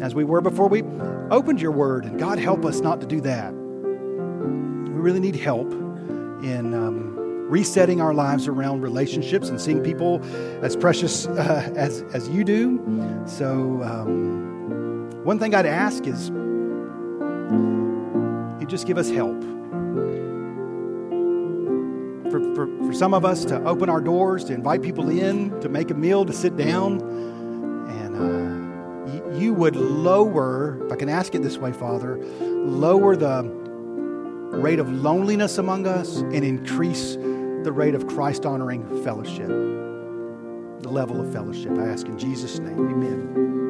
as 0.00 0.14
we 0.14 0.24
were 0.24 0.40
before 0.40 0.68
we 0.68 0.82
opened 1.30 1.60
your 1.60 1.72
word. 1.72 2.04
And 2.04 2.18
God, 2.18 2.38
help 2.38 2.64
us 2.64 2.80
not 2.80 3.00
to 3.00 3.06
do 3.06 3.20
that. 3.22 3.52
We 3.52 5.00
really 5.00 5.20
need 5.20 5.36
help 5.36 5.72
in 6.42 6.74
um, 6.74 7.16
resetting 7.48 8.00
our 8.00 8.12
lives 8.12 8.48
around 8.48 8.82
relationships 8.82 9.48
and 9.48 9.60
seeing 9.60 9.82
people 9.82 10.22
as 10.62 10.76
precious 10.76 11.26
uh, 11.28 11.72
as, 11.76 12.02
as 12.12 12.28
you 12.28 12.44
do. 12.44 13.22
So, 13.26 13.82
um, 13.82 15.10
one 15.24 15.38
thing 15.38 15.54
I'd 15.54 15.66
ask 15.66 16.06
is 16.06 16.28
you 18.60 18.66
just 18.68 18.86
give 18.86 18.98
us 18.98 19.10
help. 19.10 19.40
For, 22.30 22.40
for, 22.54 22.66
for 22.84 22.92
some 22.92 23.14
of 23.14 23.24
us 23.24 23.44
to 23.46 23.62
open 23.64 23.88
our 23.88 24.00
doors, 24.00 24.44
to 24.44 24.52
invite 24.54 24.82
people 24.82 25.08
in, 25.08 25.58
to 25.60 25.68
make 25.68 25.90
a 25.90 25.94
meal, 25.94 26.24
to 26.24 26.32
sit 26.32 26.56
down. 26.56 27.00
And 27.88 28.16
uh, 28.16 28.55
you 29.36 29.54
would 29.54 29.76
lower, 29.76 30.84
if 30.86 30.92
I 30.92 30.96
can 30.96 31.08
ask 31.08 31.34
it 31.34 31.42
this 31.42 31.58
way, 31.58 31.72
Father, 31.72 32.18
lower 32.40 33.16
the 33.16 33.42
rate 34.52 34.78
of 34.78 34.90
loneliness 34.90 35.58
among 35.58 35.86
us 35.86 36.18
and 36.18 36.44
increase 36.44 37.16
the 37.16 37.72
rate 37.72 37.94
of 37.94 38.06
Christ 38.06 38.46
honoring 38.46 39.02
fellowship, 39.02 39.48
the 39.48 40.88
level 40.88 41.20
of 41.20 41.32
fellowship. 41.32 41.72
I 41.72 41.86
ask 41.86 42.06
in 42.06 42.18
Jesus' 42.18 42.58
name, 42.58 42.78
amen. 42.78 43.65